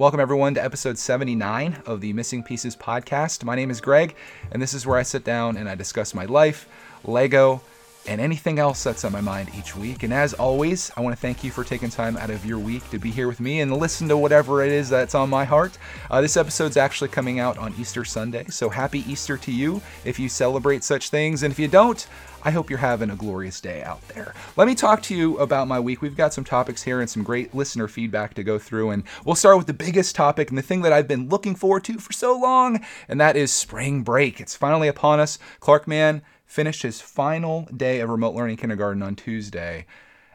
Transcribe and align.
Welcome, 0.00 0.20
everyone, 0.20 0.54
to 0.54 0.62
episode 0.62 0.96
79 0.96 1.82
of 1.84 2.00
the 2.00 2.12
Missing 2.12 2.44
Pieces 2.44 2.76
podcast. 2.76 3.42
My 3.42 3.56
name 3.56 3.68
is 3.68 3.80
Greg, 3.80 4.14
and 4.52 4.62
this 4.62 4.72
is 4.72 4.86
where 4.86 4.96
I 4.96 5.02
sit 5.02 5.24
down 5.24 5.56
and 5.56 5.68
I 5.68 5.74
discuss 5.74 6.14
my 6.14 6.24
life, 6.24 6.68
Lego, 7.02 7.62
and 8.08 8.20
anything 8.20 8.58
else 8.58 8.82
that's 8.82 9.04
on 9.04 9.12
my 9.12 9.20
mind 9.20 9.50
each 9.56 9.76
week. 9.76 10.02
And 10.02 10.12
as 10.12 10.32
always, 10.32 10.90
I 10.96 11.02
want 11.02 11.14
to 11.14 11.20
thank 11.20 11.44
you 11.44 11.50
for 11.50 11.62
taking 11.62 11.90
time 11.90 12.16
out 12.16 12.30
of 12.30 12.44
your 12.46 12.58
week 12.58 12.88
to 12.90 12.98
be 12.98 13.10
here 13.10 13.28
with 13.28 13.38
me 13.38 13.60
and 13.60 13.76
listen 13.76 14.08
to 14.08 14.16
whatever 14.16 14.64
it 14.64 14.72
is 14.72 14.88
that's 14.88 15.14
on 15.14 15.28
my 15.28 15.44
heart. 15.44 15.76
Uh, 16.10 16.22
this 16.22 16.36
episode's 16.36 16.78
actually 16.78 17.08
coming 17.08 17.38
out 17.38 17.58
on 17.58 17.74
Easter 17.78 18.04
Sunday, 18.04 18.46
so 18.48 18.70
happy 18.70 19.04
Easter 19.10 19.36
to 19.36 19.52
you 19.52 19.82
if 20.06 20.18
you 20.18 20.28
celebrate 20.28 20.82
such 20.82 21.10
things. 21.10 21.42
And 21.42 21.52
if 21.52 21.58
you 21.58 21.68
don't, 21.68 22.08
I 22.42 22.50
hope 22.50 22.70
you're 22.70 22.78
having 22.78 23.10
a 23.10 23.16
glorious 23.16 23.60
day 23.60 23.82
out 23.82 24.06
there. 24.08 24.32
Let 24.56 24.68
me 24.68 24.74
talk 24.74 25.02
to 25.02 25.14
you 25.14 25.36
about 25.38 25.68
my 25.68 25.80
week. 25.80 26.00
We've 26.00 26.16
got 26.16 26.32
some 26.32 26.44
topics 26.44 26.82
here 26.82 27.00
and 27.00 27.10
some 27.10 27.24
great 27.24 27.54
listener 27.54 27.88
feedback 27.88 28.34
to 28.34 28.44
go 28.44 28.58
through. 28.58 28.90
And 28.90 29.02
we'll 29.24 29.34
start 29.34 29.58
with 29.58 29.66
the 29.66 29.74
biggest 29.74 30.14
topic 30.14 30.48
and 30.48 30.56
the 30.56 30.62
thing 30.62 30.82
that 30.82 30.92
I've 30.92 31.08
been 31.08 31.28
looking 31.28 31.54
forward 31.54 31.84
to 31.84 31.98
for 31.98 32.12
so 32.12 32.38
long, 32.38 32.84
and 33.08 33.20
that 33.20 33.36
is 33.36 33.52
spring 33.52 34.02
break. 34.02 34.40
It's 34.40 34.56
finally 34.56 34.88
upon 34.88 35.20
us. 35.20 35.38
Clark 35.60 35.88
Mann 35.88 36.22
finished 36.48 36.82
his 36.82 37.00
final 37.00 37.68
day 37.76 38.00
of 38.00 38.08
remote 38.10 38.34
learning 38.34 38.56
kindergarten 38.56 39.02
on 39.02 39.14
Tuesday, 39.14 39.86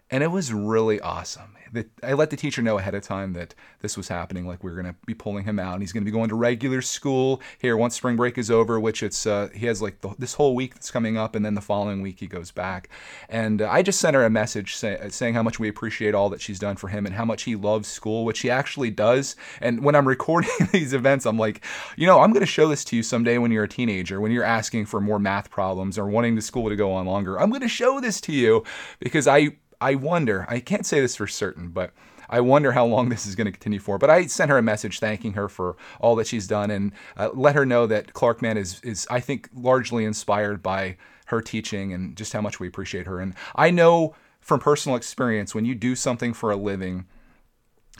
and 0.10 0.24
it 0.24 0.28
was 0.28 0.54
really 0.54 1.02
awesome 1.02 1.58
I 2.04 2.14
let 2.14 2.30
the 2.30 2.36
teacher 2.36 2.62
know 2.62 2.78
ahead 2.78 2.96
of 2.96 3.04
time 3.04 3.34
that 3.34 3.56
this 3.82 3.98
was 3.98 4.08
happening. 4.08 4.48
Like 4.48 4.64
we 4.64 4.72
are 4.72 4.76
to 4.86 4.96
be 5.06 5.14
pulling 5.14 5.46
him 5.46 5.60
out. 5.60 5.74
And 5.74 5.82
he's 5.82 5.94
to 6.04 6.06
be 6.06 6.12
going 6.12 6.30
to 6.30 6.36
regular 6.36 6.82
school 6.82 7.42
here 7.60 7.78
once 7.78 7.96
spring 7.96 8.16
break 8.16 8.38
is 8.38 8.52
over, 8.52 8.80
which 8.80 9.04
it's 9.04 9.26
uh, 9.26 9.50
he 9.54 9.66
has 9.66 9.82
like 9.82 10.02
the, 10.02 10.14
this 10.20 10.36
whole 10.36 10.56
week 10.56 10.74
that's 10.74 10.92
coming 10.92 11.18
up, 11.18 11.36
and 11.36 11.46
then 11.46 11.54
the 11.54 11.62
following 11.62 12.02
week 12.02 12.20
he 12.20 12.28
goes 12.28 12.52
back. 12.52 12.90
And 13.30 13.62
uh, 13.62 13.70
I 13.70 13.82
just 13.82 14.00
sent 14.00 14.16
her 14.16 14.24
a 14.24 14.30
message 14.30 14.76
say, 14.76 14.98
saying 15.10 15.34
how 15.34 15.44
much 15.44 15.60
we 15.60 15.68
appreciate 15.68 16.14
all 16.14 16.30
that 16.30 16.42
she's 16.42 16.60
done 16.60 16.76
for 16.76 16.88
him 16.88 17.06
and 17.06 17.16
how 17.16 17.26
much 17.26 17.44
he 17.44 17.56
loves 17.56 17.88
school, 17.88 18.26
which 18.26 18.40
he 18.40 18.50
actually 18.50 18.92
does. 18.92 19.36
And 19.62 19.84
when 19.84 19.96
I'm 19.96 20.08
recording 20.14 20.52
these 20.72 20.94
events, 20.94 21.26
I'm 21.26 21.38
like, 21.38 21.64
you 21.96 22.08
know, 22.08 22.20
I'm 22.20 22.32
to 22.42 22.46
show 22.46 22.68
this 22.68 22.84
to 22.86 22.96
you 22.96 23.04
someday 23.04 23.38
when 23.38 23.52
you're 23.52 23.64
a 23.64 23.70
teenager, 23.70 24.20
when 24.20 24.32
you're 24.32 24.44
asking 24.44 24.86
for 24.86 25.00
more 25.00 25.20
math 25.20 25.50
problems 25.50 25.98
or 25.98 26.08
wanting 26.08 26.36
the 26.36 26.42
school 26.42 26.70
to 26.70 26.76
go 26.76 26.92
on 26.92 27.06
longer. 27.06 27.40
I'm 27.40 27.50
to 27.62 27.68
show 27.68 28.00
this 28.00 28.20
to 28.22 28.34
you 28.34 28.64
because 29.00 29.28
I 29.28 29.58
I 29.84 29.96
wonder, 29.96 30.46
I 30.48 30.62
can't 30.62 30.86
say 30.86 31.02
this 31.02 31.18
for 31.18 31.28
certain, 31.28 31.70
but 31.70 31.92
I 32.30 32.40
wonder 32.40 32.72
how 32.72 32.86
long 32.86 33.10
this 33.10 33.26
is 33.26 33.36
going 33.36 33.46
to 33.46 33.52
continue 33.52 33.80
for. 33.80 33.98
But 33.98 34.10
I 34.10 34.26
sent 34.28 34.50
her 34.50 34.58
a 34.58 34.62
message 34.62 35.00
thanking 35.00 35.34
her 35.34 35.50
for 35.50 35.76
all 36.00 36.16
that 36.16 36.28
she's 36.28 36.48
done 36.48 36.72
and 36.72 36.94
uh, 37.18 37.30
let 37.34 37.56
her 37.56 37.66
know 37.66 37.86
that 37.88 38.14
Clark 38.14 38.42
Mann 38.42 38.58
is, 38.58 38.80
is, 38.82 39.06
I 39.12 39.20
think, 39.20 39.50
largely 39.54 40.06
inspired 40.06 40.64
by 40.64 40.98
her 41.28 41.42
teaching 41.42 41.94
and 41.94 42.16
just 42.16 42.32
how 42.34 42.42
much 42.42 42.60
we 42.60 42.68
appreciate 42.68 43.08
her. 43.08 43.20
And 43.20 43.34
I 43.56 43.72
know 43.72 44.16
from 44.40 44.60
personal 44.60 44.96
experience, 44.96 45.54
when 45.54 45.66
you 45.66 45.76
do 45.76 45.96
something 45.96 46.34
for 46.34 46.52
a 46.52 46.56
living, 46.56 47.06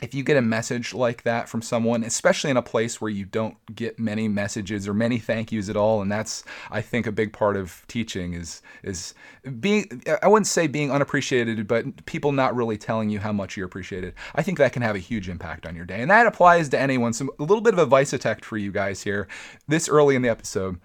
if 0.04 0.12
you 0.12 0.22
get 0.22 0.36
a 0.36 0.42
message 0.42 0.92
like 0.92 1.22
that 1.22 1.48
from 1.48 1.62
someone, 1.62 2.04
especially 2.04 2.50
in 2.50 2.58
a 2.58 2.62
place 2.62 3.00
where 3.00 3.10
you 3.10 3.24
don't 3.24 3.56
get 3.74 3.98
many 3.98 4.28
messages 4.28 4.86
or 4.86 4.92
many 4.92 5.18
thank 5.18 5.50
yous 5.50 5.70
at 5.70 5.76
all, 5.76 6.02
and 6.02 6.12
that's 6.12 6.44
I 6.70 6.82
think 6.82 7.06
a 7.06 7.12
big 7.12 7.32
part 7.32 7.56
of 7.56 7.82
teaching 7.88 8.34
is 8.34 8.60
is 8.82 9.14
being 9.60 10.02
I 10.22 10.28
wouldn't 10.28 10.46
say 10.46 10.66
being 10.66 10.92
unappreciated, 10.92 11.66
but 11.66 12.04
people 12.04 12.32
not 12.32 12.54
really 12.54 12.76
telling 12.76 13.08
you 13.08 13.18
how 13.18 13.32
much 13.32 13.56
you're 13.56 13.66
appreciated. 13.66 14.12
I 14.34 14.42
think 14.42 14.58
that 14.58 14.74
can 14.74 14.82
have 14.82 14.94
a 14.94 14.98
huge 14.98 15.30
impact 15.30 15.64
on 15.64 15.74
your 15.74 15.86
day, 15.86 16.02
and 16.02 16.10
that 16.10 16.26
applies 16.26 16.68
to 16.68 16.78
anyone. 16.78 17.14
So 17.14 17.34
a 17.38 17.42
little 17.42 17.62
bit 17.62 17.72
of 17.72 17.80
advice 17.80 18.12
attack 18.12 18.44
for 18.44 18.58
you 18.58 18.70
guys 18.70 19.02
here, 19.02 19.26
this 19.66 19.88
early 19.88 20.16
in 20.16 20.22
the 20.22 20.28
episode. 20.28 20.78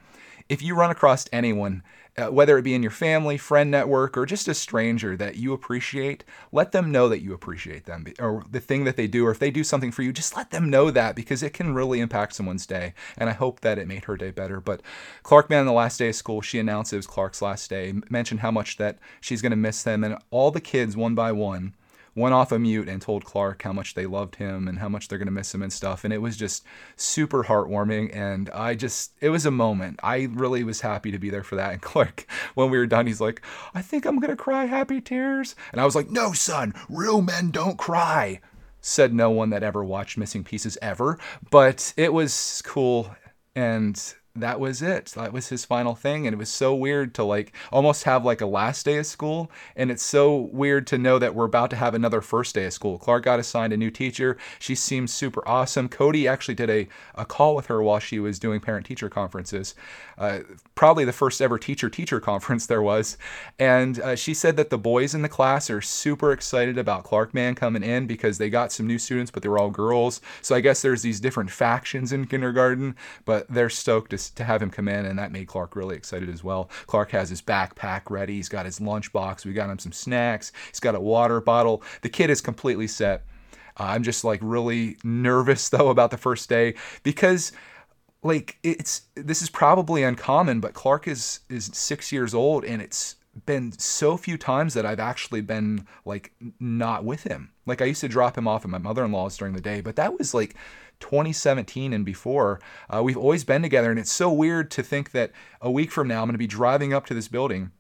If 0.48 0.62
you 0.64 0.76
run 0.76 0.92
across 0.92 1.28
anyone 1.34 1.84
uh, 2.20 2.30
whether 2.32 2.58
it 2.58 2.64
be 2.64 2.74
in 2.74 2.84
your 2.84 2.92
family, 2.92 3.38
friend 3.38 3.72
network, 3.72 4.18
or 4.18 4.26
just 4.26 4.48
a 4.48 4.54
stranger 4.54 5.16
that 5.16 5.36
you 5.36 5.54
appreciate, 5.54 6.24
let 6.52 6.72
them 6.72 6.92
know 6.92 7.08
that 7.10 7.22
you 7.22 7.34
appreciate 7.34 7.86
them 7.86 8.06
or 8.20 8.44
the 8.50 8.60
thing 8.60 8.84
that 8.84 8.98
they 8.98 9.08
do, 9.08 9.26
or 9.26 9.32
if 9.32 9.40
they 9.40 9.52
do 9.52 9.64
something 9.64 9.92
for 9.92 10.04
you, 10.04 10.12
just 10.12 10.36
let 10.36 10.52
them 10.52 10.70
know 10.70 10.92
that 10.92 11.16
because 11.16 11.42
it 11.42 11.54
can 11.54 11.74
really 11.74 12.00
impact 12.00 12.36
someone's 12.36 12.66
day. 12.66 12.94
And 13.18 13.30
I 13.30 13.34
hope 13.34 13.62
that 13.62 13.78
it 13.78 13.88
made 13.88 14.06
her 14.06 14.18
day 14.18 14.32
better. 14.32 14.60
But 14.60 14.82
Clark 15.24 15.50
Mann, 15.50 15.66
the 15.66 15.72
last 15.72 15.98
day 15.98 16.10
of 16.10 16.16
school, 16.16 16.42
she 16.42 16.60
announced 16.60 16.94
it 16.94 16.98
was 16.98 17.08
Clark's 17.08 17.42
last 17.42 17.70
day, 17.70 17.94
mentioned 18.10 18.42
how 18.42 18.52
much 18.52 18.78
that 18.78 19.00
she's 19.22 19.42
going 19.42 19.52
to 19.52 19.56
miss 19.56 19.84
them, 19.84 20.04
and 20.04 20.18
all 20.32 20.52
the 20.52 20.62
kids, 20.62 20.98
one 20.98 21.16
by 21.16 21.32
one, 21.32 21.74
went 22.20 22.36
off 22.36 22.52
a 22.52 22.60
mute 22.60 22.90
and 22.90 23.02
told 23.02 23.26
Clark 23.26 23.64
how 23.64 23.74
much 23.74 23.94
they 23.94 24.06
loved 24.06 24.36
him 24.36 24.68
and 24.68 24.80
how 24.80 24.90
much 24.90 25.08
they're 25.08 25.18
going 25.18 25.28
to 25.28 25.32
miss 25.32 25.54
him 25.54 25.64
and 25.64 25.72
stuff. 25.72 26.04
And 26.04 26.14
it 26.14 26.22
was 26.22 26.38
just 26.38 26.66
super 26.96 27.46
heartwarming. 27.46 28.16
And 28.16 28.50
I 28.52 28.76
just, 28.76 29.14
it 29.22 29.30
was 29.30 29.46
a 29.46 29.52
moment. 29.52 30.00
I 30.04 30.30
really 30.32 30.64
was 30.64 30.82
happy 30.82 31.12
to 31.12 31.18
be 31.18 31.30
there 31.30 31.44
for 31.44 31.56
that. 31.56 31.72
And 31.72 31.82
Clark, 31.90 32.28
when 32.56 32.70
we 32.70 32.78
were 32.78 32.88
done, 32.88 33.08
he's 33.08 33.22
like, 33.22 33.42
I 33.74 33.82
think 33.82 34.06
I'm 34.06 34.20
going 34.20 34.36
to 34.36 34.36
cry 34.36 34.66
happy 34.66 35.02
tears. 35.02 35.56
And 35.72 35.82
I 35.82 35.86
was 35.86 35.96
like, 35.96 36.10
no, 36.10 36.34
son, 36.34 36.74
real 36.90 37.22
men 37.22 37.52
don't 37.52 37.78
cry. 37.78 38.42
Said 38.82 39.14
no 39.14 39.30
one 39.30 39.50
that 39.50 39.64
ever 39.64 39.84
watched 39.84 40.18
Missing 40.18 40.44
Pieces 40.44 40.78
ever. 40.82 41.18
But 41.50 41.94
it 41.98 42.14
was 42.14 42.62
cool. 42.66 43.14
And 43.56 44.14
that 44.36 44.60
was 44.60 44.82
it. 44.82 45.08
That 45.16 45.34
was 45.34 45.50
his 45.50 45.66
final 45.66 45.96
thing. 45.96 46.26
And 46.26 46.34
it 46.34 46.38
was 46.38 46.50
so 46.50 46.74
weird 46.74 47.14
to 47.16 47.24
like 47.24 47.54
almost 47.72 48.04
have 48.04 48.24
like 48.24 48.42
a 48.42 48.46
last 48.46 48.86
day 48.86 48.98
of 48.98 49.06
school. 49.06 49.52
And 49.76 49.92
it's 49.92 50.04
so 50.04 50.50
weird 50.54 50.88
to 50.88 50.98
know 50.98 51.20
that 51.20 51.36
we're 51.36 51.46
about 51.46 51.70
to 51.72 51.76
have 51.76 51.94
another 51.94 52.22
first 52.22 52.56
day 52.56 52.66
of 52.66 52.74
school. 52.74 52.98
Clark 52.98 53.26
got 53.26 53.40
assigned 53.40 53.74
a 53.74 53.78
new 53.78 53.92
teacher. 53.92 54.38
She 54.60 54.76
seems 54.76 55.14
super 55.14 55.46
awesome. 55.48 55.90
Cody 55.90 56.28
actually 56.28 56.56
did 56.56 56.70
a, 56.70 56.88
a 57.16 57.26
call 57.26 57.56
with 57.56 57.68
her 57.68 57.82
while 57.82 58.00
she 58.00 58.20
was 58.20 58.40
doing 58.40 58.60
parent 58.60 58.86
teacher 58.86 59.10
conferences. 59.10 59.76
Uh, 60.20 60.40
probably 60.76 61.06
the 61.06 61.14
first 61.14 61.42
ever 61.42 61.58
teacher 61.58 61.90
teacher 61.90 62.20
conference 62.32 62.66
there 62.66 62.82
was. 62.82 63.18
And 63.58 64.00
uh, 64.02 64.16
she 64.16 64.34
said 64.34 64.58
that 64.58 64.70
the 64.70 64.78
boys 64.78 65.16
in 65.16 65.22
the 65.22 65.30
class 65.30 65.70
are 65.70 65.82
super 65.82 66.34
excited 66.34 66.78
about 66.78 67.06
Clark 67.06 67.34
Mann 67.34 67.56
coming 67.56 67.84
in 67.84 68.06
because 68.06 68.38
they 68.38 68.50
got 68.50 68.74
some 68.74 68.86
new 68.86 69.00
students, 69.00 69.32
but 69.32 69.42
they 69.42 69.50
were 69.50 69.58
all 69.58 69.70
girls. 69.70 70.20
So 70.42 70.56
I 70.56 70.60
guess 70.60 70.82
there's 70.82 71.02
these 71.02 71.22
different 71.22 71.50
factions 71.52 72.12
in 72.12 72.28
kindergarten, 72.28 72.96
but 73.24 73.48
they're 73.48 73.70
stoked 73.70 74.12
to 74.12 74.36
to 74.36 74.44
have 74.44 74.62
him 74.62 74.70
come 74.70 74.88
in, 74.90 75.06
and 75.06 75.18
that 75.18 75.32
made 75.32 75.48
Clark 75.48 75.76
really 75.76 75.96
excited 75.96 76.30
as 76.30 76.44
well. 76.44 76.70
Clark 76.88 77.12
has 77.12 77.30
his 77.30 77.42
backpack 77.42 78.10
ready. 78.10 78.36
He's 78.36 78.50
got 78.50 78.66
his 78.66 78.80
lunchbox. 78.80 79.46
We 79.46 79.54
got 79.54 79.70
him 79.70 79.80
some 79.80 79.94
snacks. 79.94 80.52
He's 80.70 80.82
got 80.82 80.96
a 80.96 81.00
water 81.00 81.40
bottle. 81.40 81.82
The 82.02 82.10
kid 82.10 82.30
is 82.30 82.42
completely 82.42 82.88
set. 82.88 83.24
Uh, 83.80 83.84
I'm 83.84 84.04
just 84.04 84.24
like 84.24 84.40
really 84.44 84.98
nervous 85.04 85.70
though 85.70 85.90
about 85.90 86.12
the 86.12 86.18
first 86.18 86.50
day 86.50 86.76
because 87.04 87.52
like 88.24 88.58
it's 88.64 89.04
this 89.16 89.42
is 89.42 89.50
probably 89.50 90.04
uncommon, 90.04 90.60
but 90.60 90.74
Clark 90.74 91.08
is 91.08 91.42
is 91.50 91.70
six 91.74 92.12
years 92.12 92.34
old 92.34 92.66
and 92.66 92.82
it's 92.82 93.16
been 93.46 93.72
so 93.72 94.18
few 94.18 94.38
times 94.38 94.74
that 94.74 94.86
I've 94.86 95.00
actually 95.00 95.42
been 95.42 95.88
like 96.06 96.34
not 96.60 97.06
with 97.06 97.24
him. 97.24 97.52
Like 97.66 97.82
I 97.82 97.86
used 97.86 98.02
to 98.02 98.08
drop 98.08 98.38
him 98.38 98.48
off 98.48 98.66
at 98.66 98.72
my 98.72 98.78
mother-in-law's 98.78 99.38
during 99.38 99.54
the 99.54 99.62
day, 99.62 99.82
but 99.82 99.96
that 99.96 100.18
was 100.18 100.34
like 100.34 100.56
2017 101.00 101.94
and 101.94 102.06
before. 102.06 102.60
Uh, 102.94 103.02
we've 103.04 103.18
always 103.18 103.44
been 103.44 103.62
together, 103.62 103.90
and 103.90 104.00
it's 104.00 104.12
so 104.12 104.32
weird 104.32 104.70
to 104.72 104.84
think 104.84 105.12
that 105.12 105.32
a 105.62 105.72
week 105.72 105.92
from 105.92 106.08
now 106.08 106.22
I'm 106.22 106.28
going 106.28 106.34
to 106.34 106.40
be 106.40 106.48
driving 106.48 106.94
up 106.94 107.06
to 107.08 107.14
this 107.14 107.28
building, 107.28 107.72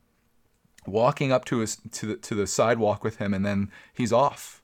walking 0.85 1.31
up 1.31 1.45
to 1.45 1.59
his 1.59 1.77
to 1.91 2.05
the 2.05 2.15
to 2.15 2.35
the 2.35 2.47
sidewalk 2.47 3.03
with 3.03 3.17
him, 3.17 3.33
and 3.33 3.45
then 3.45 3.71
he's 3.93 4.13
off, 4.13 4.61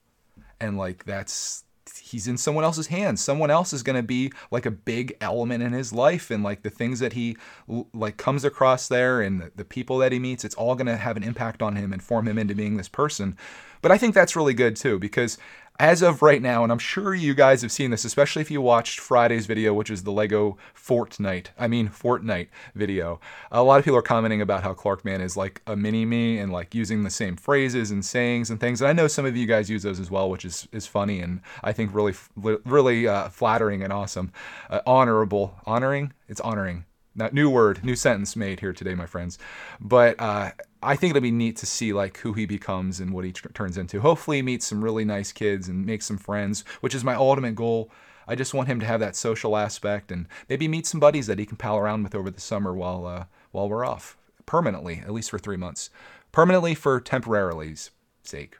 and 0.59 0.77
like 0.77 1.03
that's 1.05 1.64
he's 2.01 2.27
in 2.27 2.37
someone 2.37 2.63
else's 2.63 2.87
hands. 2.87 3.21
Someone 3.21 3.51
else 3.51 3.73
is 3.73 3.83
going 3.83 3.95
to 3.95 4.03
be 4.03 4.31
like 4.51 4.65
a 4.65 4.71
big 4.71 5.15
element 5.21 5.63
in 5.63 5.73
his 5.73 5.93
life, 5.93 6.31
and 6.31 6.43
like 6.43 6.63
the 6.63 6.69
things 6.69 6.99
that 6.99 7.13
he 7.13 7.37
like 7.93 8.17
comes 8.17 8.43
across 8.43 8.87
there, 8.87 9.21
and 9.21 9.41
the, 9.41 9.51
the 9.55 9.65
people 9.65 9.97
that 9.99 10.11
he 10.11 10.19
meets, 10.19 10.43
it's 10.43 10.55
all 10.55 10.75
going 10.75 10.87
to 10.87 10.97
have 10.97 11.17
an 11.17 11.23
impact 11.23 11.61
on 11.61 11.75
him 11.75 11.93
and 11.93 12.03
form 12.03 12.27
him 12.27 12.37
into 12.37 12.55
being 12.55 12.77
this 12.77 12.89
person. 12.89 13.37
But 13.81 13.91
I 13.91 13.97
think 13.97 14.15
that's 14.15 14.35
really 14.35 14.53
good 14.53 14.75
too 14.75 14.97
because 14.97 15.37
as 15.79 16.01
of 16.01 16.21
right 16.21 16.41
now, 16.41 16.63
and 16.63 16.71
I'm 16.71 16.79
sure 16.79 17.13
you 17.13 17.33
guys 17.33 17.61
have 17.61 17.71
seen 17.71 17.91
this, 17.91 18.05
especially 18.05 18.41
if 18.41 18.49
you 18.49 18.61
watched 18.61 18.99
Friday's 18.99 19.45
video, 19.45 19.73
which 19.73 19.89
is 19.89 20.03
the 20.03 20.11
Lego 20.11 20.57
Fortnite, 20.75 21.47
I 21.57 21.67
mean 21.67 21.89
Fortnite 21.89 22.47
video. 22.75 23.19
A 23.51 23.63
lot 23.63 23.79
of 23.79 23.85
people 23.85 23.97
are 23.97 24.03
commenting 24.03 24.41
about 24.41 24.63
how 24.63 24.73
Clark 24.73 25.03
Mann 25.03 25.21
is 25.21 25.35
like 25.35 25.61
a 25.67 25.75
mini 25.75 26.05
me 26.05 26.39
and 26.39 26.51
like 26.51 26.73
using 26.73 27.03
the 27.03 27.09
same 27.09 27.35
phrases 27.35 27.91
and 27.91 28.05
sayings 28.05 28.49
and 28.49 28.59
things. 28.59 28.81
And 28.81 28.87
I 28.87 28.93
know 28.93 29.07
some 29.07 29.25
of 29.25 29.35
you 29.35 29.45
guys 29.45 29.69
use 29.69 29.83
those 29.83 29.99
as 29.99 30.09
well, 30.09 30.29
which 30.29 30.45
is 30.45 30.67
is 30.71 30.87
funny 30.87 31.19
and 31.19 31.41
I 31.63 31.73
think 31.73 31.93
really 31.93 32.13
really 32.35 33.07
uh, 33.07 33.29
flattering 33.29 33.83
and 33.83 33.91
awesome, 33.91 34.31
uh, 34.69 34.81
honorable, 34.85 35.55
honoring. 35.65 36.13
It's 36.27 36.41
honoring. 36.41 36.85
That 37.17 37.33
new 37.33 37.49
word, 37.49 37.83
new 37.83 37.95
sentence 37.95 38.35
made 38.35 38.59
here 38.59 38.73
today, 38.73 38.93
my 38.93 39.05
friends. 39.05 39.39
But 39.79 40.19
uh, 40.19 40.51
I 40.85 40.95
think 40.95 41.11
it'll 41.11 41.21
be 41.21 41.31
neat 41.31 41.57
to 41.57 41.65
see 41.65 41.93
like 41.93 42.17
who 42.17 42.33
he 42.33 42.45
becomes 42.45 42.99
and 42.99 43.11
what 43.11 43.25
he 43.25 43.31
t- 43.31 43.41
turns 43.53 43.77
into. 43.77 44.01
Hopefully, 44.01 44.37
he 44.37 44.41
meets 44.41 44.67
some 44.67 44.83
really 44.83 45.05
nice 45.05 45.31
kids 45.31 45.67
and 45.67 45.85
makes 45.85 46.05
some 46.05 46.17
friends, 46.17 46.63
which 46.81 46.95
is 46.95 47.03
my 47.03 47.15
ultimate 47.15 47.55
goal. 47.55 47.91
I 48.27 48.35
just 48.35 48.53
want 48.53 48.67
him 48.67 48.79
to 48.79 48.85
have 48.85 48.99
that 48.99 49.15
social 49.15 49.57
aspect 49.57 50.11
and 50.11 50.27
maybe 50.49 50.67
meet 50.67 50.87
some 50.87 50.99
buddies 50.99 51.27
that 51.27 51.39
he 51.39 51.45
can 51.45 51.57
pal 51.57 51.77
around 51.77 52.03
with 52.03 52.15
over 52.15 52.29
the 52.29 52.41
summer 52.41 52.73
while 52.73 53.05
uh, 53.05 53.25
while 53.51 53.67
we're 53.67 53.85
off 53.85 54.17
permanently, 54.45 54.99
at 54.99 55.13
least 55.13 55.31
for 55.31 55.39
three 55.39 55.57
months. 55.57 55.89
Permanently 56.31 56.75
for 56.75 56.99
temporarily's 56.99 57.91
sake. 58.23 58.57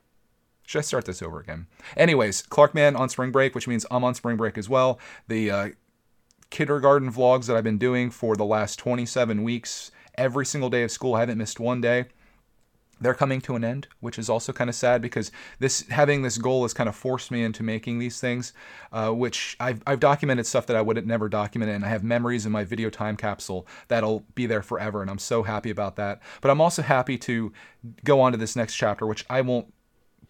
Should 0.65 0.79
I 0.79 0.81
start 0.81 1.05
this 1.05 1.21
over 1.21 1.39
again? 1.39 1.67
Anyways, 1.95 2.41
Clark 2.43 2.73
Mann 2.73 2.95
on 2.95 3.09
spring 3.09 3.31
break, 3.31 3.53
which 3.53 3.67
means 3.67 3.85
I'm 3.91 4.03
on 4.03 4.15
spring 4.15 4.37
break 4.37 4.57
as 4.57 4.67
well. 4.67 4.99
The 5.27 5.51
uh, 5.51 5.69
kindergarten 6.49 7.11
vlogs 7.11 7.45
that 7.45 7.55
I've 7.55 7.63
been 7.63 7.77
doing 7.77 8.09
for 8.09 8.35
the 8.35 8.45
last 8.45 8.79
27 8.79 9.43
weeks 9.43 9.91
every 10.15 10.45
single 10.45 10.69
day 10.69 10.83
of 10.83 10.91
school. 10.91 11.15
I 11.15 11.19
haven't 11.19 11.37
missed 11.37 11.59
one 11.59 11.81
day. 11.81 12.05
They're 13.01 13.13
coming 13.13 13.41
to 13.41 13.55
an 13.55 13.63
end, 13.63 13.87
which 13.99 14.17
is 14.17 14.29
also 14.29 14.53
kind 14.53 14.69
of 14.69 14.75
sad 14.75 15.01
because 15.01 15.31
this 15.59 15.87
having 15.89 16.21
this 16.21 16.37
goal 16.37 16.63
has 16.63 16.73
kind 16.73 16.87
of 16.87 16.95
forced 16.95 17.31
me 17.31 17.43
into 17.43 17.63
making 17.63 17.99
these 17.99 18.19
things, 18.19 18.53
uh, 18.91 19.09
which 19.09 19.57
I've, 19.59 19.81
I've 19.85 19.99
documented 19.99 20.47
stuff 20.47 20.65
that 20.67 20.75
I 20.75 20.81
would 20.81 20.95
have 20.95 21.05
never 21.05 21.29
documented, 21.29 21.75
and 21.75 21.85
I 21.85 21.89
have 21.89 22.03
memories 22.03 22.45
in 22.45 22.51
my 22.51 22.63
video 22.63 22.89
time 22.89 23.17
capsule 23.17 23.67
that'll 23.87 24.25
be 24.33 24.45
there 24.45 24.61
forever, 24.61 25.01
and 25.01 25.11
I'm 25.11 25.19
so 25.19 25.43
happy 25.43 25.69
about 25.69 25.97
that. 25.97 26.21
But 26.41 26.51
I'm 26.51 26.61
also 26.61 26.81
happy 26.81 27.17
to 27.19 27.51
go 28.03 28.21
on 28.21 28.31
to 28.31 28.37
this 28.37 28.55
next 28.55 28.75
chapter, 28.75 29.05
which 29.05 29.25
I 29.29 29.41
won't 29.41 29.73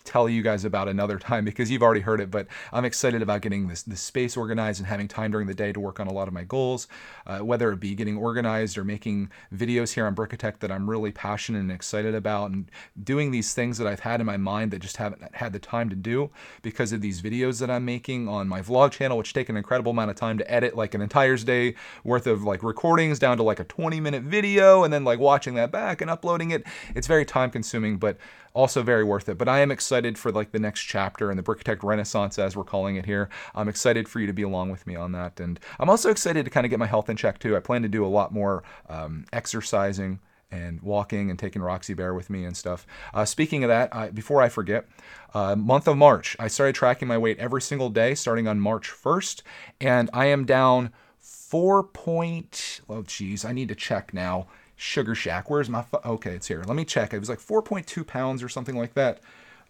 tell 0.05 0.29
you 0.29 0.41
guys 0.41 0.63
about 0.63 0.87
another 0.87 1.19
time 1.19 1.43
because 1.43 1.69
you've 1.69 1.83
already 1.83 2.01
heard 2.01 2.21
it. 2.21 2.31
But 2.31 2.47
I'm 2.71 2.85
excited 2.85 3.21
about 3.21 3.41
getting 3.41 3.67
this 3.67 3.83
this 3.83 4.01
space 4.01 4.37
organized 4.37 4.79
and 4.79 4.87
having 4.87 5.07
time 5.07 5.31
during 5.31 5.47
the 5.47 5.53
day 5.53 5.73
to 5.73 5.79
work 5.79 5.99
on 5.99 6.07
a 6.07 6.13
lot 6.13 6.27
of 6.27 6.33
my 6.33 6.43
goals, 6.43 6.87
uh, 7.25 7.39
whether 7.39 7.71
it 7.71 7.79
be 7.79 7.95
getting 7.95 8.17
organized 8.17 8.77
or 8.77 8.83
making 8.83 9.29
videos 9.53 9.93
here 9.93 10.05
on 10.05 10.15
Brickitect 10.15 10.59
that 10.59 10.71
I'm 10.71 10.89
really 10.89 11.11
passionate 11.11 11.59
and 11.59 11.71
excited 11.71 12.15
about, 12.15 12.51
and 12.51 12.71
doing 13.03 13.31
these 13.31 13.53
things 13.53 13.77
that 13.77 13.87
I've 13.87 14.01
had 14.01 14.19
in 14.19 14.25
my 14.25 14.37
mind 14.37 14.71
that 14.71 14.79
just 14.79 14.97
haven't 14.97 15.35
had 15.35 15.53
the 15.53 15.59
time 15.59 15.89
to 15.89 15.95
do 15.95 16.29
because 16.61 16.91
of 16.91 17.01
these 17.01 17.21
videos 17.21 17.59
that 17.59 17.69
I'm 17.69 17.85
making 17.85 18.27
on 18.27 18.47
my 18.47 18.61
vlog 18.61 18.91
channel, 18.91 19.17
which 19.17 19.33
take 19.33 19.49
an 19.49 19.57
incredible 19.57 19.91
amount 19.91 20.11
of 20.11 20.15
time 20.15 20.37
to 20.37 20.51
edit, 20.51 20.75
like 20.75 20.93
an 20.93 21.01
entire 21.01 21.25
day 21.37 21.73
worth 22.03 22.27
of 22.27 22.43
like 22.43 22.61
recordings 22.63 23.19
down 23.19 23.37
to 23.37 23.43
like 23.43 23.59
a 23.59 23.63
20 23.63 23.99
minute 23.99 24.23
video, 24.23 24.83
and 24.83 24.93
then 24.93 25.03
like 25.03 25.19
watching 25.19 25.55
that 25.55 25.71
back 25.71 26.01
and 26.01 26.09
uploading 26.09 26.51
it. 26.51 26.63
It's 26.93 27.07
very 27.07 27.25
time 27.25 27.49
consuming, 27.49 27.97
but 27.97 28.17
also 28.55 28.81
very 28.81 29.03
worth 29.03 29.29
it. 29.29 29.37
But 29.37 29.47
I 29.47 29.59
am 29.59 29.69
excited 29.69 30.17
for 30.17 30.31
like 30.31 30.51
the 30.51 30.59
next 30.59 30.81
chapter 30.81 31.29
and 31.29 31.37
the 31.37 31.43
Brickitect 31.43 31.83
Renaissance, 31.83 32.39
as 32.39 32.55
we're 32.55 32.63
calling 32.63 32.95
it 32.95 33.05
here. 33.05 33.29
I'm 33.53 33.67
excited 33.67 34.09
for 34.09 34.19
you 34.19 34.25
to 34.25 34.33
be 34.33 34.41
along 34.41 34.71
with 34.71 34.87
me 34.87 34.95
on 34.95 35.11
that, 35.11 35.39
and 35.39 35.59
I'm 35.79 35.89
also 35.89 36.09
excited 36.09 36.45
to 36.45 36.51
kind 36.51 36.65
of 36.65 36.71
get 36.71 36.79
my 36.79 36.87
health 36.87 37.09
in 37.09 37.17
check 37.17 37.37
too. 37.37 37.55
I 37.55 37.59
plan 37.59 37.83
to 37.83 37.89
do 37.89 38.03
a 38.03 38.07
lot 38.07 38.33
more 38.33 38.63
um, 38.89 39.25
exercising 39.31 40.19
and 40.51 40.81
walking 40.81 41.29
and 41.29 41.37
taking 41.37 41.61
Roxy 41.61 41.93
Bear 41.93 42.13
with 42.13 42.29
me 42.29 42.45
and 42.45 42.55
stuff. 42.55 42.87
Uh, 43.13 43.25
speaking 43.25 43.63
of 43.63 43.67
that, 43.67 43.93
I, 43.93 44.09
before 44.09 44.41
I 44.41 44.49
forget, 44.49 44.85
uh, 45.33 45.55
month 45.55 45.87
of 45.87 45.97
March, 45.97 46.35
I 46.39 46.47
started 46.47 46.75
tracking 46.75 47.07
my 47.07 47.17
weight 47.17 47.37
every 47.39 47.61
single 47.61 47.89
day 47.89 48.15
starting 48.15 48.47
on 48.47 48.59
March 48.59 48.89
1st, 48.89 49.41
and 49.81 50.09
I 50.13 50.27
am 50.27 50.45
down 50.45 50.91
four 51.19 51.83
point. 51.83 52.81
Oh, 52.87 53.03
geez, 53.03 53.43
I 53.43 53.51
need 53.51 53.69
to 53.69 53.75
check 53.75 54.13
now. 54.13 54.47
Sugar 54.75 55.15
Shack. 55.15 55.49
Where's 55.49 55.69
my? 55.69 55.81
Fu- 55.81 55.97
okay, 56.05 56.35
it's 56.35 56.47
here. 56.47 56.63
Let 56.65 56.75
me 56.75 56.85
check. 56.85 57.13
It 57.13 57.19
was 57.19 57.29
like 57.29 57.39
4.2 57.39 58.05
pounds 58.05 58.43
or 58.43 58.49
something 58.49 58.77
like 58.77 58.93
that. 58.93 59.19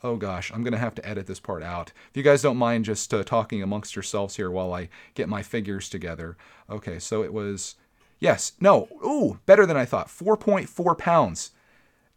Oh 0.04 0.18
gosh, 0.18 0.52
I'm 0.54 0.63
gonna 0.63 0.78
have 0.78 0.96
to 0.96 1.07
edit 1.07 1.28
this 1.28 1.40
part 1.40 1.63
out. 1.63 1.92
If 2.10 2.18
you 2.18 2.24
guys 2.24 2.42
don't 2.42 2.57
mind 2.57 2.86
just 2.86 3.13
uh, 3.13 3.24
talking 3.24 3.63
amongst 3.63 3.96
yourselves 3.96 4.36
here 4.36 4.52
while 4.52 4.74
I 4.74 4.90
get 5.13 5.30
my 5.30 5.42
figures 5.42 5.90
together. 5.90 6.38
Okay, 6.69 7.00
so 7.00 7.24
it 7.24 7.34
was, 7.34 7.75
yes, 8.19 8.54
no, 8.60 8.88
ooh, 9.04 9.40
better 9.46 9.66
than 9.66 9.78
I 9.78 9.86
thought. 9.86 10.07
4.4 10.07 10.98
pounds 10.98 11.51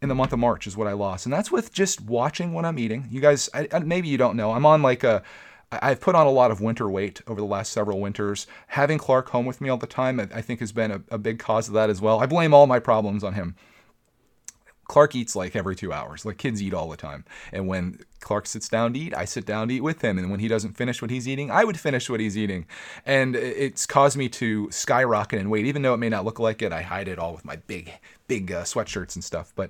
in 0.02 0.08
the 0.08 0.14
month 0.14 0.32
of 0.32 0.38
March 0.38 0.67
is 0.67 0.76
what 0.76 0.87
I 0.87 0.93
lost, 0.93 1.26
and 1.26 1.32
that's 1.32 1.50
with 1.50 1.73
just 1.73 2.00
watching 2.00 2.52
what 2.52 2.64
I'm 2.64 2.79
eating. 2.79 3.08
You 3.11 3.20
guys, 3.20 3.49
I, 3.55 3.67
maybe 3.79 4.08
you 4.08 4.19
don't 4.19 4.37
know, 4.37 4.52
I'm 4.52 4.67
on 4.67 4.82
like 4.82 5.05
a 5.05 5.23
I've 5.70 6.00
put 6.00 6.15
on 6.15 6.26
a 6.26 6.31
lot 6.31 6.50
of 6.50 6.61
winter 6.61 6.88
weight 6.88 7.20
over 7.26 7.41
the 7.41 7.47
last 7.47 7.73
several 7.73 8.00
winters. 8.00 8.47
Having 8.69 8.99
Clark 8.99 9.29
home 9.31 9.44
with 9.44 9.61
me 9.61 9.69
all 9.69 9.76
the 9.76 9.87
time, 9.87 10.19
I 10.19 10.41
think, 10.41 10.61
has 10.61 10.73
been 10.73 10.91
a, 10.91 11.03
a 11.11 11.19
big 11.19 11.38
cause 11.38 11.69
of 11.69 11.75
that 11.75 11.91
as 11.91 12.00
well. 12.00 12.20
I 12.20 12.26
blame 12.26 12.55
all 12.55 12.67
my 12.67 12.79
problems 12.79 13.23
on 13.23 13.35
him. 13.35 13.55
Clark 14.88 15.15
eats 15.15 15.37
like 15.37 15.55
every 15.55 15.76
two 15.76 15.93
hours. 15.93 16.25
Like 16.25 16.38
kids 16.38 16.62
eat 16.62 16.73
all 16.73 16.88
the 16.88 16.97
time. 16.97 17.26
And 17.53 17.69
when 17.69 18.00
Clark 18.20 18.47
sits 18.47 18.70
down 18.70 18.94
to 18.94 18.99
eat, 18.99 19.15
I 19.15 19.26
sit 19.26 19.44
down 19.44 19.69
to 19.69 19.75
eat 19.75 19.82
with 19.82 20.00
him. 20.00 20.17
And 20.17 20.31
when 20.31 20.41
he 20.41 20.49
doesn't 20.49 20.79
finish 20.79 21.03
what 21.03 21.11
he's 21.11 21.29
eating, 21.29 21.50
I 21.50 21.65
would 21.65 21.79
finish 21.79 22.09
what 22.09 22.20
he's 22.20 22.38
eating. 22.38 22.67
And 23.05 23.37
it's 23.37 23.85
caused 23.85 24.17
me 24.17 24.31
to 24.31 24.70
skyrocket 24.70 25.38
in 25.38 25.50
weight. 25.50 25.67
Even 25.67 25.82
though 25.82 25.93
it 25.93 25.99
may 25.99 26.09
not 26.09 26.25
look 26.25 26.38
like 26.38 26.62
it, 26.62 26.73
I 26.73 26.81
hide 26.81 27.06
it 27.06 27.19
all 27.19 27.35
with 27.35 27.44
my 27.44 27.56
big, 27.56 27.93
big 28.29 28.50
uh, 28.50 28.62
sweatshirts 28.62 29.15
and 29.15 29.23
stuff. 29.23 29.53
But 29.55 29.69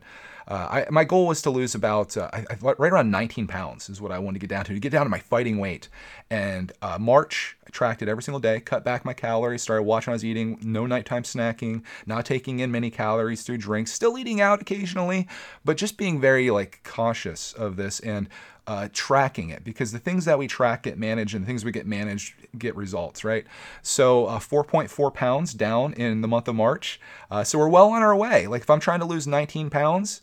uh, 0.49 0.85
I, 0.87 0.91
my 0.91 1.05
goal 1.05 1.27
was 1.27 1.43
to 1.43 1.51
lose 1.51 1.75
about 1.75 2.17
uh, 2.17 2.31
I, 2.33 2.45
right 2.61 2.91
around 2.91 3.11
19 3.11 3.47
pounds 3.47 3.91
is 3.91 4.01
what 4.01 4.11
I 4.11 4.19
wanted 4.19 4.41
to 4.41 4.47
get 4.47 4.51
down 4.51 4.65
to 4.65 4.73
to 4.73 4.81
get 4.81 4.91
down 4.91 5.05
to 5.05 5.11
my 5.11 5.19
fighting 5.19 5.59
weight. 5.59 5.91
And 6.31 6.73
uh, 6.81 6.97
March, 6.99 7.57
I 7.67 7.71
tracked 7.71 8.01
it 8.01 8.09
every 8.09 8.23
single 8.23 8.41
day, 8.41 8.59
cut 8.61 8.83
back 8.83 9.05
my 9.05 9.13
calories, 9.13 9.61
started 9.61 9.83
watching 9.83 10.11
what 10.11 10.15
I 10.15 10.17
was 10.17 10.25
eating, 10.25 10.59
no 10.63 10.87
nighttime 10.87 11.23
snacking, 11.23 11.83
not 12.07 12.25
taking 12.25 12.61
in 12.61 12.71
many 12.71 12.91
calories 12.91 13.43
through 13.43 13.59
drinks, 13.59 13.93
still 13.93 14.17
eating 14.17 14.41
out 14.41 14.63
occasionally, 14.63 15.29
but 15.67 15.77
just 15.77 15.99
being 15.99 16.19
very 16.19 16.51
like 16.51 16.81
cautious 16.83 17.53
of 17.53 17.77
this 17.77 18.01
and 18.01 18.27
uh, 18.67 18.89
tracking 18.93 19.51
it 19.51 19.65
because 19.65 19.93
the 19.93 19.99
things 19.99 20.25
that 20.25 20.39
we 20.39 20.47
track 20.47 20.83
get 20.85 20.99
managed 20.99 21.35
and 21.35 21.43
the 21.43 21.47
things 21.47 21.65
we 21.65 21.73
get 21.73 21.87
managed 21.87 22.35
get 22.57 22.75
results, 22.75 23.23
right? 23.23 23.47
So 23.83 24.27
uh, 24.27 24.39
4.4 24.39 25.13
pounds 25.13 25.53
down 25.53 25.93
in 25.95 26.23
the 26.23 26.29
month 26.29 26.49
of 26.49 26.55
March. 26.55 27.01
Uh, 27.31 27.45
so 27.45 27.59
we're 27.59 27.69
well 27.69 27.91
on 27.91 28.03
our 28.03 28.17
way. 28.17 28.47
Like 28.47 28.63
if 28.63 28.71
I'm 28.71 28.81
trying 28.81 29.01
to 29.01 29.07
lose 29.07 29.27
19 29.27 29.69
pounds, 29.69 30.23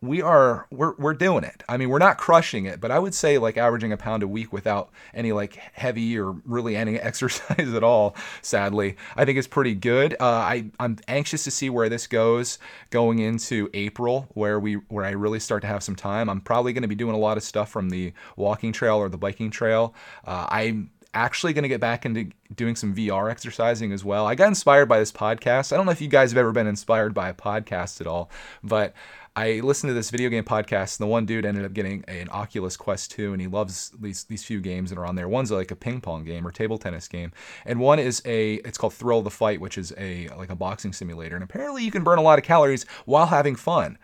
we 0.00 0.22
are 0.22 0.66
we're 0.70 0.94
we're 0.96 1.14
doing 1.14 1.42
it. 1.42 1.64
I 1.68 1.76
mean, 1.76 1.88
we're 1.88 1.98
not 1.98 2.18
crushing 2.18 2.66
it, 2.66 2.80
but 2.80 2.90
I 2.90 2.98
would 2.98 3.14
say 3.14 3.38
like 3.38 3.56
averaging 3.56 3.92
a 3.92 3.96
pound 3.96 4.22
a 4.22 4.28
week 4.28 4.52
without 4.52 4.90
any 5.12 5.32
like 5.32 5.56
heavy 5.72 6.18
or 6.18 6.36
really 6.44 6.76
any 6.76 6.96
exercise 7.00 7.74
at 7.74 7.82
all. 7.82 8.14
Sadly, 8.40 8.96
I 9.16 9.24
think 9.24 9.38
it's 9.38 9.48
pretty 9.48 9.74
good. 9.74 10.14
Uh, 10.20 10.26
I 10.26 10.70
I'm 10.78 10.98
anxious 11.08 11.44
to 11.44 11.50
see 11.50 11.68
where 11.68 11.88
this 11.88 12.06
goes 12.06 12.58
going 12.90 13.18
into 13.18 13.68
April, 13.74 14.28
where 14.34 14.60
we 14.60 14.74
where 14.74 15.04
I 15.04 15.10
really 15.10 15.40
start 15.40 15.62
to 15.62 15.68
have 15.68 15.82
some 15.82 15.96
time. 15.96 16.30
I'm 16.30 16.40
probably 16.40 16.72
going 16.72 16.82
to 16.82 16.88
be 16.88 16.94
doing 16.94 17.14
a 17.14 17.18
lot 17.18 17.36
of 17.36 17.42
stuff 17.42 17.68
from 17.68 17.90
the 17.90 18.12
walking 18.36 18.72
trail 18.72 18.98
or 18.98 19.08
the 19.08 19.18
biking 19.18 19.50
trail. 19.50 19.94
Uh, 20.24 20.46
I'm 20.48 20.90
actually 21.14 21.52
going 21.52 21.62
to 21.62 21.68
get 21.68 21.80
back 21.80 22.06
into 22.06 22.28
doing 22.54 22.76
some 22.76 22.94
VR 22.94 23.30
exercising 23.30 23.92
as 23.92 24.04
well. 24.04 24.26
I 24.26 24.34
got 24.34 24.48
inspired 24.48 24.86
by 24.86 24.98
this 24.98 25.10
podcast. 25.10 25.72
I 25.72 25.76
don't 25.76 25.86
know 25.86 25.92
if 25.92 26.00
you 26.00 26.08
guys 26.08 26.30
have 26.30 26.38
ever 26.38 26.52
been 26.52 26.66
inspired 26.66 27.14
by 27.14 27.28
a 27.30 27.34
podcast 27.34 28.00
at 28.00 28.06
all, 28.06 28.30
but 28.62 28.94
I 29.38 29.60
listened 29.60 29.90
to 29.90 29.94
this 29.94 30.10
video 30.10 30.30
game 30.30 30.42
podcast, 30.42 30.98
and 30.98 31.06
the 31.06 31.12
one 31.12 31.24
dude 31.24 31.46
ended 31.46 31.64
up 31.64 31.72
getting 31.72 32.04
an 32.08 32.28
Oculus 32.28 32.76
Quest 32.76 33.12
2, 33.12 33.32
and 33.32 33.40
he 33.40 33.46
loves 33.46 33.92
these 34.00 34.24
these 34.24 34.42
few 34.42 34.60
games 34.60 34.90
that 34.90 34.98
are 34.98 35.06
on 35.06 35.14
there. 35.14 35.28
One's 35.28 35.52
like 35.52 35.70
a 35.70 35.76
ping 35.76 36.00
pong 36.00 36.24
game 36.24 36.44
or 36.44 36.50
table 36.50 36.76
tennis 36.76 37.06
game, 37.06 37.30
and 37.64 37.78
one 37.78 38.00
is 38.00 38.20
a 38.24 38.54
it's 38.54 38.76
called 38.76 38.94
Thrill 38.94 39.18
of 39.18 39.24
the 39.24 39.30
Fight, 39.30 39.60
which 39.60 39.78
is 39.78 39.94
a 39.96 40.26
like 40.30 40.50
a 40.50 40.56
boxing 40.56 40.92
simulator. 40.92 41.36
And 41.36 41.44
apparently, 41.44 41.84
you 41.84 41.92
can 41.92 42.02
burn 42.02 42.18
a 42.18 42.22
lot 42.22 42.40
of 42.40 42.44
calories 42.44 42.84
while 43.04 43.26
having 43.26 43.54
fun. 43.54 43.96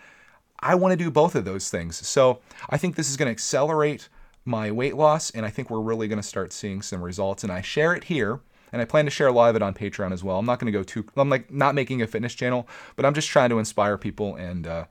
I 0.60 0.76
want 0.76 0.92
to 0.92 1.04
do 1.04 1.10
both 1.10 1.34
of 1.34 1.44
those 1.44 1.68
things, 1.68 2.06
so 2.06 2.38
I 2.70 2.78
think 2.78 2.94
this 2.94 3.10
is 3.10 3.16
going 3.16 3.26
to 3.26 3.32
accelerate 3.32 4.08
my 4.44 4.70
weight 4.70 4.94
loss, 4.94 5.30
and 5.30 5.44
I 5.44 5.50
think 5.50 5.68
we're 5.68 5.80
really 5.80 6.06
going 6.06 6.22
to 6.22 6.28
start 6.28 6.52
seeing 6.52 6.80
some 6.80 7.02
results. 7.02 7.42
And 7.42 7.50
I 7.50 7.60
share 7.60 7.92
it 7.92 8.04
here 8.04 8.38
and 8.72 8.82
I 8.82 8.84
plan 8.84 9.04
to 9.04 9.10
share 9.10 9.28
a 9.28 9.32
lot 9.32 9.50
of 9.50 9.56
it 9.56 9.62
on 9.62 9.72
Patreon 9.72 10.12
as 10.12 10.24
well. 10.24 10.36
I'm 10.36 10.46
not 10.46 10.58
going 10.58 10.72
to 10.72 10.76
go 10.76 10.82
too. 10.82 11.06
I'm 11.16 11.30
like 11.30 11.48
not 11.52 11.76
making 11.76 12.02
a 12.02 12.08
fitness 12.08 12.34
channel, 12.34 12.68
but 12.96 13.04
I'm 13.04 13.14
just 13.14 13.28
trying 13.28 13.50
to 13.50 13.60
inspire 13.60 13.96
people 13.96 14.34
and 14.34 14.66
uh, 14.66 14.84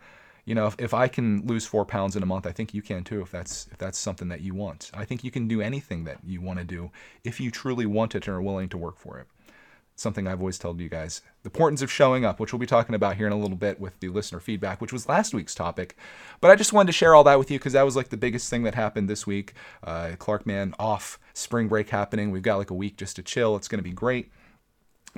you 0.46 0.56
know, 0.56 0.68
if, 0.68 0.76
if 0.80 0.94
I 0.94 1.08
can 1.08 1.46
lose 1.46 1.66
four 1.66 1.86
pounds 1.86 2.16
in 2.16 2.24
a 2.24 2.26
month, 2.26 2.46
I 2.46 2.52
think 2.52 2.74
you 2.74 2.82
can 2.82 3.04
too. 3.04 3.22
If 3.22 3.32
that's 3.32 3.68
if 3.72 3.78
that's 3.78 3.98
something 3.98 4.28
that 4.30 4.42
you 4.42 4.54
want, 4.54 4.92
I 4.94 5.06
think 5.06 5.24
you 5.24 5.32
can 5.32 5.48
do 5.48 5.62
anything 5.62 6.04
that 6.04 6.20
you 6.26 6.42
want 6.42 6.60
to 6.60 6.66
do 6.66 6.92
if 7.24 7.40
you 7.40 7.50
truly 7.50 7.86
want 7.86 8.16
it 8.16 8.28
and 8.28 8.36
are 8.36 8.42
willing 8.42 8.70
to 8.70 8.78
work 8.78 8.98
for 8.98 9.20
it. 9.20 9.28
Something 9.96 10.28
I've 10.28 10.40
always 10.40 10.60
told 10.60 10.82
you 10.82 10.90
guys: 10.90 11.22
the 11.44 11.50
importance 11.50 11.82
of 11.82 11.92
showing 11.92 12.26
up, 12.26 12.40
which 12.40 12.52
we'll 12.52 12.60
be 12.60 12.66
talking 12.66 12.96
about 12.96 13.16
here 13.16 13.28
in 13.28 13.32
a 13.32 13.40
little 13.40 13.56
bit 13.56 13.80
with 13.80 14.00
the 14.00 14.10
listener 14.10 14.42
feedback, 14.42 14.82
which 14.82 14.92
was 14.92 15.08
last 15.08 15.34
week's 15.34 15.56
topic. 15.56 15.96
But 16.42 16.52
I 16.52 16.56
just 16.56 16.74
wanted 16.74 16.88
to 16.88 16.94
share 16.94 17.16
all 17.16 17.24
that 17.24 17.40
with 17.40 17.50
you 17.50 17.58
because 17.58 17.74
that 17.74 17.84
was 17.86 17.96
like 17.96 18.10
the 18.10 18.18
biggest 18.18 18.50
thing 18.50 18.64
that 18.64 18.76
happened 18.76 19.10
this 19.10 19.26
week. 19.26 19.54
Uh, 19.82 20.14
Clark 20.20 20.46
Man 20.46 20.74
off, 20.78 21.20
spring 21.34 21.70
break 21.70 21.90
happening. 21.90 22.32
We've 22.32 22.42
got 22.42 22.58
like 22.58 22.72
a 22.72 22.76
week 22.76 22.98
just 22.98 23.16
to 23.16 23.24
chill. 23.24 23.56
It's 23.56 23.70
going 23.70 23.80
to 23.80 23.84
be 23.84 23.94
great 23.94 24.32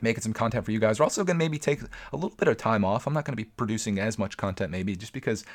making 0.02 0.22
some 0.22 0.34
content 0.34 0.66
for 0.66 0.72
you 0.72 0.80
guys. 0.80 1.00
We're 1.00 1.06
also 1.06 1.24
going 1.24 1.38
to 1.38 1.44
maybe 1.44 1.58
take 1.58 1.82
a 1.82 2.16
little 2.16 2.36
bit 2.36 2.48
of 2.48 2.58
time 2.58 2.84
off. 2.84 3.08
I'm 3.08 3.14
not 3.14 3.26
going 3.26 3.34
to 3.34 3.44
be 3.44 3.50
producing 3.58 4.00
as 4.00 4.20
much 4.20 4.38
content 4.38 4.72
maybe 4.72 4.96
just 4.96 5.14
because 5.14 5.46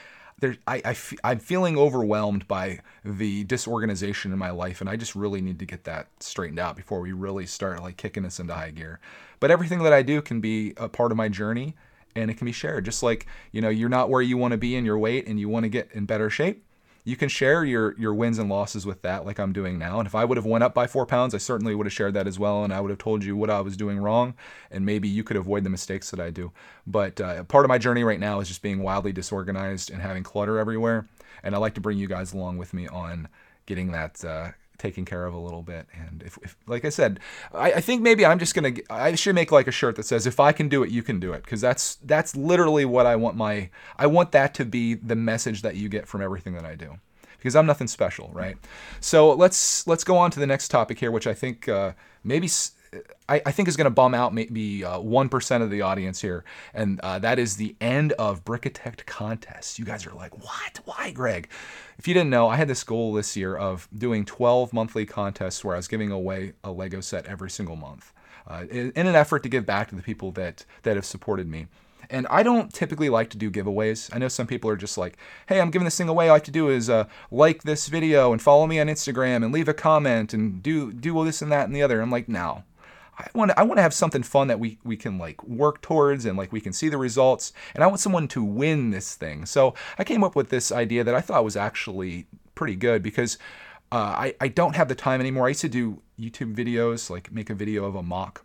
there, 0.41 0.57
I, 0.67 0.77
I 0.77 0.91
f- 0.91 1.15
I'm 1.23 1.39
feeling 1.39 1.77
overwhelmed 1.77 2.49
by 2.49 2.81
the 3.05 3.45
disorganization 3.45 4.33
in 4.33 4.39
my 4.39 4.51
life, 4.51 4.81
and 4.81 4.89
I 4.89 4.97
just 4.97 5.15
really 5.15 5.41
need 5.41 5.59
to 5.59 5.67
get 5.67 5.85
that 5.85 6.09
straightened 6.21 6.59
out 6.59 6.77
before 6.77 7.01
we 7.01 7.13
really 7.13 7.47
start 7.47 7.83
like 7.83 7.97
kicking 7.97 8.25
us 8.25 8.41
into 8.41 8.55
high 8.55 8.71
gear. 8.71 9.01
But 9.39 9.51
everything 9.51 9.83
that 9.83 9.93
I 9.93 10.03
do 10.03 10.23
can 10.23 10.41
be 10.41 10.73
a 10.77 10.89
part 10.89 11.13
of 11.13 11.19
my 11.19 11.29
journey, 11.29 11.75
and 12.17 12.31
it 12.31 12.39
can 12.39 12.47
be 12.47 12.53
shared. 12.53 12.87
Just 12.87 13.03
like 13.03 13.27
you 13.53 13.61
know, 13.61 13.69
you're 13.69 13.91
not 13.91 14.09
where 14.09 14.23
you 14.23 14.39
want 14.39 14.53
to 14.53 14.59
be 14.59 14.75
in 14.75 14.85
your 14.85 14.99
weight, 14.99 15.27
and 15.27 15.39
you 15.39 15.49
want 15.49 15.65
to 15.65 15.69
get 15.69 15.91
in 15.93 16.07
better 16.07 16.31
shape 16.31 16.65
you 17.05 17.17
can 17.17 17.29
share 17.29 17.65
your 17.65 17.99
your 17.99 18.15
wins 18.15 18.39
and 18.39 18.49
losses 18.49 18.87
with 18.87 19.03
that 19.03 19.25
like 19.25 19.39
i'm 19.39 19.53
doing 19.53 19.79
now. 19.79 19.99
And 19.99 20.07
if 20.07 20.15
i 20.15 20.25
would 20.25 20.37
have 20.37 20.47
went 20.47 20.65
up 20.65 20.75
by 20.75 20.87
four 20.87 21.07
pounds 21.07 21.35
i 21.35 21.39
certainly 21.39 21.75
would 21.75 21.87
have 21.87 21.93
shared 21.93 22.15
that 22.15 22.27
as 22.27 22.39
well. 22.39 22.65
And 22.65 22.73
i 22.73 22.81
would 22.81 22.91
have 22.91 22.99
told 22.99 23.25
you 23.25 23.37
what 23.37 23.51
i 23.51 23.61
was 23.61 23.77
doing 23.77 23.99
wrong. 23.99 24.35
And 24.71 24.85
maybe 24.85 25.09
you 25.09 25.25
could 25.25 25.37
avoid 25.37 25.65
the 25.65 25.71
mistakes 25.71 26.11
that 26.11 26.21
i 26.21 26.31
do. 26.31 26.53
But 26.87 27.21
uh, 27.21 27.45
part 27.45 27.65
of 27.65 27.69
my 27.69 27.79
journey 27.79 28.05
right 28.05 28.21
now 28.21 28.41
is 28.41 28.49
just 28.49 28.63
being 28.63 28.83
wildly 28.83 29.13
disorganized 29.13 29.91
and 29.91 30.03
having 30.03 30.23
clutter 30.23 30.59
everywhere. 30.59 31.07
And 31.43 31.55
i 31.55 31.59
like 31.59 31.75
to 31.75 31.81
bring 31.81 31.99
you 31.99 32.07
guys 32.07 32.33
along 32.33 32.59
with 32.59 32.75
me 32.75 32.87
on 32.89 33.29
getting 33.67 33.93
that 33.93 34.25
uh, 34.25 34.51
taken 34.81 35.05
care 35.05 35.27
of 35.27 35.35
a 35.35 35.39
little 35.39 35.63
bit. 35.63 35.87
And 35.95 36.23
if, 36.25 36.39
if 36.43 36.57
like 36.67 36.85
I 36.85 36.89
said, 36.89 37.21
I, 37.53 37.75
I, 37.75 37.81
think 37.81 38.03
maybe 38.03 38.25
I'm 38.27 38.39
just 38.39 38.55
gonna 38.55 38.73
I 38.89 39.15
should 39.15 39.35
make 39.35 39.53
like 39.53 39.69
a 39.69 39.73
shirt 39.73 39.97
that 39.97 40.07
says 40.07 40.27
if 40.27 40.41
I 40.41 40.53
can 40.53 40.69
do 40.69 40.83
it, 40.83 40.91
you 40.91 41.03
can 41.03 41.21
do 41.21 41.33
it, 41.33 41.43
because 41.43 41.61
that's 41.61 41.97
that's 41.97 42.35
literally 42.35 42.85
what 42.85 43.07
I 43.07 43.17
want 43.17 43.37
my 43.37 43.71
I 43.99 44.07
want 44.07 44.33
that 44.33 44.55
to 44.55 44.65
be 44.65 44.95
the 44.95 45.17
message 45.17 45.63
that 45.63 45.77
you 45.77 45.89
get 45.89 46.09
from 46.09 46.23
everything 46.23 46.55
that 46.55 46.65
I 46.65 46.75
do. 46.75 46.99
Because 47.37 47.57
I'm 47.57 47.67
nothing 47.67 47.89
special, 47.89 48.31
right? 48.35 48.57
So 49.01 49.33
let's 49.33 49.87
let's 49.87 50.05
go 50.05 50.17
on 50.17 50.31
to 50.33 50.41
the 50.41 50.47
next 50.47 50.69
topic 50.69 50.99
here, 50.99 51.11
which 51.11 51.27
I 51.27 51.35
think 51.35 51.69
uh, 51.69 51.93
maybe 52.25 52.49
I, 53.29 53.41
I 53.47 53.53
think 53.53 53.69
is 53.69 53.77
going 53.77 53.85
to 53.85 53.91
bum 53.91 54.15
out 54.15 54.35
maybe 54.35 54.85
uh, 54.85 54.99
one 54.99 55.31
of 55.33 55.71
the 55.71 55.83
audience 55.83 56.21
here, 56.21 56.45
and 56.75 56.99
uh, 57.01 57.19
that 57.21 57.39
is 57.39 57.57
the 57.57 57.77
end 57.81 58.13
of 58.13 58.45
Brickitect 58.45 59.07
contests. 59.07 59.79
You 59.79 59.85
guys 59.85 60.07
are 60.07 60.15
like, 60.15 60.37
what? 60.43 60.81
Why, 60.85 61.13
Greg? 61.13 61.49
If 61.99 62.09
you 62.09 62.15
didn't 62.15 62.31
know, 62.31 62.49
I 62.49 62.57
had 62.57 62.69
this 62.69 62.83
goal 62.83 63.13
this 63.13 63.37
year 63.37 63.57
of 63.57 63.89
doing 63.97 64.25
12 64.25 64.73
monthly 64.73 65.07
contests 65.07 65.65
where 65.65 65.75
I 65.75 65.79
was 65.79 65.87
giving 65.87 66.11
away 66.11 66.55
a 66.65 66.73
Lego 66.73 67.01
set 67.01 67.27
every 67.27 67.51
single 67.51 67.77
month, 67.77 68.13
uh, 68.49 68.65
in, 68.71 68.93
an 68.97 69.15
effort 69.15 69.43
to 69.45 69.49
give 69.49 69.67
back 69.67 69.89
to 69.91 69.95
the 69.95 70.03
people 70.03 70.33
that 70.33 70.65
that 70.83 70.97
have 70.97 71.05
supported 71.05 71.49
me. 71.49 71.69
And 72.13 72.27
I 72.29 72.43
don't 72.43 72.75
typically 72.75 73.09
like 73.09 73.31
to 73.31 73.39
do 73.39 73.53
giveaways. 73.53 74.11
I 74.13 74.19
know 74.19 74.27
some 74.27 74.49
people 74.49 74.69
are 74.69 74.77
just 74.77 74.99
like, 74.99 75.17
hey, 75.47 75.61
I'm 75.61 75.71
giving 75.71 75.85
this 75.85 75.97
thing 75.97 76.09
away. 76.09 76.25
All 76.25 76.33
I 76.33 76.37
like 76.37 76.45
to 76.45 76.51
do 76.51 76.69
is 76.69 76.91
uh, 76.91 77.05
like 77.31 77.63
this 77.63 77.87
video 77.87 78.33
and 78.33 78.43
follow 78.43 78.67
me 78.67 78.81
on 78.81 78.89
Instagram 78.89 79.45
and 79.45 79.53
leave 79.53 79.69
a 79.69 79.75
comment 79.75 80.35
and 80.35 80.61
do 80.61 80.93
do 80.93 81.25
this 81.25 81.41
and 81.41 81.53
that 81.53 81.67
and 81.67 81.77
the 81.77 81.83
other. 81.83 82.01
I'm 82.01 82.11
like, 82.11 82.29
no. 82.29 82.65
I 83.35 83.39
want 83.39 83.51
to 83.51 83.59
I 83.59 83.63
want 83.63 83.79
to 83.79 83.83
have 83.83 83.95
something 83.95 84.23
fun 84.23 84.49
that 84.49 84.59
we 84.61 84.79
we 84.85 84.97
can 84.97 85.19
like 85.19 85.43
work 85.45 85.81
towards 85.83 86.25
and 86.25 86.37
like 86.37 86.53
we 86.53 86.61
can 86.61 86.73
see 86.73 86.89
the 86.89 86.99
results 86.99 87.53
and 87.75 87.85
I 87.85 87.87
want 87.87 88.01
someone 88.01 88.29
to 88.29 88.43
win 88.43 88.91
this 88.91 89.15
thing. 89.15 89.47
So 89.47 89.75
I 89.99 90.05
came 90.05 90.25
up 90.25 90.37
with 90.37 90.49
this 90.51 90.73
idea 90.73 91.05
that 91.05 91.15
I 91.15 91.21
thought 91.21 91.45
was 91.45 91.57
actually 91.57 92.27
pretty 92.55 92.77
good 92.77 93.03
because 93.03 93.39
uh, 93.93 94.15
I 94.17 94.35
I 94.41 94.49
don't 94.49 94.77
have 94.77 94.89
the 94.89 94.95
time 94.95 95.21
anymore. 95.21 95.47
I 95.47 95.51
used 95.51 95.61
to 95.63 95.69
do 95.69 96.03
YouTube 96.19 96.55
videos 96.55 97.11
like 97.11 97.33
make 97.33 97.51
a 97.51 97.55
video 97.55 97.85
of 97.85 97.95
a 97.95 98.03
MOC 98.03 98.43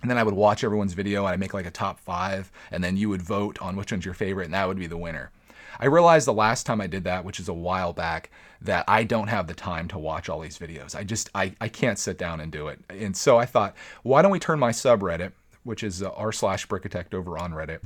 and 0.00 0.10
then 0.10 0.18
I 0.18 0.22
would 0.22 0.34
watch 0.34 0.62
everyone's 0.62 0.92
video 0.92 1.24
and 1.24 1.32
I'd 1.32 1.40
make 1.40 1.54
like 1.54 1.66
a 1.66 1.70
top 1.70 1.98
five, 1.98 2.52
and 2.70 2.82
then 2.84 2.96
you 2.96 3.08
would 3.08 3.22
vote 3.22 3.60
on 3.60 3.76
which 3.76 3.90
one's 3.90 4.04
your 4.04 4.14
favorite, 4.14 4.44
and 4.44 4.54
that 4.54 4.68
would 4.68 4.78
be 4.78 4.86
the 4.86 4.96
winner. 4.96 5.30
I 5.78 5.86
realized 5.86 6.26
the 6.26 6.32
last 6.32 6.66
time 6.66 6.80
I 6.80 6.86
did 6.86 7.04
that, 7.04 7.24
which 7.24 7.40
is 7.40 7.48
a 7.48 7.54
while 7.54 7.92
back, 7.92 8.30
that 8.60 8.84
I 8.88 9.04
don't 9.04 9.28
have 9.28 9.46
the 9.46 9.54
time 9.54 9.88
to 9.88 9.98
watch 9.98 10.28
all 10.28 10.40
these 10.40 10.58
videos. 10.58 10.96
I 10.96 11.04
just 11.04 11.30
I, 11.34 11.54
I 11.60 11.68
can't 11.68 11.98
sit 11.98 12.18
down 12.18 12.40
and 12.40 12.50
do 12.50 12.68
it. 12.68 12.80
And 12.88 13.16
so 13.16 13.38
I 13.38 13.46
thought, 13.46 13.74
why 14.02 14.22
don't 14.22 14.32
we 14.32 14.40
turn 14.40 14.58
my 14.58 14.70
subreddit, 14.70 15.32
which 15.62 15.82
is 15.84 16.02
r 16.02 16.32
slash 16.32 16.66
brickitect 16.66 17.14
over 17.14 17.38
on 17.38 17.52
Reddit, 17.52 17.80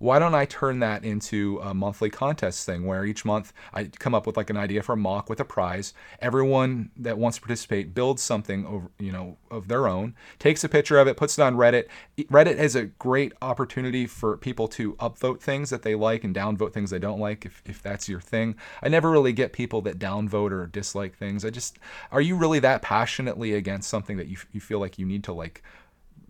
why 0.00 0.18
don't 0.18 0.34
I 0.34 0.46
turn 0.46 0.80
that 0.80 1.04
into 1.04 1.60
a 1.62 1.74
monthly 1.74 2.08
contest 2.08 2.64
thing 2.64 2.86
where 2.86 3.04
each 3.04 3.26
month 3.26 3.52
I 3.74 3.84
come 3.84 4.14
up 4.14 4.26
with 4.26 4.34
like 4.34 4.48
an 4.48 4.56
idea 4.56 4.82
for 4.82 4.94
a 4.94 4.96
MOC 4.96 5.28
with 5.28 5.40
a 5.40 5.44
prize. 5.44 5.92
Everyone 6.20 6.90
that 6.96 7.18
wants 7.18 7.36
to 7.36 7.42
participate 7.42 7.92
builds 7.92 8.22
something 8.22 8.64
over, 8.64 8.90
you 8.98 9.12
know, 9.12 9.36
of 9.50 9.68
their 9.68 9.86
own, 9.86 10.14
takes 10.38 10.64
a 10.64 10.70
picture 10.70 10.98
of 10.98 11.06
it, 11.06 11.18
puts 11.18 11.38
it 11.38 11.42
on 11.42 11.54
Reddit. 11.54 11.88
Reddit 12.18 12.56
is 12.56 12.74
a 12.74 12.86
great 12.86 13.34
opportunity 13.42 14.06
for 14.06 14.38
people 14.38 14.68
to 14.68 14.94
upvote 14.94 15.40
things 15.40 15.68
that 15.68 15.82
they 15.82 15.94
like 15.94 16.24
and 16.24 16.34
downvote 16.34 16.72
things 16.72 16.88
they 16.88 16.98
don't 16.98 17.20
like 17.20 17.44
if, 17.44 17.62
if 17.66 17.82
that's 17.82 18.08
your 18.08 18.22
thing. 18.22 18.56
I 18.82 18.88
never 18.88 19.10
really 19.10 19.34
get 19.34 19.52
people 19.52 19.82
that 19.82 19.98
downvote 19.98 20.50
or 20.50 20.66
dislike 20.66 21.14
things. 21.14 21.44
I 21.44 21.50
just, 21.50 21.78
are 22.10 22.22
you 22.22 22.36
really 22.36 22.60
that 22.60 22.80
passionately 22.80 23.52
against 23.52 23.90
something 23.90 24.16
that 24.16 24.28
you, 24.28 24.38
you 24.50 24.62
feel 24.62 24.80
like 24.80 24.98
you 24.98 25.04
need 25.04 25.24
to 25.24 25.34
like 25.34 25.62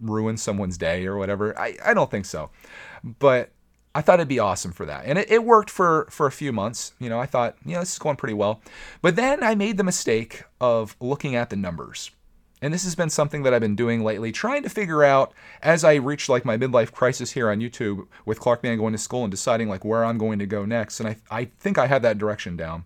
ruin 0.00 0.36
someone's 0.36 0.76
day 0.76 1.06
or 1.06 1.16
whatever? 1.16 1.56
I, 1.56 1.76
I 1.84 1.94
don't 1.94 2.10
think 2.10 2.24
so. 2.24 2.50
But 3.04 3.52
I 3.94 4.02
thought 4.02 4.20
it'd 4.20 4.28
be 4.28 4.38
awesome 4.38 4.72
for 4.72 4.86
that. 4.86 5.04
And 5.04 5.18
it, 5.18 5.30
it, 5.30 5.44
worked 5.44 5.70
for, 5.70 6.06
for 6.10 6.26
a 6.26 6.32
few 6.32 6.52
months. 6.52 6.92
You 7.00 7.08
know, 7.08 7.18
I 7.18 7.26
thought, 7.26 7.56
you 7.64 7.74
know, 7.74 7.80
this 7.80 7.92
is 7.92 7.98
going 7.98 8.16
pretty 8.16 8.34
well. 8.34 8.60
But 9.02 9.16
then 9.16 9.42
I 9.42 9.54
made 9.54 9.78
the 9.78 9.84
mistake 9.84 10.44
of 10.60 10.96
looking 11.00 11.34
at 11.34 11.50
the 11.50 11.56
numbers. 11.56 12.10
And 12.62 12.74
this 12.74 12.84
has 12.84 12.94
been 12.94 13.10
something 13.10 13.42
that 13.42 13.54
I've 13.54 13.62
been 13.62 13.74
doing 13.74 14.04
lately, 14.04 14.32
trying 14.32 14.62
to 14.62 14.68
figure 14.68 15.02
out 15.02 15.32
as 15.62 15.82
I 15.82 15.94
reach 15.94 16.28
like 16.28 16.44
my 16.44 16.56
midlife 16.56 16.92
crisis 16.92 17.32
here 17.32 17.50
on 17.50 17.60
YouTube 17.60 18.06
with 18.26 18.38
Clark 18.38 18.62
Man 18.62 18.78
going 18.78 18.92
to 18.92 18.98
school 18.98 19.24
and 19.24 19.30
deciding 19.30 19.68
like 19.68 19.84
where 19.84 20.04
I'm 20.04 20.18
going 20.18 20.38
to 20.38 20.46
go 20.46 20.64
next. 20.64 21.00
And 21.00 21.08
I, 21.08 21.16
I 21.30 21.44
think 21.58 21.78
I 21.78 21.86
have 21.86 22.02
that 22.02 22.18
direction 22.18 22.56
down. 22.56 22.84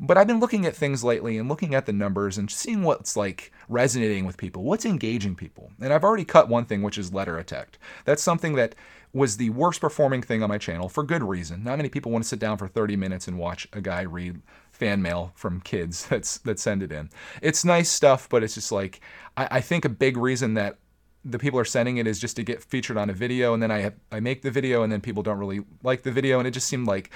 But 0.00 0.16
I've 0.16 0.26
been 0.26 0.40
looking 0.40 0.66
at 0.66 0.74
things 0.74 1.04
lately 1.04 1.38
and 1.38 1.48
looking 1.48 1.74
at 1.76 1.86
the 1.86 1.92
numbers 1.92 2.36
and 2.36 2.50
seeing 2.50 2.82
what's 2.82 3.16
like 3.16 3.52
resonating 3.68 4.24
with 4.24 4.36
people, 4.36 4.64
what's 4.64 4.84
engaging 4.84 5.36
people. 5.36 5.70
And 5.80 5.92
I've 5.92 6.02
already 6.02 6.24
cut 6.24 6.48
one 6.48 6.64
thing, 6.64 6.82
which 6.82 6.98
is 6.98 7.12
letter 7.12 7.38
attack. 7.38 7.78
That's 8.04 8.22
something 8.22 8.54
that 8.54 8.74
was 9.12 9.36
the 9.36 9.50
worst 9.50 9.80
performing 9.80 10.22
thing 10.22 10.42
on 10.42 10.48
my 10.48 10.58
channel 10.58 10.88
for 10.88 11.02
good 11.02 11.22
reason. 11.22 11.64
Not 11.64 11.76
many 11.76 11.88
people 11.88 12.10
want 12.10 12.24
to 12.24 12.28
sit 12.28 12.38
down 12.38 12.56
for 12.56 12.66
30 12.66 12.96
minutes 12.96 13.28
and 13.28 13.38
watch 13.38 13.68
a 13.72 13.80
guy 13.80 14.02
read 14.02 14.40
fan 14.70 15.02
mail 15.02 15.32
from 15.34 15.60
kids 15.60 16.06
that's 16.08 16.38
that 16.38 16.58
send 16.58 16.82
it 16.82 16.92
in. 16.92 17.10
It's 17.40 17.64
nice 17.64 17.90
stuff, 17.90 18.28
but 18.28 18.42
it's 18.42 18.54
just 18.54 18.72
like 18.72 19.00
I, 19.36 19.48
I 19.52 19.60
think 19.60 19.84
a 19.84 19.90
big 19.90 20.16
reason 20.16 20.54
that 20.54 20.78
the 21.24 21.38
people 21.38 21.58
are 21.58 21.64
sending 21.64 21.98
it 21.98 22.06
is 22.06 22.18
just 22.18 22.34
to 22.36 22.42
get 22.42 22.62
featured 22.62 22.96
on 22.96 23.08
a 23.08 23.12
video 23.12 23.54
and 23.54 23.62
then 23.62 23.70
I 23.70 23.78
have, 23.78 23.94
I 24.10 24.18
make 24.18 24.42
the 24.42 24.50
video 24.50 24.82
and 24.82 24.92
then 24.92 25.00
people 25.00 25.22
don't 25.22 25.38
really 25.38 25.60
like 25.84 26.02
the 26.02 26.10
video 26.10 26.38
and 26.38 26.48
it 26.48 26.50
just 26.50 26.66
seemed 26.66 26.88
like 26.88 27.10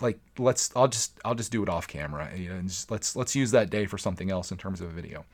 like 0.00 0.20
let's 0.38 0.70
I'll 0.76 0.86
just 0.86 1.18
I'll 1.24 1.34
just 1.34 1.50
do 1.50 1.62
it 1.62 1.68
off 1.68 1.88
camera 1.88 2.30
you 2.36 2.50
know, 2.50 2.56
and 2.56 2.68
just 2.68 2.90
let's 2.90 3.16
let's 3.16 3.34
use 3.34 3.50
that 3.50 3.70
day 3.70 3.86
for 3.86 3.98
something 3.98 4.30
else 4.30 4.52
in 4.52 4.58
terms 4.58 4.80
of 4.80 4.88
a 4.88 4.92
video. 4.92 5.24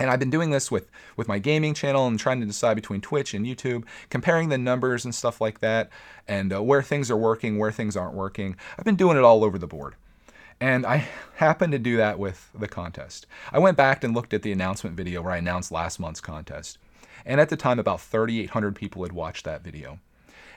And 0.00 0.08
I've 0.08 0.18
been 0.18 0.30
doing 0.30 0.48
this 0.48 0.70
with, 0.70 0.90
with 1.18 1.28
my 1.28 1.38
gaming 1.38 1.74
channel 1.74 2.06
and 2.06 2.18
trying 2.18 2.40
to 2.40 2.46
decide 2.46 2.74
between 2.74 3.02
Twitch 3.02 3.34
and 3.34 3.44
YouTube, 3.44 3.84
comparing 4.08 4.48
the 4.48 4.56
numbers 4.56 5.04
and 5.04 5.14
stuff 5.14 5.42
like 5.42 5.60
that, 5.60 5.90
and 6.26 6.54
uh, 6.54 6.62
where 6.62 6.82
things 6.82 7.10
are 7.10 7.18
working, 7.18 7.58
where 7.58 7.70
things 7.70 7.98
aren't 7.98 8.14
working. 8.14 8.56
I've 8.78 8.86
been 8.86 8.96
doing 8.96 9.18
it 9.18 9.24
all 9.24 9.44
over 9.44 9.58
the 9.58 9.66
board. 9.66 9.96
And 10.58 10.86
I 10.86 11.06
happened 11.36 11.72
to 11.72 11.78
do 11.78 11.98
that 11.98 12.18
with 12.18 12.50
the 12.58 12.66
contest. 12.66 13.26
I 13.52 13.58
went 13.58 13.76
back 13.76 14.02
and 14.02 14.14
looked 14.14 14.32
at 14.32 14.40
the 14.40 14.52
announcement 14.52 14.96
video 14.96 15.20
where 15.20 15.34
I 15.34 15.38
announced 15.38 15.70
last 15.70 16.00
month's 16.00 16.22
contest. 16.22 16.78
And 17.26 17.38
at 17.38 17.50
the 17.50 17.56
time, 17.56 17.78
about 17.78 18.00
3,800 18.00 18.74
people 18.74 19.02
had 19.02 19.12
watched 19.12 19.44
that 19.44 19.62
video. 19.62 19.98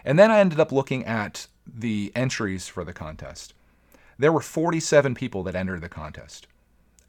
And 0.05 0.17
then 0.17 0.31
I 0.31 0.39
ended 0.39 0.61
up 0.61 0.71
looking 0.71 1.03
at 1.03 1.47
the 1.67 2.13
entries 2.15 2.69
for 2.69 2.85
the 2.85 2.93
contest. 2.93 3.53
There 4.17 4.31
were 4.31 4.39
47 4.39 5.15
people 5.15 5.43
that 5.43 5.55
entered 5.55 5.81
the 5.81 5.89
contest 5.89 6.47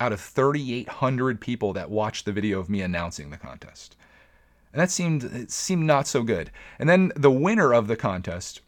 out 0.01 0.13
of 0.13 0.21
3,800 0.21 1.41
people 1.41 1.73
that 1.73 1.91
watched 1.91 2.25
the 2.25 2.33
video 2.33 2.59
of 2.61 2.69
me 2.69 2.83
announcing 2.83 3.31
the 3.31 3.37
contest. 3.37 3.97
And 4.73 4.81
that 4.81 4.91
seemed 4.91 5.25
it 5.25 5.51
seemed 5.53 5.85
not 5.85 6.07
so 6.07 6.23
good. 6.23 6.51
And 6.79 6.89
then 6.89 7.13
the 7.15 7.31
winner 7.31 7.73
of 7.73 7.87
the 7.87 7.97
contest 7.97 8.61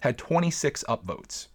had 0.00 0.18
26 0.18 0.84
upvotes. 0.88 1.48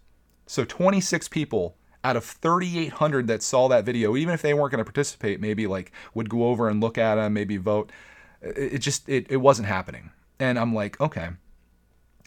So 0.46 0.64
26 0.64 1.28
people 1.28 1.76
out 2.04 2.16
of 2.16 2.24
3,800 2.24 3.28
that 3.28 3.42
saw 3.42 3.68
that 3.68 3.84
video, 3.84 4.16
even 4.16 4.34
if 4.34 4.42
they 4.42 4.54
weren't 4.54 4.72
going 4.72 4.78
to 4.78 4.84
participate, 4.84 5.40
maybe 5.40 5.66
like 5.66 5.92
would 6.14 6.28
go 6.28 6.46
over 6.48 6.68
and 6.68 6.80
look 6.80 6.98
at 6.98 7.14
them, 7.14 7.32
maybe 7.32 7.56
vote. 7.56 7.92
It, 8.40 8.78
just 8.78 9.08
it, 9.08 9.26
it 9.30 9.36
wasn't 9.36 9.68
happening. 9.68 10.10
And 10.40 10.58
I'm 10.58 10.74
like, 10.74 11.00
okay, 11.00 11.30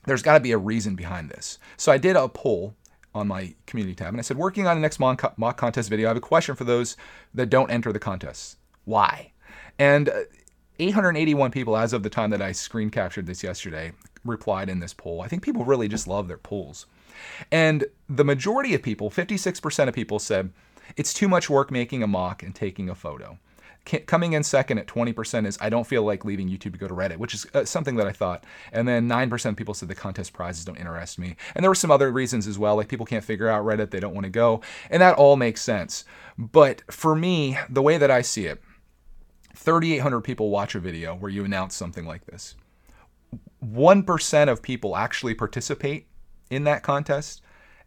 there's 0.05 0.23
got 0.23 0.35
to 0.35 0.39
be 0.39 0.53
a 0.53 0.57
reason 0.57 0.95
behind 0.95 1.29
this. 1.29 1.59
So 1.75 1.91
I 1.91 1.97
did 1.97 2.15
a 2.15 2.29
poll 2.29 2.73
on 3.15 3.27
my 3.27 3.55
community 3.65 3.95
tab. 3.95 4.09
And 4.09 4.19
I 4.19 4.21
said, 4.21 4.37
working 4.37 4.67
on 4.67 4.75
the 4.75 4.81
next 4.81 4.99
MOC, 4.99 5.37
MOC 5.37 5.57
contest 5.57 5.89
video, 5.89 6.07
I 6.07 6.09
have 6.09 6.17
a 6.17 6.21
question 6.21 6.55
for 6.55 6.65
those 6.65 6.97
that 7.33 7.49
don't 7.49 7.71
enter 7.71 7.91
the 7.91 7.99
contest. 7.99 8.57
Why? 8.83 9.31
And 9.79 10.09
uh, 10.09 10.23
881 10.77 11.51
people, 11.51 11.77
as 11.77 11.93
of 11.93 12.03
the 12.03 12.09
time 12.09 12.29
that 12.31 12.41
I 12.41 12.51
screen 12.51 12.89
captured 12.89 13.25
this 13.25 13.41
yesterday, 13.41 13.93
replied 14.25 14.69
in 14.69 14.79
this 14.79 14.93
poll. 14.93 15.21
I 15.21 15.27
think 15.27 15.41
people 15.41 15.63
really 15.63 15.87
just 15.87 16.07
love 16.07 16.27
their 16.27 16.37
polls. 16.37 16.85
And 17.51 17.85
the 18.09 18.25
majority 18.25 18.73
of 18.73 18.83
people, 18.83 19.09
56% 19.09 19.87
of 19.87 19.93
people, 19.93 20.19
said 20.19 20.51
it's 20.97 21.13
too 21.13 21.29
much 21.29 21.49
work 21.49 21.71
making 21.71 22.03
a 22.03 22.07
MOC 22.07 22.43
and 22.43 22.53
taking 22.53 22.89
a 22.89 22.95
photo 22.95 23.39
coming 23.85 24.33
in 24.33 24.43
second 24.43 24.79
at 24.79 24.87
20% 24.87 25.45
is 25.45 25.57
I 25.61 25.69
don't 25.69 25.85
feel 25.87 26.03
like 26.03 26.25
leaving 26.25 26.49
YouTube 26.49 26.73
to 26.73 26.77
go 26.77 26.87
to 26.87 26.93
Reddit, 26.93 27.17
which 27.17 27.33
is 27.33 27.45
uh, 27.53 27.65
something 27.65 27.95
that 27.97 28.07
I 28.07 28.11
thought. 28.11 28.43
And 28.71 28.87
then 28.87 29.07
9% 29.07 29.45
of 29.45 29.55
people 29.55 29.73
said 29.73 29.89
the 29.89 29.95
contest 29.95 30.33
prizes 30.33 30.65
don't 30.65 30.77
interest 30.77 31.19
me. 31.19 31.35
And 31.53 31.63
there 31.63 31.69
were 31.69 31.75
some 31.75 31.91
other 31.91 32.11
reasons 32.11 32.47
as 32.47 32.57
well, 32.57 32.75
like 32.75 32.87
people 32.87 33.05
can't 33.05 33.23
figure 33.23 33.47
out 33.47 33.65
Reddit, 33.65 33.91
they 33.91 33.99
don't 33.99 34.13
want 34.13 34.25
to 34.25 34.31
go. 34.31 34.61
And 34.89 35.01
that 35.01 35.17
all 35.17 35.35
makes 35.35 35.61
sense. 35.61 36.03
But 36.37 36.81
for 36.91 37.15
me, 37.15 37.57
the 37.69 37.81
way 37.81 37.97
that 37.97 38.11
I 38.11 38.21
see 38.21 38.45
it, 38.47 38.61
3,800 39.55 40.21
people 40.21 40.49
watch 40.49 40.75
a 40.75 40.79
video 40.79 41.15
where 41.15 41.31
you 41.31 41.45
announce 41.45 41.75
something 41.75 42.05
like 42.05 42.25
this. 42.25 42.55
1% 43.63 44.49
of 44.49 44.61
people 44.61 44.95
actually 44.95 45.33
participate 45.33 46.07
in 46.49 46.65
that 46.65 46.83
contest 46.83 47.41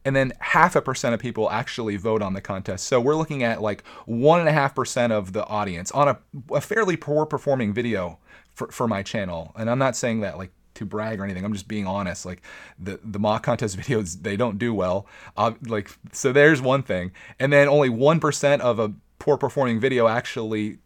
and 0.09 0.17
then 0.17 0.33
half 0.39 0.75
a 0.75 0.81
percent 0.81 1.13
of 1.13 1.21
people 1.21 1.51
actually 1.51 1.97
vote 1.97 2.23
on 2.23 2.33
the 2.33 2.41
contest. 2.41 2.87
So 2.87 2.99
we're 2.99 3.15
looking 3.15 3.43
at 3.43 3.61
like 3.61 3.85
one 4.07 4.41
and 4.41 4.49
a 4.49 4.53
half 4.53 4.75
percent 4.75 5.13
of 5.13 5.35
the 5.35 5.45
audience 5.47 5.91
on 5.93 6.09
a, 6.09 6.19
a 6.51 6.63
fairly 6.63 6.97
poor 6.97 7.27
performing 7.27 7.75
video 7.75 8.19
for, 8.55 8.69
for 8.69 8.89
my 8.89 9.03
channel. 9.03 9.53
And 9.55 9.69
I'm 9.69 9.79
not 9.79 9.97
saying 9.97 10.21
that 10.21 10.39
like 10.39 10.51
to 10.77 10.87
brag 10.87 11.21
or 11.21 11.25
anything. 11.25 11.45
I'm 11.45 11.53
just 11.53 11.69
being 11.69 11.87
honest. 11.87 12.25
Like 12.25 12.41
the 12.79 12.99
the 13.05 13.21
MOC 13.21 13.43
contest 13.43 13.77
videos, 13.79 14.23
they 14.23 14.35
don't 14.35 14.59
do 14.59 14.73
well. 14.73 15.07
Uh, 15.37 15.53
like 15.67 15.91
so, 16.13 16.33
there's 16.33 16.63
one 16.63 16.83
thing, 16.83 17.13
and 17.39 17.53
then 17.53 17.69
only 17.69 17.91
one 17.91 18.19
percent 18.19 18.63
of 18.63 18.79
a 18.79 18.95
poor 19.19 19.37
performing 19.37 19.79
video 19.79 20.09
actually 20.09 20.79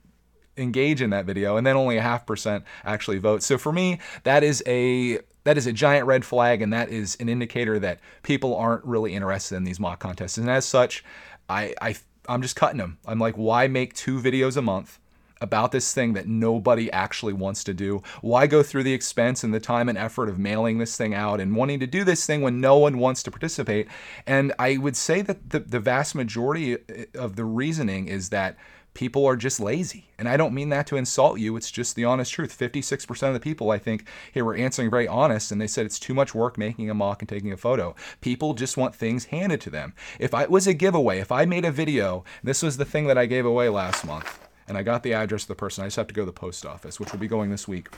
engage 0.57 1.01
in 1.01 1.11
that 1.11 1.25
video 1.25 1.57
and 1.57 1.67
then 1.67 1.77
only 1.77 1.97
a 1.97 2.03
half 2.03 2.27
percent 2.27 2.63
actually 2.85 3.17
vote 3.17 3.43
so 3.43 3.57
for 3.57 3.73
me 3.73 3.99
that 4.25 4.45
is 4.45 4.63
a 4.67 5.19
that 5.45 5.59
is 5.59 5.67
a 5.67 5.73
giant 5.73 6.07
red 6.07 6.25
flag, 6.25 6.63
and 6.63 6.73
that 6.73 6.89
is 6.89 7.17
an 7.21 7.29
indicator 7.29 7.79
that 7.79 8.01
people 8.23 8.55
aren't 8.57 8.85
really 8.85 9.15
interested 9.15 9.57
in 9.57 9.65
these 9.65 9.79
MOC 9.79 9.99
contests. 9.99 10.39
And 10.39 10.49
as 10.49 10.65
such, 10.65 11.05
I, 11.49 11.75
I 11.81 11.97
I'm 12.29 12.43
just 12.43 12.57
cutting 12.57 12.79
them. 12.79 12.99
I'm 13.07 13.19
like, 13.19 13.35
why 13.37 13.67
make 13.67 13.95
two 13.95 14.21
videos 14.21 14.57
a 14.57 14.63
month? 14.63 14.99
about 15.43 15.73
this 15.73 15.93
thing 15.93 16.13
that 16.15 16.29
nobody 16.29 16.91
actually 16.93 17.33
wants 17.33 17.65
to 17.65 17.75
do? 17.75 18.03
Why 18.23 18.47
go 18.47 18.63
through 18.63 18.85
the 18.85 18.95
expense 18.95 19.45
and 19.45 19.53
the 19.53 19.61
time 19.61 19.89
and 19.89 19.99
effort 19.99 20.29
of 20.29 20.39
mailing 20.39 20.79
this 20.79 20.97
thing 20.97 21.13
out 21.13 21.41
and 21.41 21.57
wanting 21.57 21.81
to 21.81 21.87
do 21.87 22.05
this 22.05 22.25
thing 22.25 22.41
when 22.41 22.61
no 22.61 22.79
one 22.79 22.99
wants 22.99 23.23
to 23.25 23.31
participate? 23.31 23.89
And 24.27 24.53
I 24.59 24.77
would 24.77 24.97
say 24.97 25.21
that 25.21 25.51
the, 25.51 25.59
the 25.59 25.81
vast 25.81 26.15
majority 26.15 26.79
of 27.15 27.37
the 27.37 27.45
reasoning 27.45 28.07
is 28.07 28.31
that 28.31 28.57
people 28.95 29.25
are 29.27 29.37
just 29.37 29.61
lazy. 29.61 30.11
And 30.19 30.29
I 30.29 30.37
don't 30.37 30.55
mean 30.55 30.69
that 30.69 30.87
to 30.89 30.97
insult 30.97 31.39
you. 31.39 31.57
It's 31.57 31.71
just 31.71 31.97
the 31.97 32.05
honest 32.05 32.33
truth. 32.33 32.57
56% 32.57 33.29
of 33.29 33.35
the 33.35 33.41
people, 33.41 33.71
I 33.71 33.79
think, 33.79 34.07
here 34.33 34.45
were 34.45 34.55
answering 34.55 34.91
very 34.91 35.09
honest, 35.09 35.51
and 35.51 35.61
they 35.61 35.67
said 35.67 35.87
it's 35.87 35.99
too 35.99 36.15
much 36.15 36.35
work 36.35 36.59
making 36.59 36.91
a 36.91 36.95
MOC 36.95 37.21
and 37.21 37.29
taking 37.29 37.53
a 37.53 37.57
photo. 37.57 37.95
People 38.21 38.55
just 38.55 38.77
want 38.77 38.95
things 38.95 39.27
handed 39.27 39.61
to 39.63 39.71
them. 39.71 39.95
If 40.19 40.35
I, 40.35 40.47
was 40.47 40.67
a 40.67 40.75
giveaway, 40.75 41.19
if 41.19 41.33
I 41.33 41.45
made 41.45 41.65
a 41.65 41.73
video, 41.73 42.25
this 42.43 42.63
was 42.63 42.77
the 42.77 42.85
thing 42.85 43.07
that 43.07 43.19
I 43.19 43.27
gave 43.27 43.47
away 43.47 43.69
last 43.69 44.05
month, 44.05 44.41
and 44.69 44.77
I 44.77 44.83
got 44.83 45.03
the 45.03 45.15
address 45.15 45.43
of 45.43 45.49
the 45.49 45.55
person, 45.55 45.83
I 45.83 45.87
just 45.87 45.97
have 45.97 46.07
to 46.09 46.15
go 46.15 46.23
to 46.23 46.27
the 46.27 46.33
post 46.33 46.67
office, 46.67 47.01
which 47.01 47.13
will 47.13 47.19
be 47.19 47.29
going 47.29 47.51
this 47.51 47.67
week. 47.67 47.89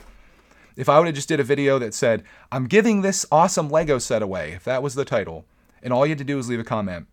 If 0.75 0.89
I 0.89 0.97
would 0.97 1.07
have 1.07 1.15
just 1.15 1.29
did 1.29 1.39
a 1.39 1.43
video 1.43 1.79
that 1.79 1.93
said, 1.93 2.23
I'm 2.51 2.67
giving 2.67 3.01
this 3.01 3.25
awesome 3.31 3.69
Lego 3.69 3.97
set 3.97 4.21
away, 4.21 4.51
if 4.51 4.63
that 4.65 4.83
was 4.83 4.95
the 4.95 5.05
title, 5.05 5.45
and 5.81 5.93
all 5.93 6.05
you 6.05 6.11
had 6.11 6.17
to 6.17 6.23
do 6.23 6.37
was 6.37 6.49
leave 6.49 6.59
a 6.59 6.65
comment, 6.65 7.07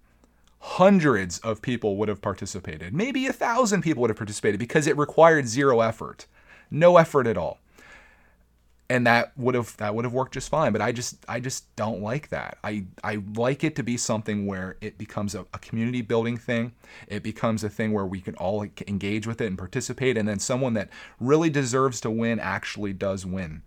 hundreds 0.62 1.40
of 1.40 1.60
people 1.60 1.96
would 1.96 2.08
have 2.08 2.22
participated. 2.22 2.94
Maybe 2.94 3.26
a 3.26 3.32
thousand 3.32 3.82
people 3.82 4.00
would 4.02 4.10
have 4.10 4.16
participated 4.16 4.60
because 4.60 4.86
it 4.86 4.96
required 4.96 5.48
zero 5.48 5.80
effort, 5.80 6.26
no 6.70 6.98
effort 6.98 7.26
at 7.26 7.36
all. 7.36 7.58
And 8.88 9.04
that 9.06 9.36
would 9.36 9.56
have 9.56 9.76
that 9.78 9.94
would 9.94 10.04
have 10.04 10.12
worked 10.12 10.34
just 10.34 10.48
fine. 10.48 10.72
But 10.72 10.80
I 10.80 10.92
just 10.92 11.16
I 11.26 11.40
just 11.40 11.74
don't 11.74 12.00
like 12.00 12.28
that. 12.28 12.58
I 12.62 12.84
I 13.02 13.22
like 13.34 13.64
it 13.64 13.74
to 13.76 13.82
be 13.82 13.96
something 13.96 14.46
where 14.46 14.76
it 14.80 14.98
becomes 14.98 15.34
a, 15.34 15.46
a 15.52 15.58
community 15.58 16.00
building 16.00 16.36
thing. 16.36 16.72
It 17.08 17.24
becomes 17.24 17.64
a 17.64 17.68
thing 17.68 17.92
where 17.92 18.06
we 18.06 18.20
can 18.20 18.36
all 18.36 18.62
engage 18.86 19.26
with 19.26 19.40
it 19.40 19.46
and 19.46 19.58
participate. 19.58 20.16
And 20.16 20.28
then 20.28 20.38
someone 20.38 20.74
that 20.74 20.90
really 21.18 21.50
deserves 21.50 22.00
to 22.02 22.10
win 22.10 22.38
actually 22.38 22.92
does 22.92 23.26
win. 23.26 23.62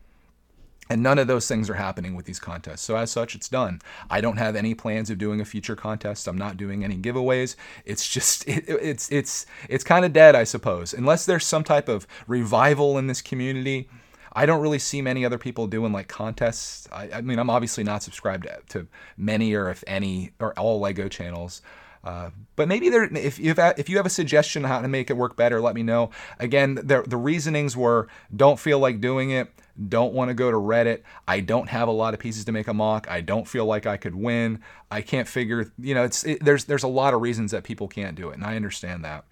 And 0.89 1.01
none 1.01 1.17
of 1.17 1.27
those 1.27 1.47
things 1.47 1.69
are 1.69 1.75
happening 1.75 2.15
with 2.15 2.25
these 2.25 2.39
contests. 2.39 2.81
So, 2.81 2.95
as 2.95 3.09
such, 3.09 3.33
it's 3.33 3.49
done. 3.49 3.81
I 4.09 4.21
don't 4.21 4.37
have 4.37 4.55
any 4.55 4.75
plans 4.75 5.09
of 5.09 5.17
doing 5.17 5.41
a 5.41 5.45
future 5.45 5.75
contest. 5.75 6.27
I'm 6.27 6.37
not 6.37 6.57
doing 6.57 6.83
any 6.83 6.95
giveaways. 6.97 7.55
It's 7.85 8.07
just, 8.07 8.47
it, 8.47 8.65
it's, 8.67 9.11
it's, 9.11 9.45
it's 9.67 9.83
kind 9.83 10.05
of 10.05 10.13
dead, 10.13 10.35
I 10.35 10.43
suppose. 10.43 10.93
Unless 10.93 11.25
there's 11.25 11.45
some 11.45 11.63
type 11.63 11.89
of 11.89 12.05
revival 12.27 12.97
in 12.97 13.07
this 13.07 13.21
community, 13.21 13.89
I 14.35 14.45
don't 14.45 14.61
really 14.61 14.79
see 14.79 15.01
many 15.01 15.23
other 15.25 15.37
people 15.37 15.65
doing 15.65 15.93
like 15.93 16.09
contests. 16.09 16.87
I, 16.91 17.09
I 17.13 17.21
mean, 17.21 17.39
I'm 17.39 17.49
obviously 17.49 17.85
not 17.85 18.03
subscribed 18.03 18.43
to, 18.43 18.59
to, 18.69 18.87
many 19.17 19.53
or 19.53 19.69
if 19.69 19.83
any 19.87 20.31
or 20.39 20.53
all 20.59 20.79
Lego 20.81 21.07
channels. 21.07 21.61
Uh, 22.05 22.29
but 22.55 22.67
maybe 22.67 22.89
there, 22.89 23.03
if 23.03 23.39
you 23.39 23.53
have 23.55 23.79
if 23.79 23.89
you 23.89 23.97
have 23.97 24.05
a 24.05 24.11
suggestion 24.11 24.63
on 24.63 24.69
how 24.69 24.81
to 24.81 24.87
make 24.87 25.09
it 25.09 25.17
work 25.17 25.35
better, 25.35 25.59
let 25.59 25.75
me 25.75 25.83
know. 25.83 26.11
Again, 26.39 26.75
the 26.75 27.03
the 27.05 27.17
reasonings 27.17 27.75
were 27.75 28.07
don't 28.33 28.59
feel 28.59 28.79
like 28.79 29.01
doing 29.01 29.31
it 29.31 29.51
don't 29.89 30.13
want 30.13 30.29
to 30.29 30.33
go 30.33 30.49
to 30.49 30.57
Reddit. 30.57 31.01
I 31.27 31.41
don't 31.41 31.67
have 31.69 31.87
a 31.87 31.91
lot 31.91 32.13
of 32.13 32.19
pieces 32.19 32.45
to 32.45 32.51
make 32.51 32.67
a 32.67 32.73
MOC. 32.73 33.09
I 33.09 33.21
don't 33.21 33.47
feel 33.47 33.65
like 33.65 33.85
I 33.85 33.97
could 33.97 34.15
win. 34.15 34.61
I 34.89 35.01
can't 35.01 35.27
figure, 35.27 35.71
you 35.77 35.93
know, 35.93 36.03
it's 36.03 36.23
it, 36.23 36.43
there's 36.43 36.65
there's 36.65 36.83
a 36.83 36.87
lot 36.87 37.13
of 37.13 37.21
reasons 37.21 37.51
that 37.51 37.63
people 37.63 37.87
can't 37.87 38.15
do 38.15 38.29
it, 38.29 38.35
and 38.35 38.45
I 38.45 38.55
understand 38.55 39.03
that. 39.03 39.25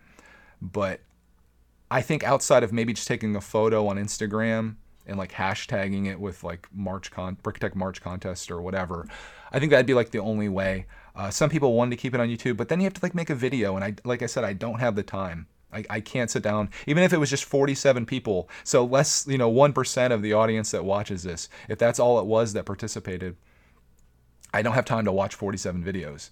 But 0.62 1.00
I 1.89 2.01
think 2.01 2.24
outside 2.24 2.63
of 2.63 2.74
maybe 2.74 2.94
just 2.94 3.08
taking 3.08 3.36
a 3.36 3.42
photo 3.42 3.88
on 3.88 3.98
Instagram 3.98 4.75
and 5.08 5.18
like 5.18 5.32
hashtagging 5.32 6.08
it 6.08 6.20
with 6.20 6.44
like 6.44 6.68
March 6.74 7.12
con 7.12 7.38
Brickitect 7.42 7.75
March 7.75 8.01
contest 8.01 8.51
or 8.51 8.62
whatever, 8.62 9.08
I 9.51 9.60
think 9.60 9.72
that'd 9.72 9.86
be 9.86 9.94
like 9.94 10.12
the 10.12 10.20
only 10.20 10.50
way. 10.50 10.88
Uh, 11.15 11.29
some 11.29 11.50
people 11.50 11.74
wanted 11.74 11.91
to 11.91 12.01
keep 12.01 12.13
it 12.13 12.20
on 12.20 12.27
YouTube, 12.27 12.58
but 12.58 12.70
then 12.70 12.79
you 12.79 12.86
have 12.86 12.93
to 12.93 13.03
like 13.03 13.13
make 13.13 13.29
a 13.29 13.36
video, 13.36 13.75
and 13.75 13.84
I 13.84 13.96
like 14.03 14.22
I 14.22 14.25
said, 14.25 14.43
I 14.43 14.53
don't 14.53 14.79
have 14.79 14.96
the 14.96 15.03
time. 15.03 15.48
I, 15.74 15.84
I 15.89 16.00
can't 16.01 16.29
sit 16.29 16.43
down, 16.43 16.70
even 16.86 17.03
if 17.03 17.13
it 17.13 17.17
was 17.17 17.29
just 17.29 17.46
47 17.46 18.05
people. 18.05 18.50
So 18.63 18.86
less, 18.86 19.25
you 19.27 19.38
know, 19.38 19.51
1% 19.51 20.12
of 20.12 20.22
the 20.22 20.34
audience 20.34 20.72
that 20.72 20.86
watches 20.86 21.24
this. 21.24 21.50
If 21.67 21.79
that's 21.79 22.00
all 22.00 22.20
it 22.20 22.25
was 22.25 22.53
that 22.53 22.65
participated, 22.65 23.36
I 24.53 24.62
don't 24.62 24.74
have 24.74 24.86
time 24.86 25.05
to 25.05 25.12
watch 25.12 25.34
47 25.34 25.84
videos. 25.84 26.29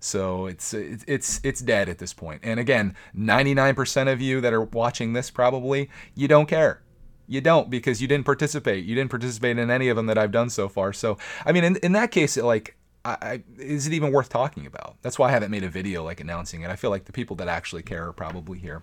So 0.00 0.46
it's 0.46 0.74
it's 0.74 1.40
it's 1.42 1.60
dead 1.62 1.88
at 1.88 1.98
this 1.98 2.12
point. 2.12 2.42
And 2.44 2.60
again, 2.60 2.94
99% 3.16 4.12
of 4.12 4.20
you 4.20 4.40
that 4.42 4.52
are 4.52 4.62
watching 4.62 5.14
this 5.14 5.30
probably 5.30 5.88
you 6.14 6.28
don't 6.28 6.46
care. 6.46 6.82
You 7.26 7.40
don't 7.40 7.70
because 7.70 8.02
you 8.02 8.08
didn't 8.08 8.26
participate. 8.26 8.84
You 8.84 8.94
didn't 8.94 9.10
participate 9.10 9.58
in 9.58 9.70
any 9.70 9.88
of 9.88 9.96
them 9.96 10.06
that 10.06 10.18
I've 10.18 10.30
done 10.30 10.50
so 10.50 10.68
far. 10.68 10.92
So 10.92 11.16
I 11.46 11.52
mean, 11.52 11.64
in, 11.64 11.76
in 11.76 11.92
that 11.92 12.10
case, 12.10 12.36
it, 12.36 12.44
like 12.44 12.76
I, 13.04 13.16
I, 13.20 13.42
is 13.58 13.86
it 13.86 13.92
even 13.92 14.12
worth 14.12 14.28
talking 14.28 14.66
about? 14.66 14.96
That's 15.02 15.18
why 15.18 15.28
I 15.28 15.32
haven't 15.32 15.50
made 15.50 15.64
a 15.64 15.68
video 15.68 16.04
like 16.04 16.20
announcing 16.20 16.62
it. 16.62 16.70
I 16.70 16.76
feel 16.76 16.90
like 16.90 17.04
the 17.04 17.12
people 17.12 17.36
that 17.36 17.48
actually 17.48 17.82
care 17.82 18.08
are 18.08 18.12
probably 18.12 18.58
here. 18.58 18.82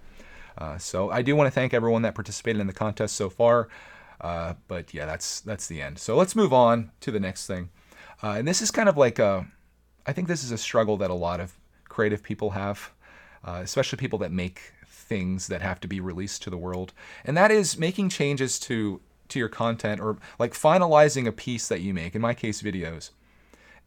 Uh, 0.58 0.78
so 0.78 1.10
I 1.10 1.22
do 1.22 1.36
want 1.36 1.48
to 1.48 1.52
thank 1.52 1.74
everyone 1.74 2.02
that 2.04 2.16
participated 2.16 2.62
in 2.62 2.68
the 2.68 2.74
contest 2.74 3.16
so 3.16 3.30
far. 3.30 3.70
Uh, 4.20 4.54
but 4.68 4.94
yeah, 4.94 5.06
that's 5.06 5.42
that's 5.42 5.68
the 5.68 5.82
end. 5.82 5.98
So 5.98 6.16
let's 6.16 6.36
move 6.36 6.54
on 6.54 6.92
to 7.00 7.12
the 7.12 7.20
next 7.20 7.48
thing. 7.48 7.70
Uh, 8.22 8.36
and 8.38 8.48
this 8.48 8.62
is 8.62 8.70
kind 8.70 8.88
of 8.88 8.98
like 8.98 9.18
a, 9.18 9.48
I 10.06 10.14
think 10.14 10.28
this 10.28 10.44
is 10.44 10.52
a 10.52 10.58
struggle 10.58 10.98
that 10.98 11.10
a 11.10 11.16
lot 11.16 11.40
of 11.40 11.54
creative 11.90 12.22
people 12.22 12.52
have, 12.52 12.92
uh, 13.44 13.62
especially 13.64 13.98
people 13.98 14.20
that 14.20 14.32
make 14.32 14.74
things 14.86 15.48
that 15.48 15.62
have 15.62 15.80
to 15.80 15.88
be 15.88 16.00
released 16.00 16.44
to 16.44 16.52
the 16.52 16.58
world. 16.58 16.94
And 17.26 17.36
that 17.36 17.50
is 17.50 17.78
making 17.78 18.10
changes 18.10 18.60
to 18.62 19.02
to 19.30 19.40
your 19.40 19.50
content 19.50 20.02
or 20.02 20.18
like 20.38 20.54
finalizing 20.54 21.26
a 21.26 21.32
piece 21.32 21.68
that 21.70 21.82
you 21.82 21.94
make. 21.94 22.14
In 22.14 22.22
my 22.22 22.34
case, 22.34 22.62
videos 22.62 23.10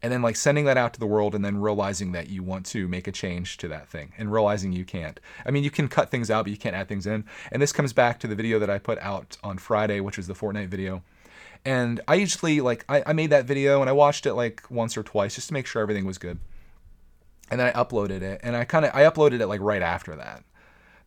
and 0.01 0.11
then 0.11 0.21
like 0.21 0.35
sending 0.35 0.65
that 0.65 0.77
out 0.77 0.93
to 0.93 0.99
the 0.99 1.07
world 1.07 1.33
and 1.33 1.43
then 1.43 1.57
realizing 1.57 2.11
that 2.11 2.29
you 2.29 2.43
want 2.43 2.65
to 2.67 2.87
make 2.87 3.07
a 3.07 3.11
change 3.11 3.57
to 3.57 3.67
that 3.69 3.87
thing 3.87 4.13
and 4.17 4.31
realizing 4.31 4.71
you 4.71 4.85
can't. 4.85 5.19
I 5.45 5.51
mean, 5.51 5.63
you 5.63 5.71
can 5.71 5.87
cut 5.87 6.11
things 6.11 6.29
out, 6.29 6.45
but 6.45 6.51
you 6.51 6.57
can't 6.57 6.75
add 6.75 6.87
things 6.87 7.07
in. 7.07 7.25
And 7.51 7.61
this 7.61 7.71
comes 7.71 7.93
back 7.93 8.19
to 8.19 8.27
the 8.27 8.35
video 8.35 8.59
that 8.59 8.69
I 8.69 8.77
put 8.77 8.99
out 8.99 9.37
on 9.43 9.57
Friday, 9.57 9.99
which 9.99 10.17
was 10.17 10.27
the 10.27 10.33
Fortnite 10.33 10.67
video. 10.67 11.01
And 11.63 12.01
I 12.07 12.15
usually 12.15 12.61
like 12.61 12.85
I, 12.87 13.03
I 13.07 13.13
made 13.13 13.31
that 13.31 13.45
video 13.45 13.81
and 13.81 13.89
I 13.89 13.93
watched 13.93 14.25
it 14.25 14.35
like 14.35 14.63
once 14.69 14.95
or 14.95 15.03
twice 15.03 15.35
just 15.35 15.47
to 15.47 15.53
make 15.53 15.65
sure 15.65 15.81
everything 15.81 16.05
was 16.05 16.19
good. 16.19 16.37
And 17.49 17.59
then 17.59 17.67
I 17.67 17.71
uploaded 17.71 18.21
it 18.21 18.41
and 18.43 18.55
I 18.55 18.65
kind 18.65 18.85
of 18.85 18.91
I 18.93 19.03
uploaded 19.03 19.39
it 19.39 19.47
like 19.47 19.61
right 19.61 19.81
after 19.81 20.15
that 20.15 20.43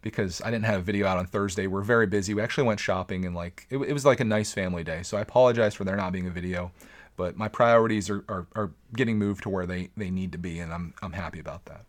because 0.02 0.40
I 0.42 0.50
didn't 0.50 0.64
have 0.64 0.80
a 0.80 0.82
video 0.82 1.06
out 1.06 1.18
on 1.18 1.26
Thursday. 1.26 1.66
We're 1.66 1.82
very 1.82 2.06
busy. 2.06 2.34
We 2.34 2.42
actually 2.42 2.66
went 2.66 2.80
shopping 2.80 3.24
and 3.24 3.34
like 3.34 3.66
it, 3.70 3.78
it 3.78 3.92
was 3.92 4.04
like 4.04 4.18
a 4.18 4.24
nice 4.24 4.52
family 4.52 4.82
day. 4.82 5.04
So 5.04 5.16
I 5.16 5.20
apologize 5.20 5.74
for 5.74 5.84
there 5.84 5.96
not 5.96 6.12
being 6.12 6.26
a 6.26 6.30
video 6.30 6.72
but 7.18 7.36
my 7.36 7.48
priorities 7.48 8.08
are, 8.08 8.24
are, 8.28 8.46
are 8.54 8.70
getting 8.94 9.18
moved 9.18 9.42
to 9.42 9.50
where 9.50 9.66
they, 9.66 9.90
they 9.96 10.08
need 10.08 10.30
to 10.32 10.38
be, 10.38 10.60
and 10.60 10.72
I'm, 10.72 10.94
I'm 11.02 11.12
happy 11.12 11.40
about 11.40 11.64
that. 11.66 11.84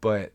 But 0.00 0.32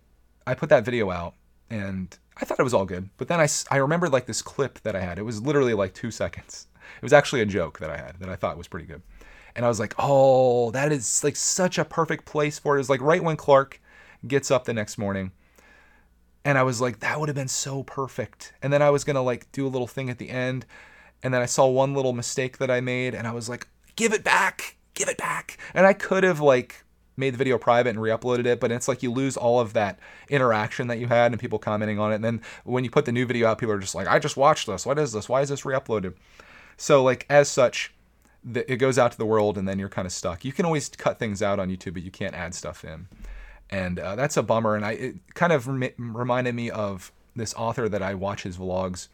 I 0.48 0.56
put 0.56 0.70
that 0.70 0.86
video 0.86 1.12
out, 1.12 1.36
and 1.70 2.18
I 2.38 2.46
thought 2.46 2.60
it 2.60 2.64
was 2.64 2.74
all 2.74 2.86
good. 2.86 3.10
But 3.18 3.28
then 3.28 3.42
I, 3.42 3.48
I 3.70 3.78
remembered 3.78 4.14
like 4.14 4.26
this 4.26 4.42
clip 4.42 4.80
that 4.84 4.96
I 4.96 5.02
had. 5.02 5.20
It 5.20 5.24
was 5.24 5.42
literally 5.42 5.74
like 5.74 5.94
two 5.94 6.12
seconds. 6.12 6.68
It 6.96 7.04
was 7.04 7.12
actually 7.12 7.42
a 7.42 7.46
joke 7.46 7.80
that 7.80 7.90
I 7.90 7.98
had 7.98 8.16
that 8.20 8.30
I 8.30 8.38
thought 8.38 8.58
was 8.58 8.70
pretty 8.70 8.88
good. 8.88 9.02
And 9.54 9.66
I 9.66 9.68
was 9.68 9.82
like, 9.82 9.94
oh, 10.00 10.72
that 10.72 10.94
is 10.94 11.22
like 11.22 11.36
such 11.36 11.78
a 11.78 11.84
perfect 11.84 12.24
place 12.24 12.58
for 12.58 12.76
it. 12.76 12.78
It 12.78 12.80
was 12.80 12.90
like 12.90 13.02
right 13.02 13.24
when 13.24 13.36
Clark 13.36 13.82
gets 14.26 14.50
up 14.50 14.64
the 14.64 14.74
next 14.74 14.98
morning. 14.98 15.34
And 16.46 16.58
I 16.58 16.64
was 16.64 16.80
like, 16.80 17.02
that 17.02 17.20
would 17.20 17.28
have 17.28 17.36
been 17.36 17.50
so 17.50 17.84
perfect. 17.84 18.54
And 18.62 18.72
then 18.72 18.82
I 18.82 18.92
was 18.92 19.04
going 19.04 19.16
to 19.16 19.22
like 19.22 19.52
do 19.52 19.68
a 19.68 19.70
little 19.70 19.88
thing 19.88 20.10
at 20.10 20.20
the 20.20 20.30
end. 20.30 20.66
And 21.22 21.34
then 21.34 21.42
I 21.42 21.48
saw 21.48 21.68
one 21.68 21.94
little 21.94 22.14
mistake 22.14 22.60
that 22.60 22.72
I 22.72 22.80
made. 22.80 23.14
And 23.14 23.28
I 23.28 23.34
was 23.34 23.50
like, 23.50 23.68
give 24.00 24.14
it 24.14 24.24
back, 24.24 24.78
give 24.94 25.10
it 25.10 25.18
back. 25.18 25.58
And 25.74 25.86
I 25.86 25.92
could 25.92 26.24
have 26.24 26.40
like 26.40 26.86
made 27.18 27.34
the 27.34 27.38
video 27.38 27.58
private 27.58 27.90
and 27.90 28.02
re-uploaded 28.02 28.46
it, 28.46 28.62
but 28.62 28.72
it's 28.72 28.88
like 28.88 29.04
you 29.04 29.12
lose 29.12 29.36
all 29.36 29.60
of 29.60 29.74
that 29.74 30.00
interaction 30.30 30.88
that 30.88 31.00
you 31.00 31.08
had 31.08 31.34
and 31.34 31.40
people 31.40 31.60
commenting 31.60 32.00
on 32.00 32.14
it. 32.14 32.16
And 32.16 32.24
then 32.24 32.42
when 32.64 32.86
you 32.86 32.90
put 32.90 33.04
the 33.04 33.12
new 33.12 33.26
video 33.26 33.50
out, 33.50 33.58
people 33.58 33.74
are 33.76 33.80
just 33.80 33.96
like, 33.96 34.08
I 34.08 34.18
just 34.18 34.38
watched 34.38 34.68
this. 34.68 34.86
What 34.86 34.98
is 34.98 35.12
this? 35.12 35.28
Why 35.28 35.42
is 35.42 35.50
this 35.50 35.66
re-uploaded? 35.66 36.14
So 36.78 37.04
like 37.04 37.26
as 37.30 37.50
such, 37.50 37.94
it 38.56 38.78
goes 38.78 38.98
out 38.98 39.12
to 39.12 39.18
the 39.18 39.26
world 39.26 39.58
and 39.58 39.68
then 39.68 39.80
you're 39.80 39.90
kind 39.90 40.06
of 40.06 40.14
stuck. 40.14 40.46
You 40.46 40.54
can 40.54 40.66
always 40.66 40.88
cut 40.88 41.20
things 41.20 41.42
out 41.42 41.60
on 41.60 41.70
YouTube, 41.70 41.96
but 41.96 42.04
you 42.04 42.12
can't 42.12 42.34
add 42.34 42.56
stuff 42.56 42.86
in. 42.86 43.10
And 43.70 44.00
uh, 44.00 44.16
that's 44.16 44.38
a 44.38 44.44
bummer. 44.44 44.78
And 44.78 44.86
I, 44.86 44.92
it 44.94 45.16
kind 45.34 45.52
of 45.52 45.68
rem- 45.68 46.16
reminded 46.16 46.56
me 46.56 46.72
of 46.72 47.12
this 47.36 47.54
author 47.56 47.90
that 47.90 48.02
I 48.02 48.14
watch 48.14 48.44
his 48.44 48.56
vlogs 48.56 49.10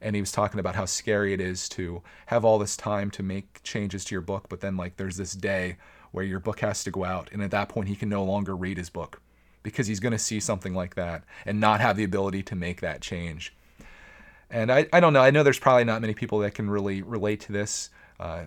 and 0.00 0.14
he 0.14 0.22
was 0.22 0.32
talking 0.32 0.60
about 0.60 0.74
how 0.74 0.84
scary 0.84 1.32
it 1.32 1.40
is 1.40 1.68
to 1.70 2.02
have 2.26 2.44
all 2.44 2.58
this 2.58 2.76
time 2.76 3.10
to 3.12 3.22
make 3.22 3.62
changes 3.62 4.04
to 4.06 4.14
your 4.14 4.22
book, 4.22 4.46
but 4.48 4.60
then 4.60 4.76
like 4.76 4.96
there's 4.96 5.16
this 5.16 5.32
day 5.32 5.76
where 6.12 6.24
your 6.24 6.40
book 6.40 6.60
has 6.60 6.82
to 6.84 6.90
go 6.90 7.04
out, 7.04 7.30
and 7.32 7.42
at 7.42 7.50
that 7.50 7.68
point 7.68 7.88
he 7.88 7.96
can 7.96 8.08
no 8.08 8.24
longer 8.24 8.56
read 8.56 8.78
his 8.78 8.90
book 8.90 9.20
because 9.62 9.86
he's 9.86 10.00
going 10.00 10.12
to 10.12 10.18
see 10.18 10.40
something 10.40 10.74
like 10.74 10.94
that 10.94 11.22
and 11.44 11.60
not 11.60 11.80
have 11.80 11.96
the 11.96 12.04
ability 12.04 12.42
to 12.42 12.56
make 12.56 12.80
that 12.80 13.00
change. 13.00 13.54
And 14.50 14.72
I, 14.72 14.86
I 14.92 15.00
don't 15.00 15.12
know. 15.12 15.20
I 15.20 15.30
know 15.30 15.42
there's 15.42 15.58
probably 15.58 15.84
not 15.84 16.00
many 16.00 16.14
people 16.14 16.40
that 16.40 16.54
can 16.54 16.68
really 16.68 17.02
relate 17.02 17.40
to 17.40 17.52
this, 17.52 17.90
uh, 18.18 18.44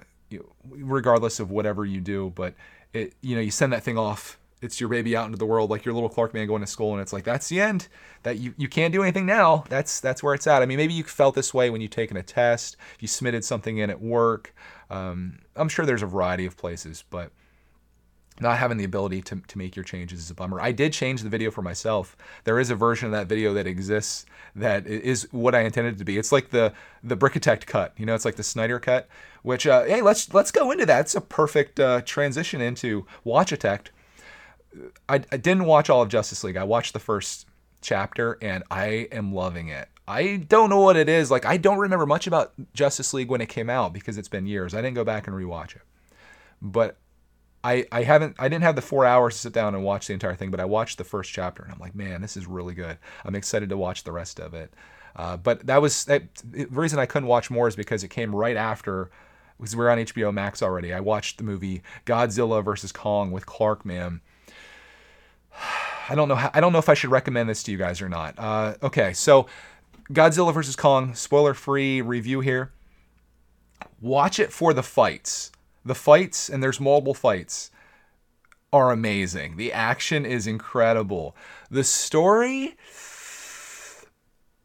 regardless 0.69 1.39
of 1.39 1.49
whatever 1.49 1.85
you 1.85 2.01
do. 2.01 2.33
But 2.35 2.55
it, 2.91 3.13
you 3.21 3.35
know, 3.35 3.41
you 3.41 3.51
send 3.51 3.71
that 3.71 3.83
thing 3.83 3.97
off 3.97 4.37
it's 4.63 4.80
your 4.80 4.89
baby 4.89 5.15
out 5.15 5.26
into 5.26 5.38
the 5.38 5.45
world, 5.45 5.69
like 5.69 5.84
your 5.84 5.93
little 5.93 6.10
Clark 6.10 6.34
man 6.34 6.47
going 6.47 6.62
to 6.62 6.67
school, 6.67 6.93
and 6.93 7.02
it's 7.02 7.12
like 7.12 7.26
that's 7.26 7.49
the 7.49 7.60
end. 7.60 7.89
That 8.23 8.38
you, 8.38 8.54
you 8.58 8.69
can't 8.69 8.93
do 8.93 9.04
anything 9.04 9.26
now. 9.26 9.65
That's 9.67 9.99
that's 9.99 10.23
where 10.23 10.34
it's 10.34 10.47
at. 10.47 10.62
I 10.62 10.65
mean, 10.65 10.78
maybe 10.78 10.93
you 10.93 11.04
felt 11.04 11.36
this 11.36 11.54
way 11.54 11.69
when 11.69 11.82
you 11.82 11.89
taken 11.89 12.15
a 12.15 12.23
test, 12.23 12.78
you 12.99 13.08
submitted 13.08 13.43
something 13.43 13.78
in 13.78 13.89
at 13.89 14.02
work. 14.02 14.56
Um, 14.89 15.39
I'm 15.58 15.67
sure 15.67 15.86
there's 15.86 16.02
a 16.02 16.08
variety 16.08 16.45
of 16.45 16.56
places, 16.56 17.04
but 17.10 17.32
not 18.39 18.58
having 18.58 18.78
the 18.78 18.84
ability 18.84 19.21
to, 19.21 19.41
to 19.47 19.58
make 19.58 19.76
your 19.76 19.84
changes 19.84 20.19
is 20.19 20.32
a 20.32 20.34
bummer. 20.34 20.60
I 20.60 20.71
did 20.71 20.93
change 20.93 21.21
the 21.21 21.30
video 21.30 21.52
for 21.52 21.62
myself. 21.62 22.17
There 22.45 22.60
is 22.60 22.71
a 22.71 22.76
version 22.76 23.06
of 23.08 23.12
that 23.12 23.28
video 23.28 23.54
that 23.54 23.67
exists 23.67 24.26
that 24.56 24.88
is 24.88 25.28
what 25.32 25.54
I 25.54 25.62
intended 25.62 25.97
to 25.97 26.06
be. 26.06 26.17
It's 26.17 26.32
like 26.32 26.49
the 26.49 26.73
the 27.04 27.17
Brickitect 27.17 27.65
cut, 27.65 27.93
you 27.97 28.06
know, 28.06 28.15
it's 28.15 28.26
like 28.26 28.38
the 28.38 28.43
Snyder 28.43 28.80
cut. 28.80 29.10
Which 29.41 29.67
uh, 29.67 29.84
hey, 29.84 30.02
let's 30.02 30.34
let's 30.34 30.52
go 30.52 30.71
into 30.71 30.86
that. 30.86 31.02
It's 31.02 31.15
a 31.15 31.21
perfect 31.21 31.82
uh, 31.82 32.02
transition 32.06 32.62
into 32.62 33.06
Watch 33.26 33.52
Watchitect 33.52 33.88
I, 35.07 35.15
I 35.31 35.38
didn't 35.38 35.65
watch 35.65 35.89
all 35.89 36.01
of 36.01 36.09
Justice 36.09 36.43
League. 36.43 36.57
I 36.57 36.63
watched 36.63 36.93
the 36.93 36.99
first 36.99 37.47
chapter, 37.81 38.38
and 38.41 38.63
I 38.71 39.07
am 39.12 39.33
loving 39.33 39.67
it. 39.67 39.89
I 40.07 40.38
don't 40.47 40.69
know 40.69 40.79
what 40.79 40.97
it 40.97 41.07
is. 41.07 41.31
Like, 41.31 41.45
I 41.45 41.57
don't 41.57 41.79
remember 41.79 42.05
much 42.05 42.27
about 42.27 42.53
Justice 42.73 43.13
League 43.13 43.29
when 43.29 43.41
it 43.41 43.49
came 43.49 43.69
out 43.69 43.93
because 43.93 44.17
it's 44.17 44.27
been 44.27 44.45
years. 44.45 44.73
I 44.73 44.81
didn't 44.81 44.95
go 44.95 45.03
back 45.03 45.27
and 45.27 45.36
rewatch 45.36 45.75
it. 45.75 45.81
But 46.62 46.97
I, 47.63 47.86
I 47.91 48.03
haven't 48.03 48.36
I 48.39 48.49
didn't 48.49 48.63
have 48.63 48.75
the 48.75 48.81
four 48.81 49.05
hours 49.05 49.36
to 49.36 49.39
sit 49.39 49.53
down 49.53 49.73
and 49.73 49.83
watch 49.83 50.07
the 50.07 50.13
entire 50.13 50.36
thing, 50.36 50.51
but 50.51 50.59
I 50.59 50.65
watched 50.65 50.97
the 50.97 51.03
first 51.03 51.31
chapter 51.31 51.63
and 51.63 51.71
I'm 51.71 51.79
like, 51.79 51.95
man, 51.95 52.21
this 52.21 52.36
is 52.36 52.45
really 52.45 52.73
good. 52.73 52.97
I'm 53.23 53.36
excited 53.36 53.69
to 53.69 53.77
watch 53.77 54.03
the 54.03 54.12
rest 54.12 54.39
of 54.39 54.53
it. 54.53 54.73
Uh, 55.15 55.38
but 55.38 55.65
that 55.67 55.81
was 55.81 56.05
that, 56.05 56.23
the 56.43 56.65
reason 56.65 56.99
I 56.99 57.05
couldn't 57.05 57.29
watch 57.29 57.49
more 57.49 57.67
is 57.67 57.75
because 57.75 58.03
it 58.03 58.09
came 58.09 58.36
right 58.36 58.57
after 58.57 59.12
because 59.57 59.75
we 59.75 59.86
are 59.86 59.89
on 59.89 59.99
HBO 59.99 60.33
Max 60.33 60.62
already. 60.62 60.93
I 60.93 60.99
watched 60.99 61.38
the 61.38 61.43
movie 61.43 61.83
Godzilla 62.05 62.63
versus 62.63 62.91
Kong 62.91 63.31
with 63.31 63.45
Clark 63.45 63.86
Man. 63.86 64.19
I 66.09 66.15
don't 66.15 66.27
know 66.27 66.35
how, 66.35 66.51
I 66.53 66.59
don't 66.59 66.73
know 66.73 66.79
if 66.79 66.89
I 66.89 66.93
should 66.93 67.11
recommend 67.11 67.49
this 67.49 67.63
to 67.63 67.71
you 67.71 67.77
guys 67.77 68.01
or 68.01 68.09
not. 68.09 68.35
Uh, 68.37 68.75
okay, 68.83 69.13
so 69.13 69.47
Godzilla 70.11 70.53
versus 70.53 70.75
Kong, 70.75 71.15
spoiler 71.15 71.53
free 71.53 72.01
review 72.01 72.41
here. 72.41 72.71
Watch 74.01 74.39
it 74.39 74.51
for 74.51 74.73
the 74.73 74.83
fights. 74.83 75.51
The 75.85 75.95
fights, 75.95 76.49
and 76.49 76.61
there's 76.61 76.79
multiple 76.79 77.13
fights, 77.13 77.71
are 78.71 78.91
amazing. 78.91 79.55
The 79.57 79.71
action 79.71 80.25
is 80.25 80.47
incredible. 80.47 81.35
The 81.69 81.83
story, 81.83 82.75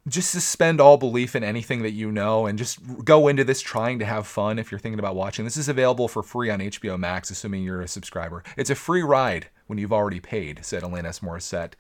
just 0.09 0.31
suspend 0.31 0.81
all 0.81 0.97
belief 0.97 1.35
in 1.35 1.44
anything 1.44 1.83
that 1.83 1.92
you 1.92 2.11
know 2.11 2.47
and 2.47 2.59
just 2.59 3.05
go 3.05 3.29
into 3.29 3.44
this 3.44 3.61
trying 3.61 3.99
to 3.99 4.05
have 4.05 4.27
fun 4.27 4.59
if 4.59 4.71
you're 4.71 4.79
thinking 4.79 4.99
about 4.99 5.16
watching. 5.16 5.44
This 5.44 5.57
is 5.57 5.68
available 5.68 6.09
for 6.09 6.23
free 6.23 6.51
on 6.51 6.61
HBO 6.61 6.99
Max, 6.99 7.31
assuming 7.31 7.62
you're 7.62 7.81
a 7.81 7.88
subscriber. 7.88 8.42
It's 8.57 8.71
a 8.71 8.75
free 8.75 9.03
ride 9.03 9.49
when 9.66 9.79
you've 9.79 9.92
already 9.92 10.21
paid, 10.21 10.64
said 10.64 10.83
Alanis 10.83 11.21
Morissette. 11.21 11.73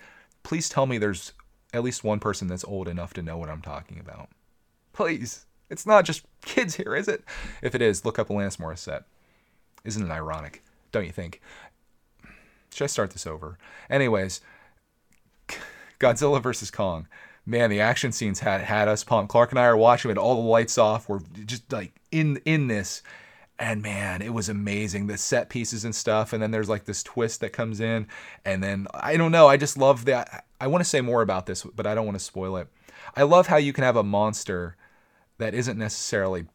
Please 0.42 0.68
tell 0.68 0.86
me 0.86 0.98
there's 0.98 1.32
at 1.72 1.82
least 1.82 2.04
one 2.04 2.20
person 2.20 2.48
that's 2.48 2.64
old 2.64 2.88
enough 2.88 3.12
to 3.14 3.22
know 3.22 3.36
what 3.36 3.50
I'm 3.50 3.62
talking 3.62 3.98
about. 3.98 4.28
Please. 4.92 5.46
It's 5.70 5.86
not 5.86 6.04
just 6.04 6.24
kids 6.42 6.76
here, 6.76 6.96
is 6.96 7.08
it? 7.08 7.22
If 7.62 7.74
it 7.74 7.82
is, 7.82 8.04
look 8.04 8.18
up 8.18 8.28
Alanis 8.28 8.56
Morissette. 8.56 9.04
Isn't 9.84 10.04
it 10.04 10.10
ironic? 10.10 10.62
Don't 10.92 11.04
you 11.04 11.12
think? 11.12 11.40
Should 12.72 12.84
I 12.84 12.88
start 12.88 13.10
this 13.10 13.26
over? 13.26 13.58
Anyways, 13.90 14.40
Godzilla 15.98 16.42
versus 16.42 16.70
Kong. 16.70 17.06
Man, 17.48 17.70
the 17.70 17.80
action 17.80 18.12
scenes 18.12 18.40
had 18.40 18.60
had 18.60 18.88
us 18.88 19.04
pumped. 19.04 19.30
Clark 19.30 19.52
and 19.52 19.58
I 19.58 19.64
are 19.64 19.76
watching 19.76 20.10
it, 20.10 20.18
all 20.18 20.34
the 20.34 20.48
lights 20.48 20.76
off. 20.76 21.08
We're 21.08 21.20
just 21.46 21.72
like 21.72 21.92
in 22.10 22.42
in 22.44 22.68
this, 22.68 23.02
and 23.58 23.80
man, 23.80 24.20
it 24.20 24.34
was 24.34 24.50
amazing. 24.50 25.06
The 25.06 25.16
set 25.16 25.48
pieces 25.48 25.82
and 25.82 25.94
stuff, 25.94 26.34
and 26.34 26.42
then 26.42 26.50
there's 26.50 26.68
like 26.68 26.84
this 26.84 27.02
twist 27.02 27.40
that 27.40 27.54
comes 27.54 27.80
in, 27.80 28.06
and 28.44 28.62
then 28.62 28.86
I 28.92 29.16
don't 29.16 29.32
know. 29.32 29.48
I 29.48 29.56
just 29.56 29.78
love 29.78 30.04
that. 30.04 30.44
I 30.60 30.66
want 30.66 30.84
to 30.84 30.88
say 30.90 31.00
more 31.00 31.22
about 31.22 31.46
this, 31.46 31.64
but 31.64 31.86
I 31.86 31.94
don't 31.94 32.04
want 32.04 32.18
to 32.18 32.24
spoil 32.24 32.58
it. 32.58 32.68
I 33.16 33.22
love 33.22 33.46
how 33.46 33.56
you 33.56 33.72
can 33.72 33.84
have 33.84 33.96
a 33.96 34.04
monster 34.04 34.76
that 35.38 35.54
isn't 35.54 35.78
necessarily 35.78 36.46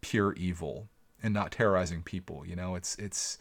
pure 0.00 0.32
evil 0.32 0.88
and 1.22 1.32
not 1.32 1.52
terrorizing 1.52 2.02
people. 2.02 2.44
You 2.44 2.56
know, 2.56 2.74
it's 2.74 2.96
it's 2.96 3.38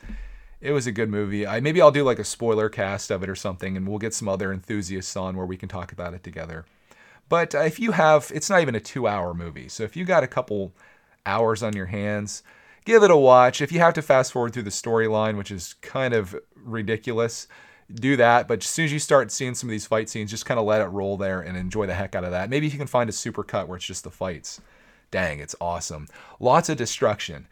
it 0.62 0.74
was 0.74 0.86
a 0.86 0.92
good 0.92 1.10
movie. 1.10 1.48
I 1.48 1.60
maybe 1.60 1.82
I'll 1.82 1.92
do 1.92 2.04
like 2.04 2.20
a 2.20 2.24
spoiler 2.24 2.70
cast 2.70 3.10
of 3.10 3.24
it 3.24 3.30
or 3.30 3.36
something, 3.36 3.76
and 3.76 3.88
we'll 3.88 3.98
get 3.98 4.14
some 4.14 4.30
other 4.30 4.54
enthusiasts 4.54 5.18
on 5.18 5.36
where 5.36 5.48
we 5.48 5.58
can 5.58 5.70
talk 5.70 5.92
about 5.92 6.14
it 6.14 6.24
together. 6.24 6.66
But 7.30 7.56
uh, 7.56 7.60
if 7.60 7.80
you 7.80 7.92
have, 7.92 8.32
it's 8.34 8.50
not 8.50 8.62
even 8.62 8.76
a 8.76 8.80
two-hour 8.80 9.34
movie, 9.34 9.70
so 9.70 9.84
if 9.84 9.96
you 9.96 10.06
got 10.06 10.24
a 10.24 10.28
couple 10.28 10.74
hours 11.26 11.64
on 11.64 11.76
your 11.76 11.88
hands, 11.88 12.44
give 12.86 13.02
it 13.04 13.12
a 13.12 13.18
watch. 13.18 13.62
If 13.62 13.72
you 13.72 13.80
have 13.80 13.94
to 13.96 14.02
fast 14.02 14.32
forward 14.32 14.54
through 14.54 14.64
the 14.64 14.70
storyline, 14.70 15.38
which 15.38 15.52
is 15.52 15.74
kind 15.82 16.14
of 16.14 16.36
ridiculous, 16.56 17.48
do 17.94 18.16
that. 18.18 18.48
But 18.48 18.64
as 18.64 18.70
soon 18.70 18.86
as 18.86 18.94
you 18.94 19.00
start 19.00 19.32
seeing 19.32 19.56
some 19.56 19.70
of 19.70 19.72
these 19.72 19.86
fight 19.86 20.10
scenes, 20.10 20.32
just 20.32 20.46
kind 20.46 20.60
of 20.60 20.66
let 20.66 20.82
it 20.82 20.86
roll 20.86 21.18
there 21.18 21.42
and 21.42 21.58
enjoy 21.58 21.86
the 21.86 21.94
heck 21.94 22.16
out 22.16 22.24
of 22.24 22.32
that. 22.32 22.50
Maybe 22.50 22.68
if 22.68 22.74
you 22.74 22.80
can 22.80 22.88
find 22.88 23.10
a 23.10 23.14
super 23.14 23.44
cut 23.44 23.68
where 23.68 23.78
it's 23.78 23.86
just 23.86 24.04
the 24.04 24.12
fights. 24.12 24.62
Dang, 25.12 25.40
it's 25.40 25.56
awesome. 25.62 26.08
Lots 26.40 26.70
of 26.70 26.78
destruction 26.78 27.48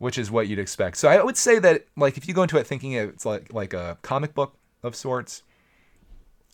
which 0.00 0.16
is 0.16 0.30
what 0.30 0.48
you'd 0.48 0.58
expect. 0.58 0.96
So 0.96 1.08
I 1.08 1.22
would 1.22 1.36
say 1.36 1.58
that 1.58 1.84
like 1.94 2.16
if 2.16 2.26
you 2.26 2.32
go 2.32 2.42
into 2.42 2.56
it 2.56 2.66
thinking 2.66 2.92
it's 2.92 3.26
like 3.26 3.52
like 3.52 3.74
a 3.74 3.98
comic 4.00 4.34
book 4.34 4.56
of 4.82 4.96
sorts, 4.96 5.42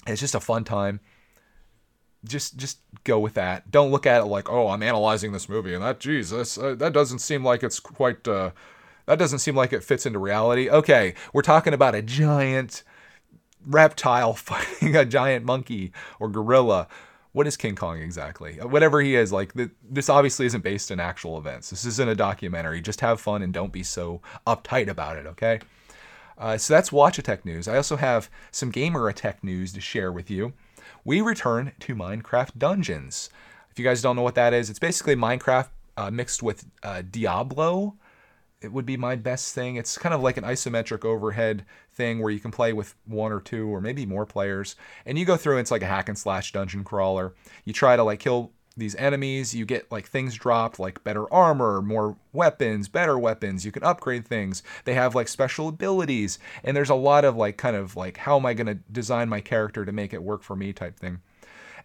it's 0.07 0.21
just 0.21 0.35
a 0.35 0.41
fun 0.41 0.65
time. 0.65 0.99
Just 2.27 2.57
just 2.57 2.79
go 3.05 3.19
with 3.19 3.35
that. 3.35 3.71
Don't 3.71 3.91
look 3.91 4.07
at 4.07 4.23
it 4.23 4.27
like 4.27 4.51
oh 4.51 4.69
I'm 4.69 4.83
analyzing 4.83 5.33
this 5.33 5.49
movie 5.49 5.75
and 5.75 5.83
that 5.83 6.01
Jesus 6.01 6.59
uh, 6.59 6.75
that 6.77 6.93
doesn't 6.93 7.21
seem 7.21 7.45
like 7.45 7.63
it's 7.63 7.81
quite 7.81 8.27
uh, 8.27 8.51
that 9.07 9.19
doesn't 9.19 9.39
seem 9.39 9.55
like 9.55 9.73
it 9.73 9.85
fits 9.85 10.07
into 10.07 10.19
reality. 10.19 10.69
Okay, 10.69 11.15
we're 11.33 11.43
talking 11.43 11.75
about 11.75 11.95
a 11.95 12.03
giant 12.03 12.83
reptile 13.65 14.33
fighting 14.35 14.97
a 14.97 15.05
giant 15.05 15.45
monkey 15.45 15.93
or 16.21 16.29
gorilla 16.29 16.89
what 17.37 17.47
is 17.47 17.59
King 17.59 17.75
Kong 17.77 18.01
exactly? 18.01 18.59
Uh, 18.59 18.67
whatever 18.67 18.99
he 19.03 19.15
is, 19.15 19.31
like 19.31 19.53
this 19.87 20.09
obviously 20.09 20.47
isn't 20.47 20.65
based 20.65 20.91
in 20.91 20.99
actual 20.99 21.37
events. 21.37 21.69
This 21.69 21.85
isn't 21.85 22.09
a 22.09 22.15
documentary. 22.15 22.81
Just 22.81 23.03
have 23.03 23.21
fun 23.21 23.43
and 23.43 23.53
don't 23.53 23.73
be 23.73 23.83
so 23.83 24.23
uptight 24.47 24.89
about 24.89 25.19
it, 25.19 25.27
okay? 25.27 25.61
Uh, 26.39 26.57
so 26.57 26.73
that's 26.73 26.91
Watch 26.91 27.19
Tech 27.19 27.45
news. 27.45 27.69
I 27.69 27.77
also 27.77 27.97
have 27.97 28.31
some 28.53 28.71
Gamer 28.71 29.13
Tech 29.13 29.45
news 29.45 29.75
to 29.75 29.83
share 29.83 30.11
with 30.11 30.31
you. 30.31 30.55
We 31.07 31.21
return 31.21 31.71
to 31.79 31.95
Minecraft 31.95 32.59
Dungeons. 32.59 33.31
If 33.71 33.79
you 33.79 33.85
guys 33.85 34.03
don't 34.03 34.17
know 34.17 34.23
what 34.23 34.35
that 34.35 34.53
is, 34.53 34.69
it's 34.69 34.81
basically 34.81 35.15
Minecraft 35.15 35.69
uh, 35.97 36.11
mixed 36.11 36.43
with 36.43 36.67
uh, 36.83 37.03
Diablo 37.09 37.95
it 38.61 38.73
would 38.73 38.87
be 38.87 38.97
my 38.97 39.17
best 39.17 39.55
thing. 39.55 39.77
It's 39.77 39.99
kind 39.99 40.15
of 40.15 40.23
like 40.23 40.37
an 40.37 40.45
isometric 40.45 41.05
overhead 41.05 41.65
thing 41.93 42.21
where 42.21 42.33
you 42.33 42.41
can 42.41 42.51
play 42.51 42.73
with 42.73 42.95
one 43.05 43.33
or 43.33 43.41
two 43.41 43.69
or 43.69 43.81
maybe 43.81 44.07
more 44.07 44.27
players. 44.27 44.77
And 45.05 45.19
you 45.19 45.25
go 45.25 45.37
through, 45.37 45.59
it's 45.59 45.71
like 45.71 45.83
a 45.83 45.87
hack 45.87 46.09
and 46.09 46.19
slash 46.19 46.53
dungeon 46.53 46.83
crawler. 46.83 47.35
You 47.65 47.73
try 47.73 47.97
to 47.97 48.03
like 48.03 48.21
kill 48.21 48.53
these 48.77 48.95
enemies, 48.97 49.55
you 49.55 49.65
get 49.65 49.91
like 49.91 50.07
things 50.07 50.35
dropped 50.35 50.79
like 50.79 51.03
better 51.05 51.33
armor, 51.33 51.81
more 51.81 52.17
weapons, 52.33 52.89
better 52.89 53.19
weapons. 53.19 53.65
You 53.65 53.73
can 53.73 53.83
upgrade 53.83 54.27
things. 54.27 54.63
They 54.85 54.95
have 54.95 55.15
like 55.15 55.29
special 55.29 55.69
abilities. 55.69 56.39
And 56.63 56.77
there's 56.77 56.91
a 56.91 56.95
lot 56.95 57.25
of 57.25 57.37
like 57.37 57.57
kind 57.57 57.77
of 57.77 57.97
like 57.97 58.19
how 58.19 58.37
am 58.37 58.47
I 58.47 58.55
going 58.55 58.67
to 58.67 58.75
design 58.75 59.29
my 59.29 59.41
character 59.41 59.85
to 59.85 59.93
make 59.93 60.13
it 60.13 60.23
work 60.23 60.43
for 60.43 60.57
me 60.57 60.73
type 60.73 60.99
thing 60.99 61.21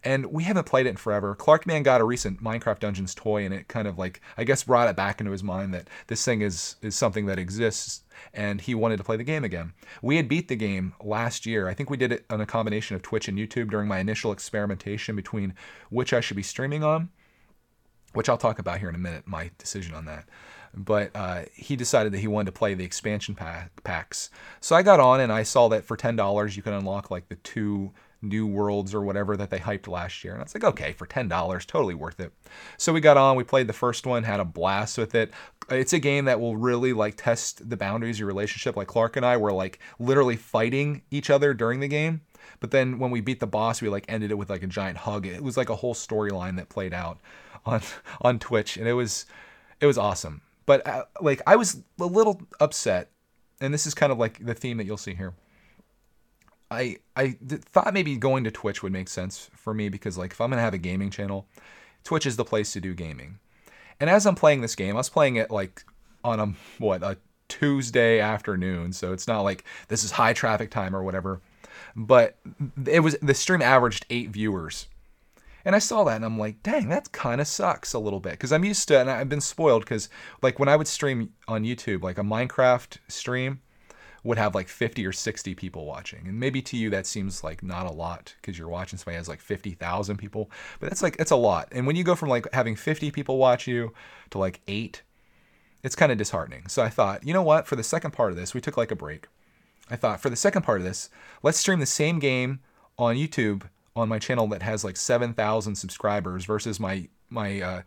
and 0.04 0.28
we 0.28 0.44
haven't 0.44 0.66
played 0.66 0.86
it 0.86 0.92
in 0.92 0.96
forever. 0.98 1.36
Clarkman 1.36 1.84
got 1.84 2.02
a 2.02 2.04
recent 2.04 2.44
Minecraft 2.44 2.80
Dungeons 2.80 3.14
toy, 3.14 3.46
and 3.46 3.54
it 3.54 3.68
kind 3.68 3.88
of 3.88 3.98
like 3.98 4.22
I 4.38 4.44
guess 4.44 4.64
brought 4.64 4.90
it 4.90 4.96
back 4.96 5.20
into 5.20 5.32
his 5.32 5.44
mind 5.44 5.74
that 5.74 5.90
this 6.08 6.24
thing 6.26 6.42
is 6.42 6.76
is 6.82 6.96
something 6.96 7.26
that 7.28 7.40
exists, 7.40 8.04
and 8.34 8.62
he 8.62 8.76
wanted 8.76 8.98
to 8.98 9.04
play 9.04 9.18
the 9.18 9.24
game 9.24 9.44
again. 9.44 9.74
We 10.02 10.18
had 10.18 10.28
beat 10.28 10.48
the 10.48 10.56
game 10.56 10.94
last 11.04 11.46
year. 11.46 11.68
I 11.68 11.74
think 11.74 11.90
we 11.90 11.98
did 11.98 12.12
it 12.12 12.26
on 12.30 12.42
a 12.42 12.46
combination 12.46 12.96
of 12.96 13.02
Twitch 13.02 13.28
and 13.28 13.38
YouTube 13.38 13.70
during 13.70 13.88
my 13.88 14.00
initial 14.00 14.32
experimentation 14.32 15.16
between 15.16 15.54
which 15.90 16.14
I 16.14 16.22
should 16.22 16.38
be 16.38 16.44
streaming 16.44 16.84
on, 16.84 17.10
which 18.14 18.30
I'll 18.30 18.38
talk 18.38 18.60
about 18.60 18.80
here 18.80 18.90
in 18.90 18.96
a 18.96 19.00
minute. 19.00 19.28
My 19.28 19.52
decision 19.58 19.96
on 19.96 20.06
that 20.06 20.28
but 20.74 21.12
uh, 21.16 21.44
he 21.54 21.76
decided 21.76 22.14
that 22.14 22.20
he 22.20 22.28
wanted 22.28 22.46
to 22.46 22.52
play 22.58 22.74
the 22.74 22.84
expansion 22.86 23.36
pack, 23.36 23.84
packs. 23.84 24.30
So 24.60 24.76
I 24.76 24.84
got 24.84 25.00
on 25.00 25.20
and 25.20 25.32
I 25.32 25.44
saw 25.44 25.68
that 25.70 25.86
for 25.86 25.98
ten 25.98 26.16
dollars 26.16 26.56
you 26.56 26.64
can 26.64 26.74
unlock 26.74 27.12
like 27.12 27.28
the 27.28 27.36
two 27.36 27.92
new 28.22 28.46
worlds 28.46 28.94
or 28.94 29.02
whatever 29.02 29.36
that 29.36 29.50
they 29.50 29.60
hyped 29.60 29.88
last 29.88 30.24
year. 30.24 30.34
And 30.34 30.42
I 30.42 30.44
was 30.44 30.54
like, 30.54 30.64
okay, 30.64 30.94
for 30.94 31.08
$10, 31.08 31.66
totally 31.66 31.96
worth 31.96 32.20
it. 32.20 32.32
So 32.78 32.94
we 32.94 33.02
got 33.02 33.18
on, 33.18 33.36
we 33.36 33.44
played 33.44 33.68
the 33.68 33.74
first 33.74 34.06
one, 34.06 34.24
had 34.24 34.40
a 34.40 34.46
blast 34.46 34.98
with 34.98 35.16
it. 35.16 35.32
It's 35.70 35.94
a 35.94 36.00
game 36.00 36.26
that 36.26 36.40
will 36.40 36.58
really 36.58 36.94
like 36.94 37.16
test 37.16 37.70
the 37.70 37.78
boundaries 37.78 38.18
of 38.18 38.20
your 38.20 38.28
relationship. 38.28 38.76
Like 38.76 38.88
Clark 38.88 39.18
and 39.18 39.26
I 39.26 39.38
were 39.38 39.52
like 39.52 39.80
literally 40.00 40.36
fighting 40.36 41.02
each 41.10 41.30
other 41.30 41.54
during 41.54 41.80
the 41.80 41.88
game. 41.88 42.22
But 42.60 42.72
then 42.72 43.00
when 43.00 43.12
we 43.12 43.22
beat 43.22 43.40
the 43.40 43.48
boss, 43.48 43.82
we 43.82 43.90
like 43.90 44.06
ended 44.08 44.32
it 44.32 44.36
with 44.36 44.50
like 44.50 44.64
a 44.64 44.68
giant 44.68 44.98
hug. 44.98 45.26
It 45.26 45.44
was 45.44 45.58
like 45.58 45.70
a 45.70 45.76
whole 45.76 45.96
storyline 45.96 46.58
that 46.58 46.70
played 46.70 46.94
out 46.94 47.20
on 47.66 47.82
on 48.22 48.40
Twitch, 48.40 48.78
and 48.78 48.88
it 48.88 48.94
was 48.94 49.26
it 49.80 49.88
was 49.88 49.98
awesome. 49.98 50.42
But 50.66 50.86
uh, 50.88 51.06
like 51.22 51.42
I 51.48 51.56
was 51.56 51.82
a 52.00 52.06
little 52.06 52.42
upset, 52.60 53.10
and 53.60 53.74
this 53.74 53.88
is 53.88 53.94
kind 53.94 54.12
of 54.12 54.20
like 54.20 54.46
the 54.46 54.54
theme 54.54 54.78
that 54.78 54.86
you'll 54.86 54.98
see 54.98 55.16
here. 55.16 55.34
I 56.72 56.98
I 57.16 57.38
thought 57.42 57.94
maybe 57.94 58.16
going 58.16 58.46
to 58.46 58.52
Twitch 58.52 58.82
would 58.82 58.94
make 58.94 59.10
sense 59.10 59.50
for 59.54 59.74
me 59.74 59.90
because 59.90 60.18
like 60.18 60.32
if 60.32 60.42
I'm 60.42 60.50
gonna 60.50 60.62
have 60.62 60.74
a 60.74 60.80
gaming 60.80 61.12
channel, 61.12 61.46
Twitch 62.04 62.26
is 62.26 62.38
the 62.38 62.46
place 62.46 62.72
to 62.74 62.82
do 62.82 62.94
gaming. 62.94 63.40
And 64.00 64.10
as 64.10 64.26
I'm 64.26 64.36
playing 64.36 64.62
this 64.62 64.76
game, 64.76 64.96
I 64.96 65.00
was 65.00 65.10
playing 65.10 65.36
it 65.36 65.52
like 65.52 65.84
on 66.24 66.40
a 66.40 66.54
what 66.80 67.04
a 67.04 67.18
Tuesday 67.50 68.22
afternoon, 68.22 68.94
so 68.94 69.12
it's 69.12 69.28
not 69.28 69.42
like 69.42 69.66
this 69.90 70.04
is 70.06 70.12
high 70.12 70.34
traffic 70.34 70.72
time 70.72 70.96
or 70.96 71.04
whatever. 71.04 71.42
But 71.96 72.38
it 72.88 73.02
was 73.02 73.18
the 73.22 73.34
stream 73.34 73.62
averaged 73.62 74.06
eight 74.10 74.30
viewers. 74.30 74.88
And 75.64 75.76
I 75.76 75.80
saw 75.80 76.04
that 76.06 76.16
and 76.16 76.26
I'm 76.26 76.40
like, 76.40 76.64
dang, 76.64 76.90
that 76.90 77.12
kind 77.12 77.40
of 77.40 77.48
sucks 77.48 77.94
a 77.94 78.00
little 78.00 78.20
bit. 78.20 78.32
Because 78.32 78.52
I'm 78.52 78.66
used 78.66 78.88
to, 78.88 79.00
and 79.00 79.12
I've 79.12 79.30
been 79.30 79.42
spoiled 79.42 79.84
because, 79.84 80.10
like, 80.42 80.58
when 80.58 80.68
I 80.68 80.76
would 80.76 80.88
stream 80.88 81.34
on 81.48 81.64
YouTube, 81.64 82.02
like 82.02 82.18
a 82.18 82.24
Minecraft 82.24 82.98
stream, 83.08 83.62
would 84.24 84.38
have 84.38 84.54
like 84.54 84.68
50 84.68 85.06
or 85.06 85.12
60 85.12 85.56
people 85.56 85.86
watching. 85.86 86.28
And 86.28 86.40
maybe 86.40 86.62
to 86.64 86.78
you 86.78 86.90
that 86.92 87.08
seems 87.08 87.44
like 87.44 87.64
not 87.64 87.88
a 87.88 87.92
lot 87.92 88.36
because 88.40 88.58
you're 88.58 88.68
watching 88.68 88.98
somebody 88.98 89.18
has 89.18 89.28
like 89.28 89.42
50,000 89.42 90.18
people, 90.18 90.52
but 90.80 90.90
that's 90.90 91.02
like 91.02 91.16
it's 91.20 91.32
a 91.32 91.36
lot. 91.36 91.70
And 91.72 91.88
when 91.88 91.96
you 91.96 92.04
go 92.04 92.16
from 92.16 92.30
like 92.30 92.48
having 92.54 92.76
50 92.76 93.12
people 93.12 93.38
watch 93.38 93.68
you 93.68 93.94
to 94.30 94.38
like 94.38 94.62
8, 94.68 95.02
it's 95.84 95.96
kind 95.96 96.12
of 96.12 96.18
disheartening. 96.18 96.68
So 96.68 96.84
I 96.84 96.90
thought, 96.90 97.26
you 97.26 97.34
know 97.34 97.42
what, 97.42 97.66
for 97.66 97.76
the 97.76 97.84
second 97.84 98.12
part 98.12 98.32
of 98.32 98.38
this, 98.38 98.54
we 98.54 98.62
took 98.62 98.78
like 98.78 98.92
a 98.92 98.96
break. 98.96 99.28
I 99.90 99.96
thought 99.96 100.22
for 100.22 100.30
the 100.30 100.36
second 100.36 100.62
part 100.62 100.80
of 100.80 100.86
this, 100.86 101.10
let's 101.42 101.58
stream 101.58 101.80
the 101.80 101.86
same 101.86 102.20
game 102.20 102.60
on 102.98 103.16
YouTube 103.16 103.64
on 103.96 104.08
my 104.08 104.20
channel 104.20 104.48
that 104.48 104.62
has 104.62 104.84
like 104.84 104.98
7,000 104.98 105.76
subscribers 105.76 106.46
versus 106.46 106.80
my 106.80 107.08
my 107.30 107.62
uh, 107.62 107.82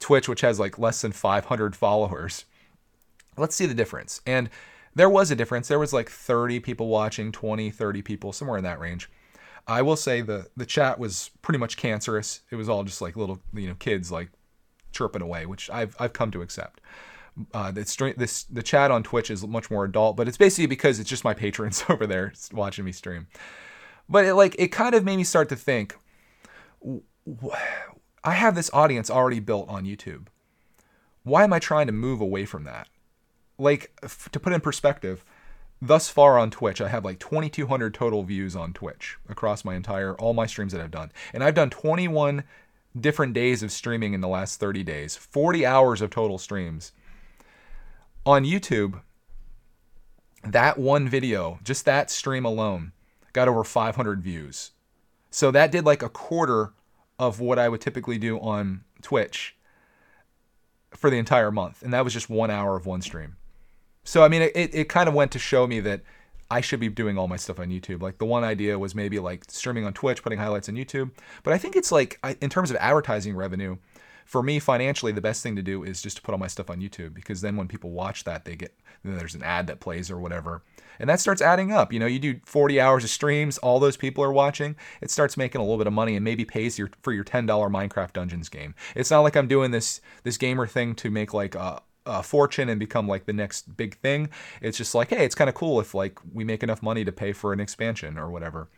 Twitch, 0.00 0.28
which 0.28 0.42
has 0.42 0.60
like 0.60 0.78
less 0.78 1.00
than 1.00 1.12
500 1.12 1.74
followers. 1.74 2.44
Let's 3.36 3.54
see 3.54 3.66
the 3.66 3.74
difference. 3.74 4.20
And 4.26 4.50
there 4.94 5.10
was 5.10 5.30
a 5.30 5.36
difference. 5.36 5.68
There 5.68 5.78
was 5.78 5.92
like 5.92 6.10
30 6.10 6.60
people 6.60 6.88
watching, 6.88 7.32
20, 7.32 7.70
30 7.70 8.02
people, 8.02 8.32
somewhere 8.32 8.58
in 8.58 8.64
that 8.64 8.80
range. 8.80 9.08
I 9.68 9.82
will 9.82 9.96
say 9.96 10.22
the 10.22 10.48
the 10.56 10.64
chat 10.64 10.98
was 10.98 11.30
pretty 11.42 11.58
much 11.58 11.76
cancerous. 11.76 12.40
It 12.50 12.56
was 12.56 12.68
all 12.68 12.84
just 12.84 13.02
like 13.02 13.16
little 13.16 13.40
you 13.52 13.68
know 13.68 13.74
kids 13.74 14.10
like 14.10 14.30
chirping 14.92 15.22
away, 15.22 15.44
which 15.44 15.68
I've 15.68 15.94
I've 16.00 16.14
come 16.14 16.30
to 16.30 16.42
accept. 16.42 16.80
Uh, 17.52 17.70
this 17.70 17.94
this 18.16 18.44
the 18.44 18.62
chat 18.62 18.90
on 18.90 19.02
Twitch 19.02 19.30
is 19.30 19.46
much 19.46 19.70
more 19.70 19.84
adult, 19.84 20.16
but 20.16 20.26
it's 20.26 20.38
basically 20.38 20.66
because 20.66 20.98
it's 20.98 21.10
just 21.10 21.22
my 21.22 21.34
patrons 21.34 21.84
over 21.88 22.06
there 22.06 22.32
watching 22.52 22.84
me 22.84 22.92
stream. 22.92 23.26
But 24.08 24.24
it 24.24 24.34
like 24.34 24.56
it 24.58 24.68
kind 24.68 24.94
of 24.94 25.04
made 25.04 25.18
me 25.18 25.24
start 25.24 25.50
to 25.50 25.56
think. 25.56 25.96
I 28.24 28.32
have 28.32 28.54
this 28.54 28.70
audience 28.72 29.10
already 29.10 29.40
built 29.40 29.68
on 29.68 29.84
YouTube. 29.84 30.28
Why 31.24 31.44
am 31.44 31.52
I 31.52 31.58
trying 31.58 31.86
to 31.88 31.92
move 31.92 32.22
away 32.22 32.46
from 32.46 32.64
that? 32.64 32.88
Like 33.58 33.92
to 34.30 34.40
put 34.40 34.52
in 34.52 34.60
perspective, 34.60 35.24
thus 35.82 36.08
far 36.08 36.38
on 36.38 36.50
Twitch, 36.50 36.80
I 36.80 36.88
have 36.88 37.04
like 37.04 37.18
2,200 37.18 37.92
total 37.92 38.22
views 38.22 38.54
on 38.54 38.72
Twitch 38.72 39.16
across 39.28 39.64
my 39.64 39.74
entire 39.74 40.14
all 40.14 40.32
my 40.32 40.46
streams 40.46 40.72
that 40.72 40.80
I've 40.80 40.90
done, 40.90 41.10
and 41.32 41.42
I've 41.42 41.54
done 41.54 41.70
21 41.70 42.44
different 42.98 43.32
days 43.32 43.62
of 43.62 43.72
streaming 43.72 44.14
in 44.14 44.20
the 44.20 44.28
last 44.28 44.60
30 44.60 44.82
days, 44.84 45.16
40 45.16 45.66
hours 45.66 46.00
of 46.00 46.10
total 46.10 46.38
streams. 46.38 46.92
On 48.24 48.44
YouTube, 48.44 49.00
that 50.44 50.78
one 50.78 51.08
video, 51.08 51.58
just 51.64 51.84
that 51.84 52.10
stream 52.10 52.44
alone, 52.44 52.92
got 53.32 53.48
over 53.48 53.64
500 53.64 54.22
views. 54.22 54.72
So 55.30 55.50
that 55.50 55.72
did 55.72 55.84
like 55.84 56.02
a 56.02 56.08
quarter 56.08 56.72
of 57.18 57.40
what 57.40 57.58
I 57.58 57.68
would 57.68 57.80
typically 57.80 58.18
do 58.18 58.38
on 58.38 58.84
Twitch 59.02 59.56
for 60.90 61.10
the 61.10 61.18
entire 61.18 61.50
month. 61.50 61.82
And 61.82 61.92
that 61.92 62.04
was 62.04 62.12
just 62.12 62.30
one 62.30 62.50
hour 62.50 62.76
of 62.76 62.86
one 62.86 63.02
stream. 63.02 63.36
So, 64.08 64.22
I 64.22 64.28
mean, 64.28 64.40
it, 64.40 64.54
it 64.54 64.88
kind 64.88 65.06
of 65.06 65.14
went 65.14 65.32
to 65.32 65.38
show 65.38 65.66
me 65.66 65.80
that 65.80 66.00
I 66.50 66.62
should 66.62 66.80
be 66.80 66.88
doing 66.88 67.18
all 67.18 67.28
my 67.28 67.36
stuff 67.36 67.60
on 67.60 67.68
YouTube. 67.68 68.00
Like 68.00 68.16
the 68.16 68.24
one 68.24 68.42
idea 68.42 68.78
was 68.78 68.94
maybe 68.94 69.18
like 69.18 69.44
streaming 69.48 69.84
on 69.84 69.92
Twitch, 69.92 70.22
putting 70.22 70.38
highlights 70.38 70.66
on 70.70 70.76
YouTube. 70.76 71.10
But 71.42 71.52
I 71.52 71.58
think 71.58 71.76
it's 71.76 71.92
like, 71.92 72.18
in 72.40 72.48
terms 72.48 72.70
of 72.70 72.78
advertising 72.78 73.36
revenue, 73.36 73.76
for 74.24 74.42
me 74.42 74.58
financially 74.58 75.10
the 75.10 75.22
best 75.22 75.42
thing 75.42 75.56
to 75.56 75.62
do 75.62 75.82
is 75.82 76.02
just 76.02 76.16
to 76.18 76.22
put 76.22 76.32
all 76.32 76.38
my 76.38 76.46
stuff 76.46 76.68
on 76.68 76.80
youtube 76.82 77.14
because 77.14 77.40
then 77.40 77.56
when 77.56 77.66
people 77.66 77.88
watch 77.88 78.24
that 78.24 78.44
they 78.44 78.54
get 78.54 78.78
there's 79.02 79.34
an 79.34 79.42
ad 79.42 79.66
that 79.66 79.80
plays 79.80 80.10
or 80.10 80.18
whatever 80.18 80.60
and 80.98 81.08
that 81.08 81.18
starts 81.18 81.40
adding 81.40 81.72
up 81.72 81.94
you 81.94 81.98
know 81.98 82.04
you 82.04 82.18
do 82.18 82.38
40 82.44 82.78
hours 82.78 83.04
of 83.04 83.08
streams 83.08 83.56
all 83.56 83.80
those 83.80 83.96
people 83.96 84.22
are 84.22 84.30
watching 84.30 84.76
it 85.00 85.10
starts 85.10 85.38
making 85.38 85.62
a 85.62 85.64
little 85.64 85.78
bit 85.78 85.86
of 85.86 85.94
money 85.94 86.14
and 86.14 86.22
maybe 86.22 86.44
pays 86.44 86.78
your 86.78 86.90
for 87.00 87.14
your 87.14 87.24
$10 87.24 87.46
minecraft 87.46 88.12
dungeons 88.12 88.50
game 88.50 88.74
it's 88.94 89.10
not 89.10 89.20
like 89.20 89.34
i'm 89.34 89.48
doing 89.48 89.70
this 89.70 90.02
this 90.24 90.36
gamer 90.36 90.66
thing 90.66 90.94
to 90.96 91.10
make 91.10 91.32
like 91.32 91.54
a, 91.54 91.80
uh, 92.08 92.22
fortune 92.22 92.68
and 92.68 92.80
become 92.80 93.06
like 93.06 93.26
the 93.26 93.32
next 93.32 93.76
big 93.76 93.96
thing. 93.98 94.30
It's 94.60 94.78
just 94.78 94.94
like, 94.94 95.10
hey, 95.10 95.24
it's 95.24 95.34
kind 95.34 95.48
of 95.48 95.54
cool 95.54 95.80
if 95.80 95.94
like 95.94 96.18
we 96.32 96.44
make 96.44 96.62
enough 96.62 96.82
money 96.82 97.04
to 97.04 97.12
pay 97.12 97.32
for 97.32 97.52
an 97.52 97.60
expansion 97.60 98.18
or 98.18 98.30
whatever. 98.30 98.68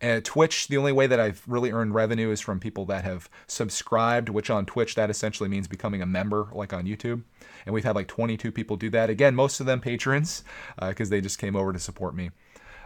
And 0.00 0.24
Twitch, 0.24 0.68
the 0.68 0.76
only 0.76 0.92
way 0.92 1.06
that 1.06 1.18
I've 1.18 1.42
really 1.46 1.70
earned 1.70 1.94
revenue 1.94 2.30
is 2.30 2.40
from 2.40 2.60
people 2.60 2.84
that 2.86 3.04
have 3.04 3.28
subscribed, 3.46 4.28
which 4.28 4.50
on 4.50 4.66
Twitch 4.66 4.94
that 4.96 5.10
essentially 5.10 5.48
means 5.48 5.66
becoming 5.66 6.02
a 6.02 6.06
member, 6.06 6.48
like 6.52 6.72
on 6.72 6.84
YouTube. 6.84 7.22
And 7.64 7.74
we've 7.74 7.84
had 7.84 7.96
like 7.96 8.08
22 8.08 8.52
people 8.52 8.76
do 8.76 8.90
that. 8.90 9.08
Again, 9.08 9.34
most 9.34 9.60
of 9.60 9.66
them 9.66 9.80
patrons 9.80 10.44
because 10.78 11.08
uh, 11.08 11.10
they 11.10 11.20
just 11.20 11.38
came 11.38 11.56
over 11.56 11.72
to 11.72 11.78
support 11.78 12.14
me. 12.14 12.30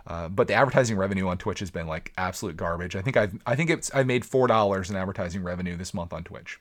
Uh, 0.06 0.28
but 0.28 0.48
the 0.48 0.54
advertising 0.54 0.96
revenue 0.96 1.28
on 1.28 1.36
Twitch 1.36 1.58
has 1.58 1.70
been 1.70 1.86
like 1.86 2.12
absolute 2.16 2.56
garbage. 2.56 2.96
I 2.96 3.02
think 3.02 3.16
I've 3.16 3.38
I 3.44 3.54
think 3.56 3.68
it's 3.68 3.92
I've 3.92 4.06
made 4.06 4.24
four 4.24 4.46
dollars 4.46 4.88
in 4.88 4.96
advertising 4.96 5.42
revenue 5.42 5.76
this 5.76 5.92
month 5.92 6.14
on 6.14 6.24
Twitch. 6.24 6.60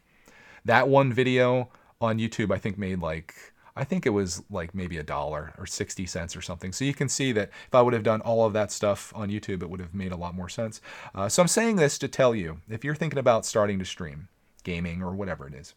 That 0.65 0.89
one 0.89 1.13
video 1.13 1.69
on 2.01 2.19
YouTube, 2.19 2.53
I 2.53 2.57
think 2.57 2.77
made 2.77 2.99
like 2.99 3.36
I 3.77 3.83
think 3.83 4.07
it 4.07 4.10
was 4.10 4.43
like 4.49 4.73
maybe 4.73 4.97
a 4.97 5.03
dollar 5.03 5.53
or 5.57 5.67
60 5.67 6.05
cents 6.07 6.36
or 6.36 6.41
something. 6.41 6.73
So 6.73 6.83
you 6.83 6.95
can 6.95 7.07
see 7.07 7.31
that 7.33 7.51
if 7.67 7.75
I 7.75 7.81
would 7.81 7.93
have 7.93 8.01
done 8.01 8.21
all 8.21 8.45
of 8.45 8.53
that 8.53 8.71
stuff 8.71 9.13
on 9.15 9.29
YouTube, 9.29 9.62
it 9.62 9.69
would 9.69 9.79
have 9.79 9.93
made 9.93 10.12
a 10.12 10.17
lot 10.17 10.33
more 10.33 10.49
sense. 10.49 10.81
Uh, 11.13 11.29
so 11.29 11.43
I'm 11.43 11.47
saying 11.47 11.75
this 11.75 11.99
to 11.99 12.07
tell 12.07 12.33
you 12.33 12.62
if 12.67 12.83
you're 12.83 12.95
thinking 12.95 13.19
about 13.19 13.45
starting 13.45 13.77
to 13.77 13.86
stream 13.86 14.29
gaming 14.63 15.03
or 15.03 15.12
whatever 15.12 15.47
it 15.47 15.53
is, 15.53 15.75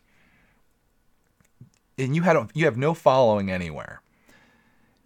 and 1.98 2.16
you 2.16 2.22
had 2.22 2.50
you 2.54 2.64
have 2.64 2.78
no 2.78 2.94
following 2.94 3.50
anywhere, 3.50 4.00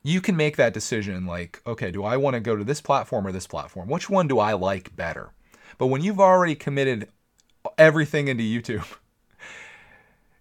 you 0.05 0.20
can 0.20 0.37
make 0.37 0.57
that 0.57 0.72
decision 0.72 1.27
like, 1.27 1.61
okay, 1.66 1.90
do 1.90 2.05
I 2.05 2.16
want 2.16 2.35
to 2.35 2.40
go 2.40 2.55
to 2.55 2.62
this 2.62 2.81
platform 2.81 3.27
or 3.27 3.33
this 3.33 3.48
platform? 3.48 3.88
Which 3.88 4.09
one 4.09 4.29
do 4.29 4.38
I 4.38 4.53
like 4.53 4.94
better? 4.94 5.33
But 5.79 5.88
when 5.88 6.03
you've 6.03 6.20
already 6.20 6.55
committed 6.55 7.09
everything 7.77 8.29
into 8.29 8.44
YouTube, 8.44 8.87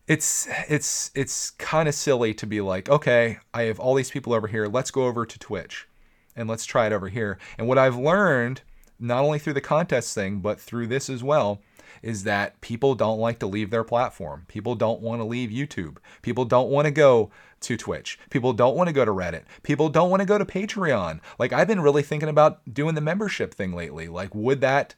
it's 0.08 0.48
it's 0.70 1.12
it's 1.16 1.52
kind 1.52 1.88
of 1.88 1.96
silly 1.96 2.34
to 2.36 2.46
be 2.46 2.62
like, 2.62 2.90
okay, 2.90 3.40
I 3.54 3.64
have 3.64 3.80
all 3.80 3.96
these 3.96 4.12
people 4.12 4.34
over 4.34 4.48
here. 4.48 4.68
Let's 4.68 4.92
go 4.92 5.06
over 5.06 5.26
to 5.26 5.40
Twitch 5.40 5.88
and 6.36 6.50
let's 6.50 6.66
try 6.66 6.88
it 6.88 6.94
over 6.94 7.10
here. 7.10 7.38
And 7.58 7.68
what 7.68 7.78
I've 7.78 7.96
learned, 7.96 8.62
not 9.00 9.24
only 9.24 9.40
through 9.40 9.54
the 9.54 9.62
contest 9.62 10.14
thing, 10.14 10.40
but 10.40 10.60
through 10.60 10.88
this 10.88 11.10
as 11.10 11.24
well, 11.24 11.62
is 12.02 12.24
that 12.24 12.60
people 12.60 12.96
don't 12.96 13.20
like 13.20 13.40
to 13.40 13.48
leave 13.48 13.70
their 13.70 13.84
platform. 13.84 14.46
People 14.48 14.76
don't 14.76 15.02
want 15.02 15.22
to 15.22 15.26
leave 15.26 15.50
YouTube. 15.50 15.98
People 16.22 16.44
don't 16.44 16.70
want 16.70 16.86
to 16.86 16.92
go 16.92 17.32
to 17.62 17.78
Twitch. 17.78 18.20
People 18.30 18.52
don't 18.52 18.76
want 18.76 18.88
to 18.90 18.94
go 18.94 19.06
to 19.06 19.12
Reddit. 19.12 19.44
People 19.62 19.88
don't 19.88 20.10
want 20.10 20.20
to 20.20 20.26
go 20.26 20.38
to 20.38 20.46
Patreon. 20.46 21.22
Like 21.40 21.54
I've 21.54 21.68
been 21.68 21.82
really 21.82 22.04
thinking 22.04 22.30
about 22.30 22.60
doing 22.72 22.96
the 22.96 23.02
membership 23.02 23.54
thing 23.54 23.74
lately. 23.74 24.10
Like 24.10 24.36
would 24.36 24.60
that 24.62 24.96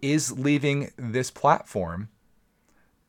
is 0.00 0.36
leaving 0.36 0.90
this 0.96 1.30
platform 1.30 2.08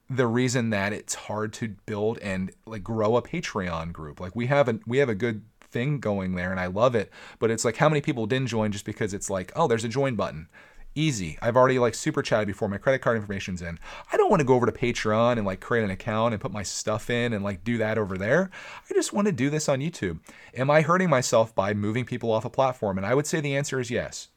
the 0.09 0.27
reason 0.27 0.69
that 0.71 0.93
it's 0.93 1.15
hard 1.15 1.53
to 1.53 1.69
build 1.85 2.17
and 2.19 2.51
like 2.65 2.83
grow 2.83 3.15
a 3.15 3.21
Patreon 3.21 3.93
group. 3.93 4.19
Like 4.19 4.35
we 4.35 4.47
have 4.47 4.67
a 4.67 4.79
we 4.85 4.97
have 4.99 5.09
a 5.09 5.15
good 5.15 5.43
thing 5.61 5.99
going 5.99 6.35
there 6.35 6.51
and 6.51 6.59
I 6.59 6.67
love 6.67 6.95
it, 6.95 7.11
but 7.39 7.49
it's 7.51 7.65
like 7.65 7.77
how 7.77 7.89
many 7.89 8.01
people 8.01 8.25
didn't 8.25 8.47
join 8.47 8.71
just 8.71 8.85
because 8.85 9.13
it's 9.13 9.29
like, 9.29 9.51
oh, 9.55 9.67
there's 9.67 9.83
a 9.83 9.89
join 9.89 10.15
button. 10.15 10.47
Easy. 10.95 11.39
I've 11.41 11.57
already 11.57 11.79
like 11.79 11.95
super 11.95 12.21
chatted 12.21 12.45
before 12.45 12.69
my 12.69 12.77
credit 12.77 12.99
card 12.99 13.17
information's 13.17 13.63
in. 13.63 13.79
I 14.11 14.17
don't 14.17 14.29
want 14.29 14.41
to 14.41 14.45
go 14.45 14.53
over 14.53 14.67
to 14.67 14.71
Patreon 14.71 15.37
and 15.37 15.45
like 15.45 15.59
create 15.59 15.83
an 15.83 15.89
account 15.89 16.35
and 16.35 16.41
put 16.41 16.51
my 16.51 16.61
stuff 16.61 17.09
in 17.09 17.33
and 17.33 17.43
like 17.43 17.63
do 17.63 17.79
that 17.79 17.97
over 17.97 18.15
there. 18.15 18.51
I 18.87 18.93
just 18.93 19.11
want 19.11 19.25
to 19.25 19.31
do 19.31 19.49
this 19.49 19.67
on 19.67 19.79
YouTube. 19.79 20.19
Am 20.53 20.69
I 20.69 20.81
hurting 20.81 21.09
myself 21.09 21.55
by 21.55 21.73
moving 21.73 22.05
people 22.05 22.31
off 22.31 22.45
a 22.45 22.49
platform? 22.51 22.97
And 22.97 23.07
I 23.07 23.15
would 23.15 23.25
say 23.25 23.41
the 23.41 23.55
answer 23.55 23.79
is 23.79 23.89
yes. 23.89 24.27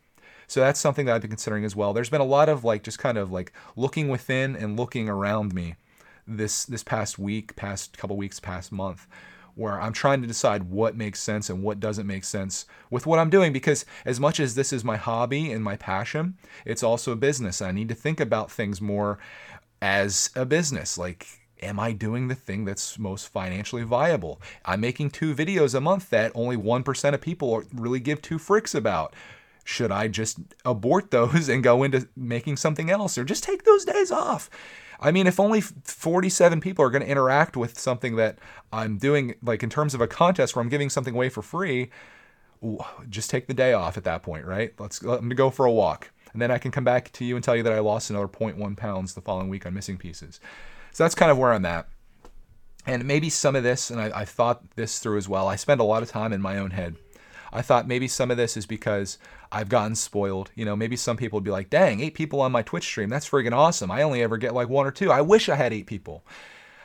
So 0.46 0.60
that's 0.60 0.80
something 0.80 1.06
that 1.06 1.14
I've 1.14 1.22
been 1.22 1.30
considering 1.30 1.64
as 1.64 1.74
well. 1.74 1.92
There's 1.92 2.10
been 2.10 2.20
a 2.20 2.24
lot 2.24 2.48
of 2.48 2.64
like 2.64 2.82
just 2.82 2.98
kind 2.98 3.18
of 3.18 3.32
like 3.32 3.52
looking 3.74 4.08
within 4.08 4.56
and 4.56 4.78
looking 4.78 5.08
around 5.08 5.54
me 5.54 5.74
this 6.26 6.64
this 6.64 6.82
past 6.82 7.18
week, 7.18 7.56
past 7.56 7.96
couple 7.98 8.16
weeks, 8.16 8.40
past 8.40 8.72
month 8.72 9.06
where 9.56 9.80
I'm 9.80 9.94
trying 9.94 10.20
to 10.20 10.28
decide 10.28 10.64
what 10.64 10.96
makes 10.96 11.18
sense 11.18 11.48
and 11.48 11.62
what 11.62 11.80
doesn't 11.80 12.06
make 12.06 12.24
sense 12.24 12.66
with 12.90 13.06
what 13.06 13.18
I'm 13.18 13.30
doing 13.30 13.54
because 13.54 13.86
as 14.04 14.20
much 14.20 14.38
as 14.38 14.54
this 14.54 14.70
is 14.70 14.84
my 14.84 14.96
hobby 14.96 15.50
and 15.50 15.64
my 15.64 15.76
passion, 15.76 16.36
it's 16.66 16.82
also 16.82 17.10
a 17.10 17.16
business. 17.16 17.62
I 17.62 17.72
need 17.72 17.88
to 17.88 17.94
think 17.94 18.20
about 18.20 18.50
things 18.50 18.82
more 18.82 19.18
as 19.80 20.28
a 20.36 20.44
business. 20.44 20.98
Like 20.98 21.26
am 21.62 21.80
I 21.80 21.92
doing 21.92 22.28
the 22.28 22.34
thing 22.34 22.64
that's 22.64 22.98
most 22.98 23.28
financially 23.28 23.82
viable? 23.82 24.40
I'm 24.64 24.80
making 24.80 25.10
two 25.10 25.34
videos 25.34 25.74
a 25.74 25.80
month 25.80 26.10
that 26.10 26.32
only 26.34 26.56
1% 26.56 27.14
of 27.14 27.20
people 27.20 27.62
really 27.72 28.00
give 28.00 28.20
two 28.20 28.38
fricks 28.38 28.74
about 28.74 29.14
should 29.66 29.90
I 29.90 30.06
just 30.06 30.38
abort 30.64 31.10
those 31.10 31.48
and 31.50 31.62
go 31.62 31.82
into 31.82 32.08
making 32.16 32.56
something 32.56 32.88
else 32.88 33.18
or 33.18 33.24
just 33.24 33.44
take 33.44 33.64
those 33.64 33.84
days 33.84 34.10
off? 34.10 34.48
I 34.98 35.10
mean, 35.10 35.26
if 35.26 35.38
only 35.38 35.60
47 35.60 36.60
people 36.60 36.82
are 36.84 36.90
going 36.90 37.02
to 37.02 37.10
interact 37.10 37.56
with 37.56 37.78
something 37.78 38.16
that 38.16 38.38
I'm 38.72 38.96
doing, 38.96 39.34
like 39.42 39.62
in 39.62 39.68
terms 39.68 39.92
of 39.92 40.00
a 40.00 40.06
contest 40.06 40.56
where 40.56 40.62
I'm 40.62 40.70
giving 40.70 40.88
something 40.88 41.14
away 41.14 41.28
for 41.28 41.42
free, 41.42 41.90
just 43.10 43.28
take 43.28 43.46
the 43.46 43.54
day 43.54 43.74
off 43.74 43.98
at 43.98 44.04
that 44.04 44.22
point, 44.22 44.46
right? 44.46 44.72
Let's 44.78 45.02
let 45.02 45.22
me 45.22 45.34
go 45.34 45.50
for 45.50 45.66
a 45.66 45.72
walk. 45.72 46.10
And 46.32 46.40
then 46.40 46.50
I 46.50 46.58
can 46.58 46.70
come 46.70 46.84
back 46.84 47.12
to 47.12 47.24
you 47.24 47.34
and 47.34 47.44
tell 47.44 47.56
you 47.56 47.62
that 47.64 47.72
I 47.72 47.80
lost 47.80 48.08
another 48.08 48.28
0.1 48.28 48.76
pounds 48.76 49.14
the 49.14 49.20
following 49.20 49.48
week 49.48 49.66
on 49.66 49.74
missing 49.74 49.98
pieces. 49.98 50.40
So 50.92 51.04
that's 51.04 51.14
kind 51.14 51.30
of 51.30 51.36
where 51.36 51.52
I'm 51.52 51.66
at. 51.66 51.88
And 52.86 53.04
maybe 53.04 53.28
some 53.28 53.56
of 53.56 53.64
this, 53.64 53.90
and 53.90 54.00
I, 54.00 54.20
I 54.20 54.24
thought 54.24 54.70
this 54.76 54.98
through 54.98 55.18
as 55.18 55.28
well, 55.28 55.48
I 55.48 55.56
spend 55.56 55.80
a 55.80 55.84
lot 55.84 56.02
of 56.02 56.08
time 56.08 56.32
in 56.32 56.40
my 56.40 56.56
own 56.56 56.70
head 56.70 56.96
I 57.52 57.62
thought 57.62 57.88
maybe 57.88 58.08
some 58.08 58.30
of 58.30 58.36
this 58.36 58.56
is 58.56 58.66
because 58.66 59.18
I've 59.56 59.70
gotten 59.70 59.94
spoiled. 59.94 60.50
You 60.54 60.66
know, 60.66 60.76
maybe 60.76 60.96
some 60.96 61.16
people 61.16 61.38
would 61.38 61.44
be 61.44 61.50
like, 61.50 61.70
dang, 61.70 62.00
eight 62.00 62.12
people 62.12 62.42
on 62.42 62.52
my 62.52 62.60
Twitch 62.60 62.84
stream. 62.84 63.08
That's 63.08 63.28
friggin' 63.28 63.56
awesome. 63.56 63.90
I 63.90 64.02
only 64.02 64.22
ever 64.22 64.36
get 64.36 64.52
like 64.52 64.68
one 64.68 64.86
or 64.86 64.90
two. 64.90 65.10
I 65.10 65.22
wish 65.22 65.48
I 65.48 65.56
had 65.56 65.72
eight 65.72 65.86
people. 65.86 66.22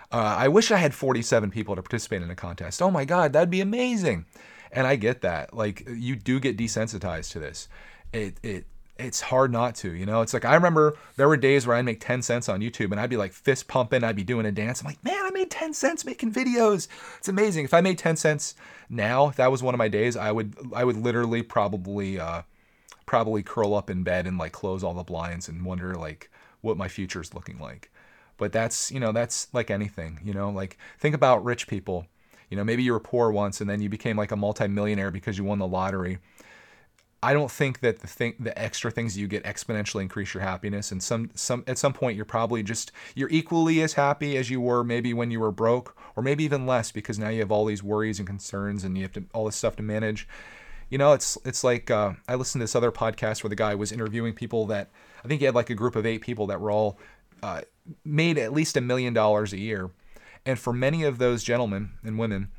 Uh, 0.10 0.36
I 0.38 0.47
wish 0.47 0.71
I 0.71 0.77
had 0.77 0.93
47 0.93 1.51
people 1.51 1.75
to 1.75 1.81
participate 1.81 2.21
in 2.21 2.29
a 2.31 2.36
contest. 2.36 2.81
Oh 2.81 2.89
my 2.89 3.03
God, 3.03 3.34
that'd 3.34 3.49
be 3.49 3.60
amazing. 3.60 4.25
And 4.71 4.88
I 4.88 4.95
get 4.95 5.19
that. 5.21 5.53
Like, 5.53 5.86
you 5.86 6.15
do 6.15 6.39
get 6.39 6.57
desensitized 6.57 7.31
to 7.31 7.39
this. 7.39 7.67
It, 8.13 8.38
it, 8.41 8.65
it's 8.97 9.19
hard 9.19 9.51
not 9.51 9.75
to, 9.75 9.91
you 9.93 10.05
know. 10.05 10.21
It's 10.21 10.34
like 10.34 10.45
I 10.45 10.55
remember 10.55 10.95
there 11.17 11.27
were 11.27 11.36
days 11.36 11.67
where 11.67 11.75
I'd 11.75 11.84
make 11.84 11.99
10 11.99 12.21
cents 12.21 12.47
on 12.47 12.62
YouTube 12.62 12.91
and 12.91 13.01
I'd 13.01 13.10
be 13.10 13.17
like 13.17 13.34
fist 13.34 13.67
pumping, 13.67 14.03
I'd 14.03 14.15
be 14.15 14.23
doing 14.23 14.45
a 14.45 14.51
dance. 14.51 14.79
I'm 14.79 14.88
like, 14.88 15.03
man, 15.03 15.25
I 15.25 15.29
made 15.31 15.51
10 15.51 15.73
cents 15.73 16.05
making 16.05 16.31
videos. 16.31 16.88
It's 17.17 17.27
amazing. 17.27 17.65
If 17.65 17.73
I 17.73 17.81
made 17.81 17.97
10 17.97 18.15
cents 18.15 18.55
now, 18.89 19.27
if 19.27 19.36
that 19.36 19.51
was 19.51 19.62
one 19.62 19.73
of 19.73 19.79
my 19.79 19.89
days, 19.89 20.15
I 20.15 20.31
would 20.31 20.55
I 20.73 20.86
would 20.86 20.97
literally 20.97 21.41
probably 21.41 22.17
uh, 22.19 22.43
probably 23.12 23.43
curl 23.43 23.74
up 23.74 23.89
in 23.89 24.04
bed 24.04 24.26
and 24.26 24.38
like 24.38 24.54
close 24.54 24.86
all 24.86 24.93
the 24.93 25.04
blinds 25.04 25.50
and 25.50 25.65
wonder 25.65 25.95
like 25.95 26.32
what 26.62 26.78
my 26.78 26.88
future's 26.88 27.34
looking 27.34 27.60
like. 27.60 27.91
But 28.38 28.54
that's, 28.54 28.89
you 28.89 29.02
know, 29.02 29.12
that's 29.12 29.54
like 29.54 29.69
anything, 29.69 30.21
you 30.24 30.34
know, 30.34 30.50
like 30.50 30.78
think 30.97 31.13
about 31.13 31.43
rich 31.43 31.67
people. 31.67 32.06
You 32.50 32.56
know, 32.56 32.63
maybe 32.63 32.84
you 32.84 32.93
were 32.93 33.02
poor 33.02 33.30
once 33.30 33.60
and 33.60 33.69
then 33.69 33.82
you 33.82 33.89
became 33.89 34.15
like 34.15 34.32
a 34.32 34.38
multimillionaire 34.38 35.12
because 35.12 35.38
you 35.38 35.43
won 35.43 35.60
the 35.60 35.67
lottery. 35.67 36.19
I 37.21 37.34
don't 37.34 37.52
think 37.52 37.82
that 37.82 38.00
the 38.00 38.08
thing, 38.08 38.36
the 38.39 38.58
extra 38.58 38.89
things 38.89 39.17
you 39.17 39.28
get 39.28 39.43
exponentially 39.43 40.04
increase 40.04 40.34
your 40.34 40.43
happiness. 40.43 40.89
And 40.93 41.04
some, 41.04 41.32
some, 41.36 41.65
at 41.67 41.78
some 41.78 41.91
point, 41.91 42.15
you're 42.15 42.24
probably 42.24 42.63
just 42.63 42.93
you're 43.13 43.30
equally 43.30 43.82
as 43.82 43.91
happy 43.91 44.38
as 44.38 44.50
you 44.50 44.62
were 44.62 44.86
maybe 44.86 45.13
when 45.13 45.32
you 45.32 45.41
were 45.41 45.52
broke, 45.52 45.97
or 46.15 46.24
maybe 46.24 46.45
even 46.45 46.65
less 46.65 46.93
because 46.93 47.19
now 47.19 47.28
you 47.28 47.41
have 47.41 47.52
all 47.52 47.65
these 47.65 47.84
worries 47.84 48.19
and 48.19 48.28
concerns, 48.28 48.86
and 48.86 48.97
you 48.97 49.04
have 49.04 49.12
to 49.12 49.26
all 49.34 49.45
this 49.45 49.58
stuff 49.58 49.76
to 49.76 49.84
manage. 49.84 50.30
You 50.91 50.99
know, 50.99 51.13
it's 51.13 51.38
it's 51.43 51.63
like 51.63 51.89
uh, 51.89 52.13
I 52.27 52.36
listened 52.36 52.60
to 52.60 52.63
this 52.63 52.75
other 52.75 52.91
podcast 52.91 53.43
where 53.43 53.49
the 53.49 53.56
guy 53.56 53.73
was 53.73 53.91
interviewing 53.91 54.34
people 54.34 54.67
that 54.67 54.91
I 55.25 55.27
think 55.27 55.39
he 55.39 55.45
had 55.45 55.56
like 55.56 55.71
a 55.71 55.75
group 55.75 55.95
of 55.95 56.06
eight 56.06 56.21
people 56.21 56.45
that 56.47 56.62
were 56.62 56.69
all 56.69 56.99
uh, 57.41 57.62
made 58.06 58.38
at 58.38 58.54
least 58.54 58.77
a 58.77 58.82
million 58.82 59.13
dollars 59.13 59.54
a 59.54 59.58
year, 59.58 59.89
and 60.45 60.60
for 60.60 60.73
many 60.73 61.04
of 61.04 61.17
those 61.17 61.43
gentlemen 61.43 61.91
and 62.04 62.19
women 62.19 62.49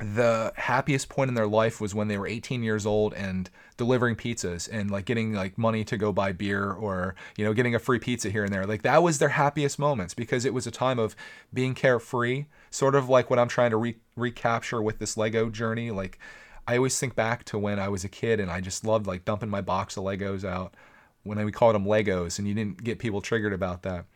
the 0.00 0.50
happiest 0.56 1.10
point 1.10 1.28
in 1.28 1.34
their 1.34 1.46
life 1.46 1.78
was 1.78 1.94
when 1.94 2.08
they 2.08 2.16
were 2.16 2.26
18 2.26 2.62
years 2.62 2.86
old 2.86 3.12
and 3.12 3.50
delivering 3.76 4.16
pizzas 4.16 4.66
and 4.72 4.90
like 4.90 5.04
getting 5.04 5.34
like 5.34 5.58
money 5.58 5.84
to 5.84 5.98
go 5.98 6.10
buy 6.10 6.32
beer 6.32 6.72
or 6.72 7.14
you 7.36 7.44
know 7.44 7.52
getting 7.52 7.74
a 7.74 7.78
free 7.78 7.98
pizza 7.98 8.30
here 8.30 8.42
and 8.42 8.52
there. 8.52 8.66
Like 8.66 8.82
that 8.82 9.02
was 9.02 9.18
their 9.18 9.28
happiest 9.28 9.78
moments 9.78 10.14
because 10.14 10.46
it 10.46 10.54
was 10.54 10.66
a 10.66 10.70
time 10.70 10.98
of 10.98 11.14
being 11.52 11.74
carefree 11.74 12.46
sort 12.70 12.94
of 12.94 13.08
like 13.08 13.28
what 13.28 13.38
i'm 13.38 13.48
trying 13.48 13.70
to 13.70 13.76
re- 13.76 13.98
recapture 14.16 14.80
with 14.80 14.98
this 14.98 15.18
lego 15.18 15.50
journey. 15.50 15.90
Like 15.90 16.18
i 16.66 16.76
always 16.76 16.98
think 16.98 17.14
back 17.14 17.44
to 17.44 17.58
when 17.58 17.78
i 17.78 17.88
was 17.88 18.04
a 18.04 18.08
kid 18.08 18.40
and 18.40 18.50
i 18.50 18.60
just 18.60 18.84
loved 18.84 19.06
like 19.06 19.24
dumping 19.24 19.48
my 19.48 19.60
box 19.60 19.96
of 19.96 20.04
legos 20.04 20.44
out 20.44 20.74
when 21.22 21.44
we 21.44 21.52
called 21.52 21.74
them 21.74 21.84
legos 21.84 22.38
and 22.38 22.48
you 22.48 22.54
didn't 22.54 22.82
get 22.82 22.98
people 22.98 23.20
triggered 23.20 23.52
about 23.52 23.82
that. 23.82 24.06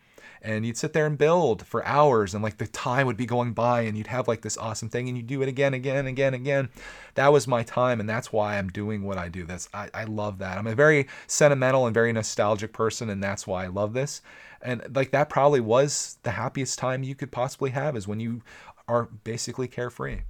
And 0.41 0.67
you'd 0.67 0.77
sit 0.77 0.93
there 0.93 1.07
and 1.07 1.17
build 1.17 1.67
for 1.67 1.87
hours 1.87 2.35
and 2.35 2.43
like 2.43 2.59
the 2.59 2.67
time 2.67 3.07
would 3.07 3.17
be 3.17 3.25
going 3.25 3.55
by 3.55 3.83
and 3.83 3.97
you'd 3.97 4.09
have 4.09 4.29
like 4.29 4.43
this 4.43 4.59
awesome 4.59 4.91
thing 4.91 5.09
and 5.09 5.17
you 5.17 5.23
do 5.23 5.41
it 5.41 5.49
again 5.49 5.73
again 5.73 6.07
again 6.07 6.35
again. 6.35 6.69
That 7.15 7.33
was 7.33 7.49
my 7.49 7.63
time 7.63 7.99
and 7.99 8.09
that's 8.09 8.31
why 8.31 8.59
i'm 8.59 8.69
doing 8.69 9.05
what 9.05 9.17
i 9.17 9.29
do. 9.31 9.47
That's 9.47 9.71
I, 9.73 9.89
I 9.95 10.05
love 10.05 10.39
that. 10.39 10.59
I'm 10.59 10.67
a 10.67 10.75
very 10.75 11.07
sentimental 11.27 11.87
and 11.87 11.95
very 11.95 12.13
nostalgic 12.13 12.75
person 12.75 13.09
and 13.09 13.23
that's 13.23 13.47
why 13.47 13.65
i 13.65 13.69
love 13.69 13.95
this. 13.95 14.21
And 14.61 14.95
like 14.95 15.13
that 15.13 15.31
probably 15.31 15.61
was 15.61 16.19
the 16.25 16.33
happiest 16.33 16.79
time 16.79 17.03
you 17.03 17.15
could 17.15 17.33
possibly 17.33 17.71
have 17.71 17.97
is 17.97 18.07
when 18.07 18.21
you 18.21 18.43
are 18.87 19.05
basically 19.25 19.67
carefree 19.67 20.21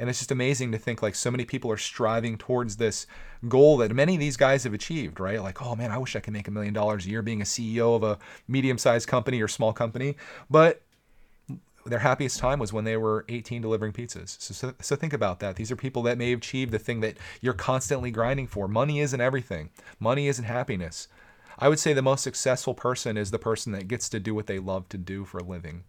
and 0.00 0.08
it's 0.08 0.18
just 0.18 0.32
amazing 0.32 0.72
to 0.72 0.78
think 0.78 1.02
like 1.02 1.14
so 1.14 1.30
many 1.30 1.44
people 1.44 1.70
are 1.70 1.76
striving 1.76 2.38
towards 2.38 2.78
this 2.78 3.06
goal 3.48 3.76
that 3.76 3.94
many 3.94 4.14
of 4.14 4.20
these 4.20 4.38
guys 4.38 4.64
have 4.64 4.72
achieved, 4.72 5.20
right? 5.20 5.42
Like, 5.42 5.60
oh 5.60 5.76
man, 5.76 5.90
I 5.90 5.98
wish 5.98 6.16
I 6.16 6.20
could 6.20 6.32
make 6.32 6.48
a 6.48 6.50
million 6.50 6.72
dollars 6.72 7.04
a 7.04 7.10
year 7.10 7.20
being 7.20 7.42
a 7.42 7.44
CEO 7.44 7.94
of 7.94 8.02
a 8.02 8.18
medium 8.48 8.78
sized 8.78 9.06
company 9.06 9.42
or 9.42 9.46
small 9.46 9.74
company. 9.74 10.16
But 10.48 10.80
their 11.84 11.98
happiest 11.98 12.38
time 12.38 12.58
was 12.58 12.72
when 12.72 12.84
they 12.84 12.96
were 12.96 13.26
18 13.28 13.60
delivering 13.60 13.92
pizzas. 13.92 14.40
So, 14.40 14.54
so, 14.54 14.74
so, 14.80 14.96
think 14.96 15.12
about 15.12 15.38
that. 15.40 15.56
These 15.56 15.70
are 15.70 15.76
people 15.76 16.02
that 16.04 16.16
may 16.16 16.30
have 16.30 16.38
achieved 16.38 16.72
the 16.72 16.78
thing 16.78 17.00
that 17.00 17.18
you're 17.42 17.52
constantly 17.52 18.10
grinding 18.10 18.46
for. 18.46 18.68
Money 18.68 19.00
isn't 19.00 19.20
everything, 19.20 19.68
money 19.98 20.28
isn't 20.28 20.46
happiness. 20.46 21.08
I 21.58 21.68
would 21.68 21.78
say 21.78 21.92
the 21.92 22.00
most 22.00 22.24
successful 22.24 22.72
person 22.72 23.18
is 23.18 23.30
the 23.30 23.38
person 23.38 23.72
that 23.72 23.86
gets 23.86 24.08
to 24.08 24.18
do 24.18 24.34
what 24.34 24.46
they 24.46 24.58
love 24.58 24.88
to 24.88 24.96
do 24.96 25.26
for 25.26 25.36
a 25.36 25.44
living. 25.44 25.84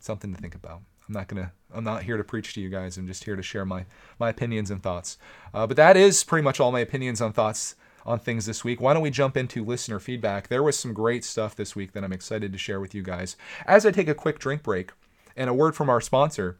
Something 0.00 0.34
to 0.34 0.40
think 0.40 0.54
about. 0.54 0.80
I'm 1.10 1.14
not 1.14 1.26
gonna. 1.26 1.52
I'm 1.74 1.82
not 1.82 2.04
here 2.04 2.16
to 2.16 2.22
preach 2.22 2.54
to 2.54 2.60
you 2.60 2.68
guys. 2.68 2.96
I'm 2.96 3.08
just 3.08 3.24
here 3.24 3.34
to 3.34 3.42
share 3.42 3.64
my 3.64 3.84
my 4.20 4.28
opinions 4.28 4.70
and 4.70 4.80
thoughts. 4.80 5.18
Uh, 5.52 5.66
but 5.66 5.76
that 5.76 5.96
is 5.96 6.22
pretty 6.22 6.44
much 6.44 6.60
all 6.60 6.70
my 6.70 6.78
opinions 6.78 7.20
on 7.20 7.32
thoughts 7.32 7.74
on 8.06 8.20
things 8.20 8.46
this 8.46 8.62
week. 8.62 8.80
Why 8.80 8.92
don't 8.92 9.02
we 9.02 9.10
jump 9.10 9.36
into 9.36 9.64
listener 9.64 9.98
feedback? 9.98 10.46
There 10.46 10.62
was 10.62 10.78
some 10.78 10.94
great 10.94 11.24
stuff 11.24 11.56
this 11.56 11.74
week 11.74 11.92
that 11.92 12.04
I'm 12.04 12.12
excited 12.12 12.52
to 12.52 12.58
share 12.58 12.78
with 12.78 12.94
you 12.94 13.02
guys. 13.02 13.36
As 13.66 13.84
I 13.84 13.90
take 13.90 14.08
a 14.08 14.14
quick 14.14 14.38
drink 14.38 14.62
break, 14.62 14.92
and 15.36 15.50
a 15.50 15.54
word 15.54 15.74
from 15.74 15.90
our 15.90 16.00
sponsor. 16.00 16.58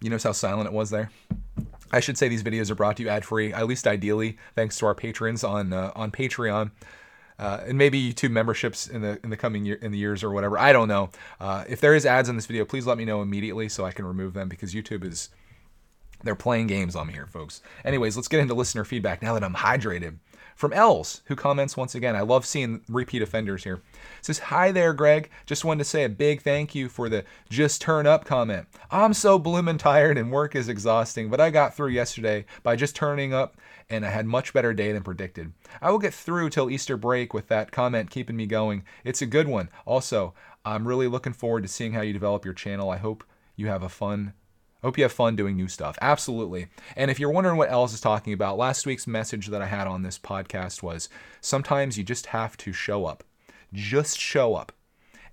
You 0.00 0.10
notice 0.10 0.22
how 0.22 0.32
silent 0.32 0.68
it 0.68 0.72
was 0.72 0.90
there? 0.90 1.10
I 1.90 1.98
should 1.98 2.18
say 2.18 2.28
these 2.28 2.42
videos 2.42 2.70
are 2.70 2.74
brought 2.76 2.98
to 2.98 3.02
you 3.02 3.08
ad 3.08 3.24
free, 3.24 3.52
at 3.52 3.66
least 3.66 3.86
ideally, 3.86 4.38
thanks 4.54 4.78
to 4.78 4.86
our 4.86 4.94
patrons 4.94 5.42
on 5.42 5.72
uh, 5.72 5.90
on 5.96 6.12
Patreon 6.12 6.70
uh, 7.38 7.60
and 7.66 7.76
maybe 7.76 8.12
YouTube 8.12 8.30
memberships 8.30 8.86
in 8.86 9.02
the 9.02 9.18
in 9.24 9.30
the 9.30 9.36
coming 9.36 9.64
year 9.64 9.76
in 9.76 9.92
the 9.92 9.98
years 9.98 10.22
or 10.22 10.30
whatever. 10.30 10.58
I 10.58 10.72
don't 10.72 10.88
know. 10.88 11.10
Uh, 11.40 11.64
if 11.68 11.80
there 11.80 11.94
is 11.94 12.06
ads 12.06 12.28
in 12.28 12.36
this 12.36 12.46
video, 12.46 12.64
please 12.64 12.86
let 12.86 12.98
me 12.98 13.04
know 13.04 13.22
immediately 13.22 13.68
so 13.68 13.84
I 13.84 13.92
can 13.92 14.04
remove 14.04 14.34
them 14.34 14.48
because 14.48 14.74
YouTube 14.74 15.04
is 15.04 15.30
they're 16.22 16.34
playing 16.34 16.66
games 16.66 16.96
on 16.96 17.06
me 17.08 17.12
here, 17.12 17.26
folks. 17.26 17.60
Anyways, 17.84 18.16
let's 18.16 18.28
get 18.28 18.40
into 18.40 18.54
listener 18.54 18.84
feedback 18.84 19.22
now 19.22 19.34
that 19.34 19.44
I'm 19.44 19.54
hydrated. 19.54 20.16
From 20.54 20.72
Els, 20.72 21.22
who 21.26 21.36
comments 21.36 21.76
once 21.76 21.94
again. 21.94 22.14
I 22.14 22.20
love 22.20 22.46
seeing 22.46 22.82
repeat 22.88 23.22
offenders 23.22 23.64
here. 23.64 23.82
says, 24.22 24.38
Hi 24.38 24.70
there, 24.70 24.92
Greg. 24.92 25.30
Just 25.46 25.64
wanted 25.64 25.84
to 25.84 25.90
say 25.90 26.04
a 26.04 26.08
big 26.08 26.42
thank 26.42 26.74
you 26.74 26.88
for 26.88 27.08
the 27.08 27.24
just 27.50 27.80
turn 27.80 28.06
up 28.06 28.24
comment. 28.24 28.66
I'm 28.90 29.14
so 29.14 29.38
bloomin' 29.38 29.78
tired 29.78 30.16
and 30.16 30.30
work 30.30 30.54
is 30.54 30.68
exhausting, 30.68 31.28
but 31.28 31.40
I 31.40 31.50
got 31.50 31.74
through 31.74 31.88
yesterday 31.88 32.44
by 32.62 32.76
just 32.76 32.94
turning 32.94 33.34
up 33.34 33.56
and 33.90 34.06
I 34.06 34.10
had 34.10 34.26
much 34.26 34.52
better 34.52 34.72
day 34.72 34.92
than 34.92 35.02
predicted. 35.02 35.52
I 35.82 35.90
will 35.90 35.98
get 35.98 36.14
through 36.14 36.50
till 36.50 36.70
Easter 36.70 36.96
break 36.96 37.34
with 37.34 37.48
that 37.48 37.72
comment 37.72 38.10
keeping 38.10 38.36
me 38.36 38.46
going. 38.46 38.84
It's 39.02 39.22
a 39.22 39.26
good 39.26 39.48
one. 39.48 39.68
Also, 39.84 40.34
I'm 40.64 40.88
really 40.88 41.08
looking 41.08 41.32
forward 41.32 41.62
to 41.62 41.68
seeing 41.68 41.92
how 41.92 42.00
you 42.00 42.12
develop 42.12 42.44
your 42.44 42.54
channel. 42.54 42.90
I 42.90 42.96
hope 42.96 43.24
you 43.56 43.66
have 43.66 43.82
a 43.82 43.88
fun 43.88 44.32
hope 44.84 44.98
you 44.98 45.04
have 45.04 45.12
fun 45.12 45.34
doing 45.34 45.56
new 45.56 45.66
stuff. 45.66 45.98
Absolutely. 46.02 46.66
And 46.94 47.10
if 47.10 47.18
you're 47.18 47.30
wondering 47.30 47.56
what 47.56 47.70
Els 47.70 47.94
is 47.94 48.00
talking 48.02 48.34
about, 48.34 48.58
last 48.58 48.84
week's 48.84 49.06
message 49.06 49.46
that 49.46 49.62
I 49.62 49.66
had 49.66 49.86
on 49.86 50.02
this 50.02 50.18
podcast 50.18 50.82
was 50.82 51.08
sometimes 51.40 51.96
you 51.96 52.04
just 52.04 52.26
have 52.26 52.56
to 52.58 52.72
show 52.72 53.06
up. 53.06 53.24
Just 53.72 54.18
show 54.18 54.54
up. 54.54 54.72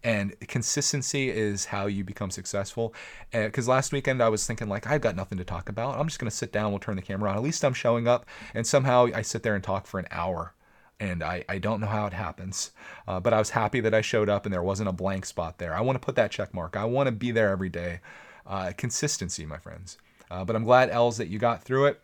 And 0.04 0.40
consistency 0.48 1.30
is 1.30 1.66
how 1.66 1.86
you 1.86 2.04
become 2.06 2.32
successful. 2.32 2.96
Because 3.32 3.68
last 3.68 3.92
weekend 3.92 4.24
i 4.24 4.30
was 4.30 4.48
thinking 4.48 4.68
like 4.68 4.88
i've 4.88 5.02
got 5.02 5.16
nothing 5.16 5.38
to 5.38 5.44
talk 5.44 5.70
about. 5.70 6.00
I'm 6.00 6.08
just 6.08 6.18
going 6.18 6.30
to 6.30 6.36
sit 6.36 6.52
down 6.52 6.72
we'll 6.72 6.80
turn 6.80 6.96
the 6.96 7.02
camera 7.02 7.30
on. 7.30 7.36
At 7.36 7.44
least 7.44 7.64
i'm 7.64 7.74
showing 7.74 8.08
up. 8.08 8.26
And 8.54 8.66
somehow 8.66 9.10
i 9.14 9.22
sit 9.22 9.44
there 9.44 9.54
and 9.54 9.64
talk 9.64 9.86
for 9.86 10.00
an 10.00 10.08
hour. 10.12 10.56
And 11.00 11.24
I, 11.24 11.44
I 11.50 11.58
don't 11.58 11.82
know 11.82 11.88
how 11.88 12.06
it 12.06 12.14
happens. 12.14 12.72
Uh, 13.08 13.20
but 13.20 13.34
i 13.34 13.38
was 13.38 13.52
happy 13.52 13.82
that 13.82 13.94
i 13.94 14.02
showed 14.02 14.30
up 14.30 14.46
and 14.46 14.54
there 14.54 14.64
wasn't 14.64 14.90
a 14.90 14.94
blank 14.94 15.26
spot 15.26 15.60
there. 15.60 15.76
I 15.76 15.82
want 15.82 16.02
to 16.02 16.06
put 16.06 16.16
that 16.16 16.32
check 16.32 16.54
mark. 16.54 16.76
I 16.78 16.86
want 16.86 17.08
to 17.08 17.12
be 17.12 17.32
there 17.32 17.50
every 17.50 17.70
day 17.70 18.00
uh, 18.46 18.72
consistency 18.78 19.46
my 19.46 19.58
friends 19.58 19.98
uh, 20.30 20.44
but 20.44 20.56
i'm 20.56 20.64
glad 20.64 20.90
els 20.90 21.18
that 21.18 21.28
you 21.28 21.40
got 21.40 21.64
through 21.64 21.86
it 21.86 22.02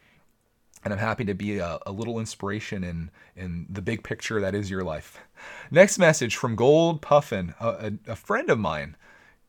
and 0.83 0.93
I'm 0.93 0.99
happy 0.99 1.25
to 1.25 1.33
be 1.33 1.57
a, 1.57 1.79
a, 1.85 1.91
little 1.91 2.19
inspiration 2.19 2.83
in 2.83 3.11
in 3.35 3.65
the 3.69 3.81
big 3.81 4.03
picture 4.03 4.39
that 4.39 4.55
is 4.55 4.71
your 4.71 4.83
life. 4.83 5.19
Next 5.71 5.97
message 5.97 6.35
from 6.35 6.55
Gold 6.55 7.01
Puffin, 7.01 7.53
a, 7.59 7.91
a, 8.07 8.11
a 8.11 8.15
friend 8.15 8.49
of 8.49 8.57
mine. 8.57 8.95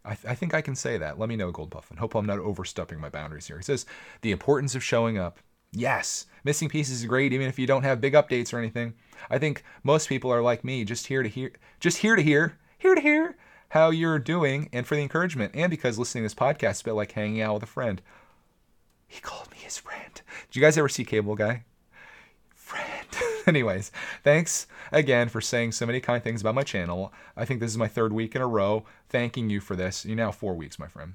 I, 0.05 0.15
th- 0.15 0.27
I, 0.27 0.35
think 0.35 0.53
I 0.53 0.63
can 0.63 0.75
say 0.75 0.99
that. 0.99 1.19
Let 1.19 1.29
me 1.29 1.37
know, 1.37 1.51
Gold 1.51 1.71
Puffin. 1.71 1.99
Hope 1.99 2.15
I'm 2.15 2.27
not 2.27 2.39
overstepping 2.39 2.99
my 2.99 3.09
boundaries 3.09 3.47
here. 3.47 3.59
He 3.59 3.63
says 3.63 3.87
the 4.23 4.33
importance 4.33 4.75
of 4.75 4.83
showing 4.83 5.19
up. 5.19 5.39
Yes, 5.71 6.27
missing 6.45 6.69
pieces 6.69 7.01
is 7.01 7.07
great, 7.07 7.33
even 7.33 7.47
if 7.47 7.59
you 7.59 7.67
don't 7.67 7.83
have 7.83 8.01
big 8.01 8.15
updates 8.15 8.53
or 8.55 8.59
anything. 8.59 8.95
I 9.31 9.39
think 9.39 9.63
most 9.85 10.09
people 10.09 10.33
are 10.33 10.43
like 10.43 10.65
me, 10.65 10.85
just 10.85 11.09
here 11.09 11.23
to 11.23 11.29
hear, 11.29 11.53
just 11.79 11.99
here 11.99 12.17
to 12.17 12.23
hear, 12.23 12.59
here 12.79 12.95
to 12.95 13.01
hear 13.01 13.37
how 13.71 13.91
you're 13.91 14.19
doing, 14.19 14.69
and 14.73 14.87
for 14.87 14.97
the 14.97 15.03
encouragement, 15.03 15.53
and 15.55 15.71
because 15.71 15.99
listening 15.99 16.23
to 16.23 16.27
this 16.27 16.35
podcast 16.35 16.71
is 16.73 16.81
a 16.81 16.85
bit 16.85 16.93
like 16.93 17.13
hanging 17.13 17.43
out 17.43 17.55
with 17.55 17.63
a 17.63 17.67
friend. 17.67 18.01
He 19.07 19.21
called 19.21 19.51
me 19.51 19.59
his 19.59 19.79
friend. 19.79 20.21
Did 20.47 20.57
you 20.57 20.63
guys 20.63 20.79
ever 20.79 20.89
see 20.89 21.05
Cable 21.05 21.35
Guy? 21.35 21.65
Friend. 22.55 23.07
Anyways, 23.47 23.91
thanks 24.23 24.67
again 24.93 25.29
for 25.29 25.41
saying 25.41 25.73
so 25.73 25.87
many 25.87 26.01
kind 26.01 26.23
things 26.23 26.41
about 26.41 26.55
my 26.55 26.63
channel. 26.63 27.13
I 27.37 27.45
think 27.45 27.61
this 27.61 27.71
is 27.71 27.79
my 27.79 27.89
third 27.89 28.13
week 28.13 28.35
in 28.35 28.43
a 28.43 28.47
row 28.47 28.85
thanking 29.09 29.51
you 29.51 29.61
for 29.61 29.77
this. 29.77 30.05
You're 30.05 30.17
now 30.17 30.33
four 30.33 30.55
weeks, 30.55 30.79
my 30.79 30.89
friend. 30.89 31.15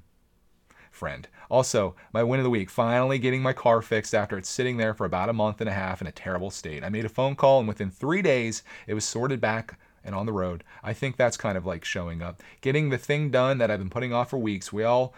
Friend. 0.90 1.26
Also, 1.50 1.96
my 2.12 2.22
win 2.22 2.38
of 2.40 2.44
the 2.44 2.50
week, 2.50 2.70
finally 2.70 3.18
getting 3.18 3.42
my 3.42 3.52
car 3.52 3.82
fixed 3.82 4.14
after 4.14 4.38
it's 4.38 4.48
sitting 4.48 4.76
there 4.76 4.94
for 4.94 5.04
about 5.04 5.28
a 5.28 5.32
month 5.32 5.60
and 5.60 5.68
a 5.68 5.72
half 5.72 6.00
in 6.00 6.06
a 6.06 6.12
terrible 6.12 6.50
state. 6.50 6.84
I 6.84 6.88
made 6.88 7.04
a 7.04 7.08
phone 7.08 7.34
call 7.34 7.58
and 7.58 7.66
within 7.66 7.90
three 7.90 8.22
days 8.22 8.62
it 8.86 8.94
was 8.94 9.04
sorted 9.04 9.40
back 9.40 9.78
and 10.04 10.14
on 10.14 10.26
the 10.26 10.32
road. 10.32 10.62
I 10.82 10.92
think 10.92 11.16
that's 11.16 11.36
kind 11.36 11.56
of 11.56 11.64
like 11.64 11.84
showing 11.84 12.22
up. 12.22 12.42
Getting 12.60 12.90
the 12.90 12.98
thing 12.98 13.30
done 13.30 13.58
that 13.58 13.70
I've 13.70 13.78
been 13.78 13.90
putting 13.90 14.12
off 14.12 14.30
for 14.30 14.38
weeks. 14.38 14.72
We 14.72 14.84
all 14.84 15.14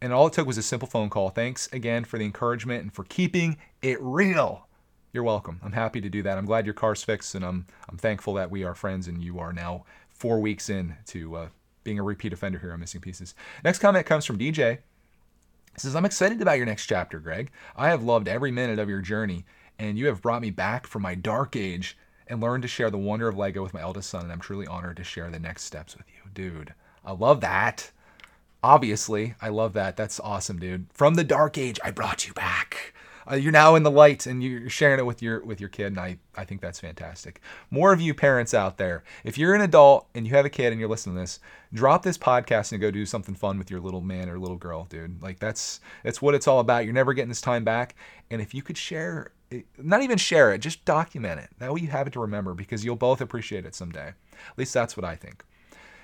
and 0.00 0.12
all 0.12 0.26
it 0.26 0.32
took 0.32 0.48
was 0.48 0.58
a 0.58 0.62
simple 0.62 0.88
phone 0.88 1.10
call. 1.10 1.30
Thanks 1.30 1.68
again 1.72 2.04
for 2.04 2.18
the 2.18 2.24
encouragement 2.24 2.82
and 2.82 2.92
for 2.92 3.04
keeping 3.04 3.56
it 3.82 3.98
real. 4.00 4.66
You're 5.12 5.22
welcome. 5.22 5.60
I'm 5.62 5.72
happy 5.72 6.00
to 6.00 6.08
do 6.08 6.22
that. 6.24 6.38
I'm 6.38 6.46
glad 6.46 6.64
your 6.64 6.74
car's 6.74 7.04
fixed, 7.04 7.34
and 7.34 7.44
I'm 7.44 7.66
I'm 7.88 7.98
thankful 7.98 8.34
that 8.34 8.50
we 8.50 8.64
are 8.64 8.74
friends 8.74 9.06
and 9.06 9.22
you 9.22 9.38
are 9.38 9.52
now 9.52 9.84
four 10.10 10.40
weeks 10.40 10.70
in 10.70 10.96
to 11.06 11.36
uh, 11.36 11.48
being 11.84 11.98
a 11.98 12.02
repeat 12.02 12.32
offender 12.32 12.58
here 12.58 12.72
on 12.72 12.80
Missing 12.80 13.00
Pieces. 13.00 13.34
Next 13.62 13.78
comment 13.78 14.06
comes 14.06 14.24
from 14.24 14.38
DJ. 14.38 14.78
Says, 15.76 15.96
I'm 15.96 16.04
excited 16.04 16.42
about 16.42 16.58
your 16.58 16.66
next 16.66 16.86
chapter, 16.86 17.18
Greg. 17.18 17.50
I 17.76 17.88
have 17.88 18.02
loved 18.02 18.28
every 18.28 18.50
minute 18.50 18.78
of 18.78 18.90
your 18.90 19.00
journey, 19.00 19.46
and 19.78 19.98
you 19.98 20.06
have 20.06 20.20
brought 20.20 20.42
me 20.42 20.50
back 20.50 20.86
from 20.86 21.02
my 21.02 21.14
dark 21.14 21.56
age 21.56 21.96
and 22.32 22.40
learned 22.40 22.62
to 22.62 22.68
share 22.68 22.90
the 22.90 22.98
wonder 22.98 23.28
of 23.28 23.36
Lego 23.36 23.62
with 23.62 23.74
my 23.74 23.82
eldest 23.82 24.08
son, 24.10 24.22
and 24.22 24.32
I'm 24.32 24.40
truly 24.40 24.66
honored 24.66 24.96
to 24.96 25.04
share 25.04 25.30
the 25.30 25.38
next 25.38 25.64
steps 25.64 25.96
with 25.96 26.06
you. 26.08 26.30
Dude, 26.32 26.74
I 27.04 27.12
love 27.12 27.40
that. 27.42 27.92
obviously, 28.64 29.34
I 29.40 29.48
love 29.48 29.72
that. 29.74 29.96
That's 29.96 30.20
awesome, 30.20 30.58
dude. 30.58 30.86
From 30.94 31.14
the 31.14 31.24
dark 31.24 31.58
age, 31.58 31.80
I 31.84 31.90
brought 31.90 32.26
you 32.26 32.32
back. 32.32 32.94
Uh, 33.30 33.34
you're 33.36 33.52
now 33.52 33.74
in 33.76 33.82
the 33.84 33.90
light 33.90 34.26
and 34.26 34.42
you're 34.42 34.68
sharing 34.68 34.98
it 34.98 35.06
with 35.06 35.22
your 35.22 35.44
with 35.44 35.60
your 35.60 35.68
kid 35.68 35.86
and 35.86 36.00
I, 36.00 36.18
I 36.36 36.44
think 36.44 36.60
that's 36.60 36.80
fantastic 36.80 37.40
more 37.70 37.92
of 37.92 38.00
you 38.00 38.14
parents 38.14 38.52
out 38.52 38.78
there 38.78 39.04
if 39.22 39.38
you're 39.38 39.54
an 39.54 39.60
adult 39.60 40.08
and 40.12 40.26
you 40.26 40.34
have 40.34 40.44
a 40.44 40.50
kid 40.50 40.72
and 40.72 40.80
you're 40.80 40.88
listening 40.88 41.14
to 41.14 41.20
this 41.20 41.38
drop 41.72 42.02
this 42.02 42.18
podcast 42.18 42.72
and 42.72 42.80
go 42.80 42.90
do 42.90 43.06
something 43.06 43.36
fun 43.36 43.58
with 43.58 43.70
your 43.70 43.78
little 43.78 44.00
man 44.00 44.28
or 44.28 44.40
little 44.40 44.56
girl 44.56 44.86
dude 44.90 45.22
like 45.22 45.38
that's 45.38 45.78
that's 46.02 46.20
what 46.20 46.34
it's 46.34 46.48
all 46.48 46.58
about 46.58 46.84
you're 46.84 46.92
never 46.92 47.14
getting 47.14 47.28
this 47.28 47.40
time 47.40 47.62
back 47.62 47.94
and 48.32 48.42
if 48.42 48.54
you 48.54 48.60
could 48.60 48.76
share 48.76 49.30
not 49.78 50.02
even 50.02 50.18
share 50.18 50.52
it 50.52 50.58
just 50.58 50.84
document 50.84 51.40
it 51.40 51.50
that 51.58 51.72
way 51.72 51.80
you 51.80 51.88
have 51.88 52.06
it 52.06 52.12
to 52.12 52.20
remember 52.20 52.54
because 52.54 52.84
you'll 52.84 52.96
both 52.96 53.20
appreciate 53.20 53.64
it 53.64 53.74
someday 53.74 54.08
at 54.08 54.58
least 54.58 54.74
that's 54.74 54.96
what 54.96 55.04
i 55.04 55.14
think 55.14 55.44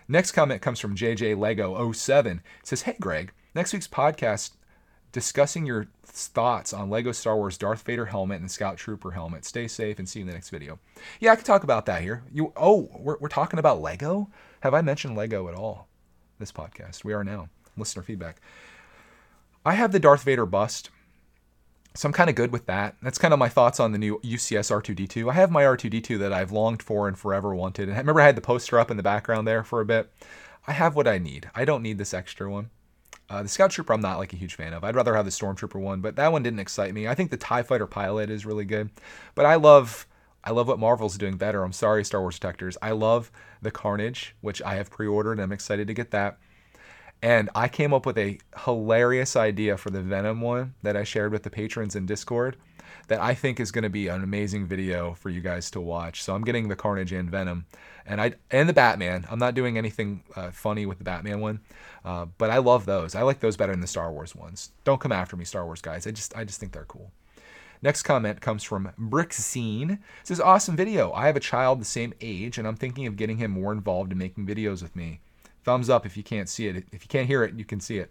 next 0.07 0.33
comment 0.33 0.63
comes 0.63 0.79
from 0.79 0.97
jj 0.97 1.37
lego 1.37 1.93
07 1.93 2.43
it 2.61 2.67
says 2.67 2.83
hey 2.83 2.97
greg 3.01 3.33
next 3.55 3.73
week's 3.73 3.89
podcast 3.89 4.53
discussing 5.13 5.67
your 5.67 5.89
thoughts 6.05 6.73
on 6.73 6.91
Lego 6.91 7.13
Star 7.13 7.37
Wars 7.37 7.57
Darth 7.57 7.83
Vader 7.83 8.07
helmet 8.07 8.41
and 8.41 8.51
Scout 8.51 8.77
Trooper 8.77 9.13
helmet. 9.13 9.45
Stay 9.45 9.69
safe 9.69 9.99
and 9.99 10.09
see 10.09 10.21
you 10.21 10.25
in 10.25 10.27
the 10.27 10.33
next 10.33 10.51
video. 10.51 10.79
Yeah, 11.21 11.33
I 11.33 11.37
can 11.37 11.45
talk 11.45 11.65
about 11.65 11.87
that 11.87 12.03
here. 12.03 12.25
You 12.33 12.53
oh, 12.57 12.91
we're, 12.99 13.17
we're 13.19 13.29
talking 13.29 13.59
about 13.59 13.81
Lego? 13.81 14.31
Have 14.61 14.75
I 14.75 14.83
mentioned 14.83 15.17
Lego 15.17 15.49
at 15.49 15.55
all? 15.55 15.89
This 16.39 16.53
podcast. 16.53 17.05
We 17.05 17.13
are 17.13 17.25
now. 17.25 17.49
Listener 17.77 18.03
feedback. 18.03 18.41
I 19.65 19.75
have 19.75 19.93
the 19.93 20.01
Darth 20.01 20.23
Vader 20.23 20.47
bust. 20.47 20.91
So 21.99 22.07
I'm 22.07 22.13
kind 22.13 22.31
of 22.31 22.37
good 22.37 22.53
with 22.53 22.67
that. 22.67 22.95
That's 23.03 23.19
kind 23.19 23.35
of 23.35 23.41
my 23.41 23.49
thoughts 23.49 23.81
on 23.81 23.91
the 23.91 23.99
new 23.99 24.21
UCS 24.21 24.71
R2D2. 24.71 25.29
I 25.29 25.35
have 25.35 25.51
my 25.51 25.65
R2D2 25.65 26.17
that 26.21 26.33
I've 26.33 26.53
longed 26.53 26.81
for 26.81 27.09
and 27.09 27.19
forever 27.19 27.53
wanted. 27.57 27.89
And 27.89 27.97
I 27.97 27.99
remember 27.99 28.21
I 28.21 28.27
had 28.27 28.37
the 28.37 28.41
poster 28.41 28.79
up 28.79 28.93
in 28.93 28.97
the 28.97 29.03
background 29.03 29.49
there 29.49 29.65
for 29.65 29.81
a 29.81 29.85
bit. 29.85 30.09
I 30.69 30.75
have 30.75 30.95
what 30.95 31.09
I 31.09 31.19
need. 31.19 31.51
I 31.57 31.65
don't 31.65 31.83
need 31.83 31.99
this 31.99 32.15
extra 32.15 32.49
one. 32.49 32.71
Uh, 33.29 33.43
the 33.43 33.49
Scout 33.49 33.73
Trooper, 33.73 33.93
I'm 33.93 34.01
not 34.01 34.19
like 34.19 34.33
a 34.33 34.37
huge 34.37 34.55
fan 34.55 34.75
of. 34.75 34.85
I'd 34.85 34.95
rather 34.95 35.17
have 35.17 35.25
the 35.25 35.33
Stormtrooper 35.33 35.81
one, 35.81 36.01
but 36.01 36.15
that 36.15 36.31
one 36.31 36.45
didn't 36.45 36.61
excite 36.61 36.95
me. 36.95 37.09
I 37.09 37.17
think 37.17 37.33
the 37.33 37.37
Tie 37.37 37.65
Fighter 37.65 37.89
pilot 37.89 38.31
is 38.31 38.47
really 38.47 38.65
good, 38.65 38.91
but 39.35 39.45
I 39.45 39.57
love, 39.57 40.07
I 40.45 40.53
love 40.53 40.69
what 40.69 40.79
Marvel's 40.79 41.19
doing 41.19 41.37
better. 41.37 41.65
I'm 41.65 41.73
sorry, 41.73 42.05
Star 42.05 42.21
Wars 42.21 42.39
detectors. 42.39 42.79
I 42.81 42.93
love 42.93 43.33
the 43.61 43.73
Carnage, 43.73 44.37
which 44.41 44.63
I 44.63 44.77
have 44.77 44.89
pre-ordered. 44.89 45.41
I'm 45.41 45.51
excited 45.51 45.89
to 45.89 45.95
get 45.95 46.13
that. 46.13 46.39
And 47.23 47.51
I 47.55 47.69
came 47.69 47.93
up 47.93 48.07
with 48.07 48.17
a 48.17 48.39
hilarious 48.65 49.35
idea 49.35 49.77
for 49.77 49.91
the 49.91 50.03
Venom 50.03 50.41
one 50.41 50.75
that 50.83 50.97
I 50.97 51.05
shared 51.05 51.33
with 51.33 51.43
the 51.43 51.51
patrons 51.51 51.97
in 51.97 52.07
Discord 52.07 52.57
that 53.09 53.21
I 53.21 53.35
think 53.35 53.59
is 53.59 53.73
going 53.73 53.83
to 53.83 53.91
be 53.91 54.09
an 54.09 54.23
amazing 54.23 54.67
video 54.67 55.15
for 55.15 55.31
you 55.31 55.41
guys 55.41 55.71
to 55.73 55.81
watch. 55.81 56.23
So 56.23 56.35
I'm 56.35 56.45
getting 56.45 56.69
the 56.69 56.77
Carnage 56.77 57.13
and 57.13 57.31
Venom, 57.31 57.67
and 58.07 58.21
I 58.21 58.35
and 58.51 58.69
the 58.69 58.73
Batman. 58.73 59.27
I'm 59.31 59.39
not 59.39 59.55
doing 59.55 59.77
anything 59.77 60.23
uh, 60.37 60.51
funny 60.51 60.87
with 60.87 60.99
the 60.99 61.05
Batman 61.05 61.41
one, 61.41 61.61
uh, 62.05 62.27
but 62.37 62.51
I 62.51 62.59
love 62.59 62.87
those. 62.87 63.15
I 63.15 63.23
like 63.23 63.41
those 63.41 63.57
better 63.57 63.73
than 63.73 63.81
the 63.81 63.87
Star 63.87 64.13
Wars 64.13 64.37
ones. 64.37 64.71
Don't 64.85 65.01
come 65.01 65.13
after 65.13 65.37
me, 65.37 65.45
Star 65.45 65.65
Wars 65.65 65.81
guys. 65.81 66.07
I 66.07 66.11
just 66.11 66.37
I 66.37 66.45
just 66.45 66.61
think 66.61 66.73
they're 66.73 66.85
cool. 66.85 67.11
Next 67.81 68.03
comment 68.03 68.41
comes 68.41 68.65
from 68.65 68.91
Brickscene. 68.99 70.01
Says, 70.25 70.41
Awesome 70.41 70.77
video. 70.77 71.13
I 71.13 71.27
have 71.27 71.37
a 71.37 71.41
child 71.41 71.81
the 71.81 71.85
same 71.85 72.13
age, 72.21 72.59
and 72.59 72.67
I'm 72.67 72.77
thinking 72.77 73.07
of 73.07 73.17
getting 73.17 73.39
him 73.39 73.53
more 73.53 73.73
involved 73.73 74.11
in 74.13 74.19
making 74.19 74.47
videos 74.47 74.83
with 74.83 74.97
me. 74.97 75.21
Thumbs 75.69 75.91
up 75.91 76.07
if 76.07 76.17
you 76.17 76.23
can't 76.23 76.49
see 76.49 76.67
it. 76.67 76.87
If 76.93 77.03
you 77.05 77.09
can't 77.09 77.27
hear 77.27 77.45
it, 77.45 77.53
you 77.53 77.67
can 77.67 77.79
see 77.79 77.99
it. 77.99 78.11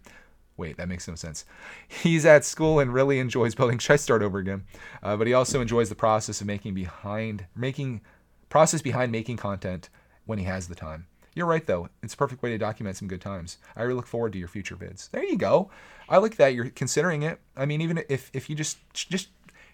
Wait, 0.56 0.76
that 0.76 0.88
makes 0.88 1.08
no 1.08 1.16
sense. 1.16 1.44
He's 1.88 2.24
at 2.24 2.44
school 2.44 2.78
and 2.78 2.94
really 2.94 3.18
enjoys 3.18 3.56
building. 3.56 3.78
Should 3.80 3.94
I 3.94 3.96
start 3.96 4.22
over 4.22 4.38
again? 4.38 4.62
Uh, 5.02 5.16
but 5.16 5.26
he 5.26 5.34
also 5.34 5.60
enjoys 5.60 5.88
the 5.88 5.96
process 5.96 6.40
of 6.40 6.46
making 6.46 6.74
behind 6.74 7.46
making 7.56 8.02
process 8.48 8.80
behind 8.80 9.10
making 9.10 9.38
content 9.38 9.88
when 10.24 10.38
he 10.38 10.44
has 10.44 10.68
the 10.68 10.76
time. 10.76 11.08
You're 11.34 11.46
right 11.46 11.66
though. 11.66 11.88
It's 12.00 12.14
a 12.14 12.16
perfect 12.16 12.44
way 12.44 12.50
to 12.50 12.58
document 12.58 12.96
some 12.96 13.08
good 13.08 13.20
times. 13.20 13.58
I 13.74 13.82
really 13.82 13.94
look 13.94 14.06
forward 14.06 14.34
to 14.34 14.38
your 14.38 14.46
future 14.46 14.76
vids. 14.76 15.10
There 15.10 15.24
you 15.24 15.36
go. 15.36 15.68
I 16.08 16.18
like 16.18 16.36
that 16.36 16.54
you're 16.54 16.70
considering 16.70 17.22
it. 17.24 17.40
I 17.56 17.66
mean, 17.66 17.80
even 17.80 18.04
if 18.08 18.30
if 18.32 18.48
you 18.48 18.54
just 18.54 18.78
just 18.94 19.30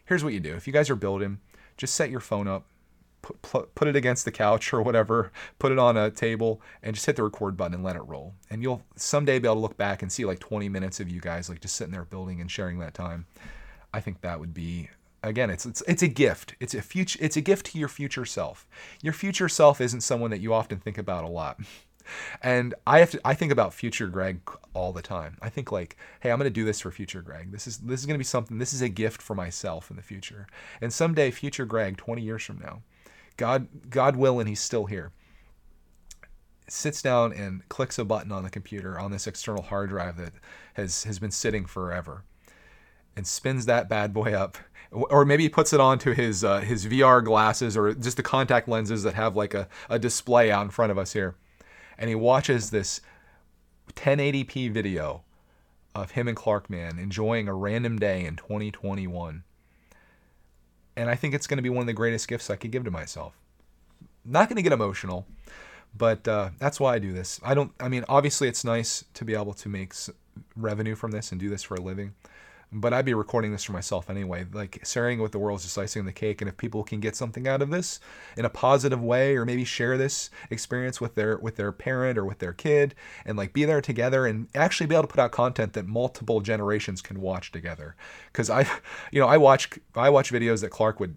here's 0.07 0.25
what 0.25 0.33
you 0.33 0.41
do. 0.41 0.55
If 0.55 0.67
you 0.67 0.73
guys 0.73 0.89
are 0.89 0.97
building, 0.97 1.39
just 1.77 1.95
set 1.95 2.09
your 2.09 2.21
phone 2.21 2.49
up, 2.49 2.65
put, 3.43 3.75
put 3.75 3.89
it 3.89 3.97
against 3.97 4.25
the 4.25 4.33
couch 4.33 4.73
or 4.73 4.83
whatever, 4.83 5.33
put 5.59 5.73
it 5.73 5.79
on 5.79 5.97
a 5.97 6.11
table, 6.11 6.61
and 6.83 6.95
just 6.95 7.07
hit 7.07 7.17
the 7.17 7.23
record 7.23 7.57
button 7.57 7.75
and 7.75 7.85
let 7.85 7.97
it 7.97 8.03
roll. 8.03 8.35
And 8.51 8.63
you'll 8.63 8.83
someday 8.97 9.39
be 9.39 9.49
able 9.49 9.57
to 9.57 9.61
look 9.61 9.77
back 9.77 10.03
and 10.03 10.11
see 10.11 10.25
like 10.25 10.41
20 10.41 10.69
minutes 10.69 11.01
of 11.01 11.09
you 11.09 11.21
guys 11.21 11.49
like 11.49 11.61
just 11.61 11.77
sitting 11.77 11.93
there 11.93 12.05
building 12.05 12.41
and 12.41 12.51
sharing 12.51 12.79
that 12.81 12.95
time. 12.95 13.27
I 13.93 14.01
think 14.01 14.21
that 14.23 14.41
would 14.41 14.53
be 14.53 14.91
again 15.23 15.51
it's 15.51 15.65
it's 15.67 15.83
it's 15.87 16.03
a 16.03 16.09
gift. 16.09 16.55
It's 16.61 16.75
a 16.75 16.83
future 16.83 17.19
it's 17.23 17.37
a 17.37 17.41
gift 17.41 17.67
to 17.67 17.79
your 17.79 17.89
future 17.89 18.25
self. 18.25 18.67
Your 19.03 19.13
future 19.13 19.49
self 19.49 19.81
isn't 19.81 20.03
someone 20.03 20.31
that 20.31 20.41
you 20.41 20.53
often 20.53 20.79
think 20.79 20.99
about 20.99 21.25
a 21.25 21.29
lot. 21.29 21.59
And 22.43 22.75
i 22.87 22.99
have 22.99 23.13
to 23.13 23.21
i 23.25 23.33
think 23.33 23.51
about 23.51 23.73
future 23.73 24.09
greg 24.09 24.41
all 24.75 24.93
the 24.93 25.01
time. 25.01 25.39
I 25.41 25.49
think 25.49 25.73
like 25.73 25.97
hey 26.21 26.31
i'm 26.31 26.39
going 26.39 26.45
to 26.45 26.51
do 26.51 26.65
this 26.65 26.81
for 26.81 26.91
future 26.91 27.23
greg. 27.23 27.51
This 27.51 27.67
is 27.67 27.79
this 27.79 28.01
is 28.01 28.05
going 28.05 28.15
to 28.15 28.19
be 28.19 28.25
something 28.25 28.59
this 28.59 28.75
is 28.75 28.83
a 28.83 28.91
gift 28.91 29.23
for 29.23 29.35
myself 29.35 29.91
in 29.91 29.97
the 29.97 30.03
future. 30.03 30.47
And 30.83 30.93
someday 30.93 31.31
future 31.31 31.65
greg 31.65 31.97
20 31.97 32.21
years 32.21 32.45
from 32.45 32.59
now 32.59 32.83
God, 33.37 33.69
God 33.91 34.17
willing, 34.17 34.47
he's 34.47 34.61
still 34.61 34.87
here. 34.87 35.13
Sits 36.69 37.03
down 37.03 37.33
and 37.33 37.69
clicks 37.69 37.99
a 37.99 38.05
button 38.05 38.33
on 38.33 38.43
the 38.43 38.51
computer 38.51 38.99
on 38.99 39.11
this 39.11 39.27
external 39.27 39.63
hard 39.63 39.91
drive 39.91 40.17
that 40.17 40.33
has 40.75 41.05
has 41.05 41.19
been 41.19 41.31
sitting 41.31 41.67
forever, 41.67 42.25
and 43.17 43.27
spins 43.27 43.67
that 43.67 43.89
bad 43.89 44.15
boy 44.15 44.33
up, 44.33 44.57
or 44.91 45.27
maybe 45.27 45.43
he 45.43 45.49
puts 45.49 45.75
it 45.75 45.81
onto 45.81 46.13
his 46.13 46.43
uh, 46.43 46.61
his 46.61 46.87
VR 46.87 47.23
glasses 47.23 47.77
or 47.77 47.93
just 47.93 48.17
the 48.17 48.23
contact 48.23 48.67
lenses 48.67 49.03
that 49.03 49.15
have 49.15 49.37
like 49.37 49.53
a, 49.53 49.69
a 49.91 49.99
display 49.99 50.51
out 50.51 50.65
in 50.65 50.71
front 50.71 50.91
of 50.91 50.97
us 50.97 51.13
here, 51.13 51.37
and 51.99 52.09
he 52.09 52.15
watches 52.15 52.71
this 52.71 53.03
1080p 53.95 54.73
video 54.73 55.23
of 55.95 56.13
him 56.13 56.29
and 56.29 56.37
Clark 56.37 56.71
Man 56.71 56.99
enjoying 56.99 57.47
a 57.47 57.55
random 57.55 57.99
day 57.99 58.25
in 58.25 58.37
2021 58.37 59.45
and 60.97 61.11
I 61.11 61.15
think 61.15 61.35
it's 61.35 61.47
going 61.47 61.59
to 61.59 61.63
be 61.63 61.71
one 61.71 61.81
of 61.81 61.87
the 61.87 61.93
greatest 61.93 62.29
gifts 62.29 62.51
I 62.51 62.57
could 62.57 62.71
give 62.71 62.85
to 62.85 62.91
myself. 62.91 63.37
Not 64.25 64.49
going 64.49 64.57
to 64.57 64.63
get 64.63 64.73
emotional, 64.73 65.27
but 65.97 66.27
uh, 66.27 66.51
that's 66.59 66.81
why 66.81 66.95
I 66.95 66.99
do 66.99 67.13
this. 67.13 67.41
I 67.45 67.55
don't. 67.55 67.73
I 67.79 67.89
mean, 67.89 68.05
obviously, 68.09 68.49
it's 68.49 68.65
nice 68.65 69.05
to 69.15 69.25
be 69.25 69.35
able 69.35 69.55
to 69.55 69.69
make 69.69 69.95
revenue 70.57 70.95
from 70.95 71.11
this 71.11 71.31
and 71.31 71.41
do 71.41 71.49
this 71.49 71.63
for 71.63 71.75
a 71.75 71.81
living 71.81 72.15
but 72.75 72.93
I'd 72.93 73.05
be 73.05 73.15
recording 73.15 73.53
this 73.53 73.63
for 73.63 73.73
myself 73.73 74.11
anyway. 74.11 74.47
Like 74.53 74.81
sharing 74.85 75.21
with 75.21 75.31
the 75.33 75.39
world 75.39 75.61
is 75.61 75.65
just 75.65 75.79
icing 75.79 76.05
the 76.05 76.13
cake, 76.13 76.43
and 76.43 76.49
if 76.49 76.57
people 76.57 76.83
can 76.83 76.99
get 76.99 77.15
something 77.15 77.47
out 77.47 77.63
of 77.63 77.71
this 77.71 78.01
in 78.37 78.45
a 78.45 78.51
positive 78.51 79.03
way, 79.03 79.37
or 79.37 79.45
maybe 79.45 79.65
share 79.65 79.97
this 79.97 80.29
experience 80.51 81.01
with 81.01 81.15
their 81.15 81.39
with 81.39 81.55
their 81.57 81.71
parent 81.71 82.19
or 82.19 82.25
with 82.25 82.41
their 82.41 82.53
kid, 82.53 82.95
and 83.25 83.39
like 83.39 83.53
be 83.53 83.65
there 83.65 83.81
together 83.81 84.27
and 84.27 84.49
actually 84.55 84.87
be 84.87 84.95
able 84.95 85.05
to 85.05 85.09
put 85.09 85.21
out 85.21 85.31
content 85.31 85.73
that 85.75 85.87
multiple 85.87 86.41
generations 86.41 87.01
can 87.01 87.21
watch 87.21 87.53
together. 87.53 87.95
Because 88.27 88.51
I, 88.51 88.67
you 89.13 89.21
know, 89.21 89.29
I 89.29 89.37
watch 89.37 89.71
I 89.95 90.11
watch 90.11 90.33
videos 90.33 90.61
that 90.63 90.71
Clark 90.71 90.99
would 90.99 91.15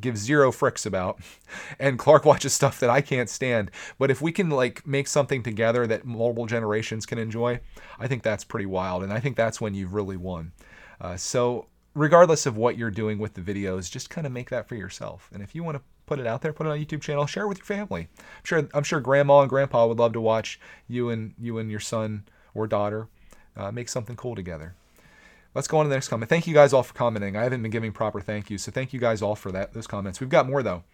give 0.00 0.16
zero 0.16 0.50
fricks 0.50 0.86
about 0.86 1.20
and 1.78 1.98
clark 1.98 2.24
watches 2.24 2.52
stuff 2.52 2.80
that 2.80 2.90
i 2.90 3.00
can't 3.00 3.28
stand. 3.28 3.70
But 3.98 4.10
if 4.10 4.20
we 4.20 4.32
can 4.32 4.50
like 4.50 4.86
make 4.86 5.08
something 5.08 5.42
together 5.42 5.86
that 5.86 6.04
multiple 6.04 6.46
generations 6.46 7.06
can 7.06 7.18
enjoy 7.18 7.60
i 7.98 8.06
think 8.06 8.22
that's 8.22 8.44
pretty 8.44 8.66
wild 8.66 9.02
and 9.02 9.12
i 9.12 9.20
think 9.20 9.36
that's 9.36 9.60
when 9.60 9.74
you've 9.74 9.94
really 9.94 10.16
won. 10.16 10.52
Uh, 11.00 11.16
so 11.16 11.66
regardless 11.94 12.46
of 12.46 12.56
what 12.56 12.78
you're 12.78 12.90
doing 12.90 13.18
with 13.18 13.34
the 13.34 13.40
videos 13.40 13.90
just 13.90 14.10
kind 14.10 14.26
of 14.26 14.32
make 14.32 14.50
that 14.50 14.68
for 14.68 14.74
yourself. 14.74 15.28
And 15.32 15.42
if 15.42 15.54
you 15.54 15.62
want 15.62 15.76
to 15.76 15.82
put 16.06 16.18
it 16.18 16.26
out 16.26 16.42
there 16.42 16.52
put 16.52 16.66
it 16.66 16.70
on 16.70 16.78
youtube 16.78 17.00
channel 17.00 17.26
share 17.26 17.44
it 17.44 17.48
with 17.48 17.58
your 17.58 17.66
family. 17.66 18.08
I'm 18.18 18.44
sure 18.44 18.68
i'm 18.74 18.84
sure 18.84 19.00
grandma 19.00 19.40
and 19.40 19.50
grandpa 19.50 19.86
would 19.86 19.98
love 19.98 20.12
to 20.14 20.20
watch 20.20 20.60
you 20.88 21.10
and 21.10 21.34
you 21.38 21.58
and 21.58 21.70
your 21.70 21.80
son 21.80 22.24
or 22.54 22.66
daughter 22.66 23.08
uh, 23.56 23.70
make 23.70 23.88
something 23.88 24.16
cool 24.16 24.34
together 24.34 24.74
Let's 25.54 25.68
go 25.68 25.78
on 25.78 25.84
to 25.84 25.88
the 25.90 25.96
next 25.96 26.08
comment. 26.08 26.30
Thank 26.30 26.46
you 26.46 26.54
guys 26.54 26.72
all 26.72 26.82
for 26.82 26.94
commenting. 26.94 27.36
I 27.36 27.42
haven't 27.42 27.62
been 27.62 27.70
giving 27.70 27.92
proper 27.92 28.20
thank 28.20 28.48
yous, 28.48 28.62
so 28.62 28.72
thank 28.72 28.92
you 28.92 29.00
guys 29.00 29.20
all 29.20 29.34
for 29.34 29.52
that 29.52 29.74
those 29.74 29.86
comments. 29.86 30.20
We've 30.20 30.30
got 30.30 30.48
more 30.48 30.62
though. 30.62 30.84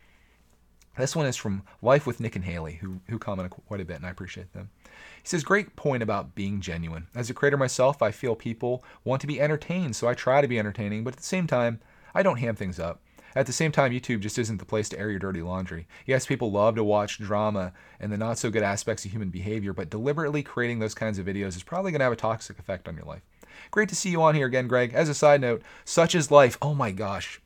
This 0.97 1.15
one 1.15 1.27
is 1.27 1.37
from 1.37 1.63
Life 1.81 2.09
with 2.09 2.19
Nick 2.19 2.35
and 2.35 2.45
Haley, 2.45 2.75
who 2.75 3.01
who 3.09 3.21
commented 3.21 3.53
quite 3.67 3.81
a 3.81 3.85
bit, 3.85 3.99
and 3.99 4.07
I 4.07 4.11
appreciate 4.11 4.53
them. 4.53 4.71
He 5.23 5.29
says, 5.29 5.45
"Great 5.45 5.77
point 5.77 6.03
about 6.03 6.35
being 6.35 6.61
genuine. 6.61 7.07
As 7.15 7.31
a 7.31 7.35
creator 7.35 7.57
myself, 7.57 8.03
I 8.03 8.11
feel 8.11 8.35
people 8.35 8.83
want 9.05 9.21
to 9.21 9.29
be 9.29 9.41
entertained, 9.41 9.95
so 9.95 10.09
I 10.09 10.15
try 10.15 10.41
to 10.41 10.49
be 10.49 10.59
entertaining, 10.59 11.05
but 11.05 11.15
at 11.15 11.19
the 11.19 11.23
same 11.23 11.47
time, 11.47 11.81
I 12.13 12.25
don't 12.25 12.41
ham 12.41 12.57
things 12.57 12.81
up. 12.81 13.01
At 13.37 13.47
the 13.47 13.53
same 13.53 13.71
time, 13.71 13.93
YouTube 13.93 14.21
just 14.21 14.39
isn't 14.39 14.57
the 14.57 14.65
place 14.65 14.89
to 14.89 14.99
air 14.99 15.11
your 15.11 15.21
dirty 15.21 15.43
laundry. 15.43 15.87
Yes, 16.05 16.27
people 16.27 16.51
love 16.51 16.75
to 16.75 16.83
watch 16.83 17.19
drama 17.19 17.73
and 18.01 18.11
the 18.11 18.17
not 18.17 18.39
so 18.39 18.51
good 18.51 18.65
aspects 18.65 19.05
of 19.05 19.13
human 19.13 19.31
behavior, 19.31 19.73
but 19.73 19.91
deliberately 19.91 20.43
creating 20.43 20.81
those 20.81 20.95
kinds 20.95 21.21
of 21.21 21.27
videos 21.27 21.55
is 21.55 21.63
probably 21.63 21.93
going 21.93 22.01
to 22.01 22.05
have 22.05 22.13
a 22.13 22.17
toxic 22.17 22.59
effect 22.59 22.89
on 22.89 22.97
your 22.97 23.05
life. 23.05 23.23
Great 23.71 23.89
to 23.89 23.95
see 23.95 24.11
you 24.11 24.23
on 24.23 24.35
here 24.35 24.47
again, 24.47 24.69
Greg. 24.69 24.93
As 24.95 25.09
a 25.09 25.15
side 25.15 25.41
note, 25.41 25.63
such 25.85 26.15
is 26.15 26.31
life. 26.31 26.59
Oh 26.61 26.75
my 26.75 26.91
gosh. 26.91 27.41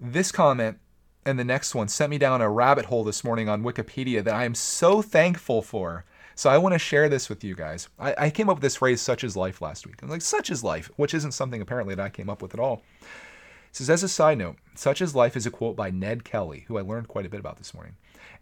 This 0.00 0.30
comment 0.30 0.78
and 1.26 1.38
the 1.38 1.44
next 1.44 1.74
one 1.74 1.88
sent 1.88 2.10
me 2.10 2.18
down 2.18 2.40
a 2.40 2.48
rabbit 2.48 2.86
hole 2.86 3.02
this 3.02 3.24
morning 3.24 3.48
on 3.48 3.64
Wikipedia 3.64 4.22
that 4.22 4.34
I 4.34 4.44
am 4.44 4.54
so 4.54 5.02
thankful 5.02 5.60
for. 5.60 6.04
So 6.36 6.50
I 6.50 6.58
want 6.58 6.74
to 6.74 6.78
share 6.78 7.08
this 7.08 7.28
with 7.28 7.42
you 7.42 7.54
guys. 7.54 7.88
I, 7.98 8.14
I, 8.18 8.30
came 8.30 8.48
up 8.48 8.58
with 8.58 8.62
this 8.62 8.76
phrase, 8.76 9.00
such 9.00 9.24
is 9.24 9.36
life, 9.36 9.62
last 9.62 9.86
week. 9.86 10.02
I'm 10.02 10.08
like, 10.08 10.22
such 10.22 10.50
is 10.50 10.62
life, 10.62 10.90
which 10.96 11.14
isn't 11.14 11.32
something 11.32 11.62
apparently 11.62 11.94
that 11.94 12.04
I 12.04 12.10
came 12.10 12.28
up 12.28 12.42
with 12.42 12.54
at 12.54 12.60
all. 12.60 12.82
It 13.00 13.06
says, 13.72 13.90
as 13.90 14.02
a 14.02 14.08
side 14.08 14.38
note, 14.38 14.56
such 14.74 15.00
is 15.00 15.14
life 15.14 15.36
is 15.36 15.46
a 15.46 15.50
quote 15.50 15.76
by 15.76 15.90
Ned 15.90 16.24
Kelly, 16.24 16.64
who 16.68 16.78
I 16.78 16.82
learned 16.82 17.08
quite 17.08 17.26
a 17.26 17.30
bit 17.30 17.40
about 17.40 17.56
this 17.56 17.74
morning. 17.74 17.96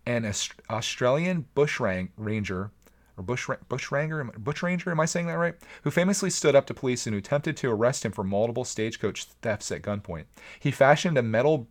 An 0.05 0.31
Australian 0.69 1.47
bush 1.55 1.81
ranger 1.81 2.71
or 3.17 3.25
Bush 3.25 3.49
Bushranger, 3.69 4.25
Bushranger, 4.39 4.91
am 4.91 5.01
I 5.01 5.05
saying 5.05 5.27
that 5.27 5.35
right? 5.35 5.55
Who 5.83 5.91
famously 5.91 6.31
stood 6.31 6.55
up 6.55 6.67
to 6.67 6.75
police 6.75 7.07
and 7.07 7.15
who 7.15 7.19
attempted 7.19 7.57
to 7.59 7.71
arrest 7.71 8.05
him 8.05 8.13
for 8.13 8.25
multiple 8.25 8.65
stagecoach 8.65 9.25
thefts 9.43 9.71
at 9.71 9.83
gunpoint. 9.83 10.25
He 10.59 10.71
fashioned 10.71 11.19
a 11.19 11.23
metal 11.23 11.69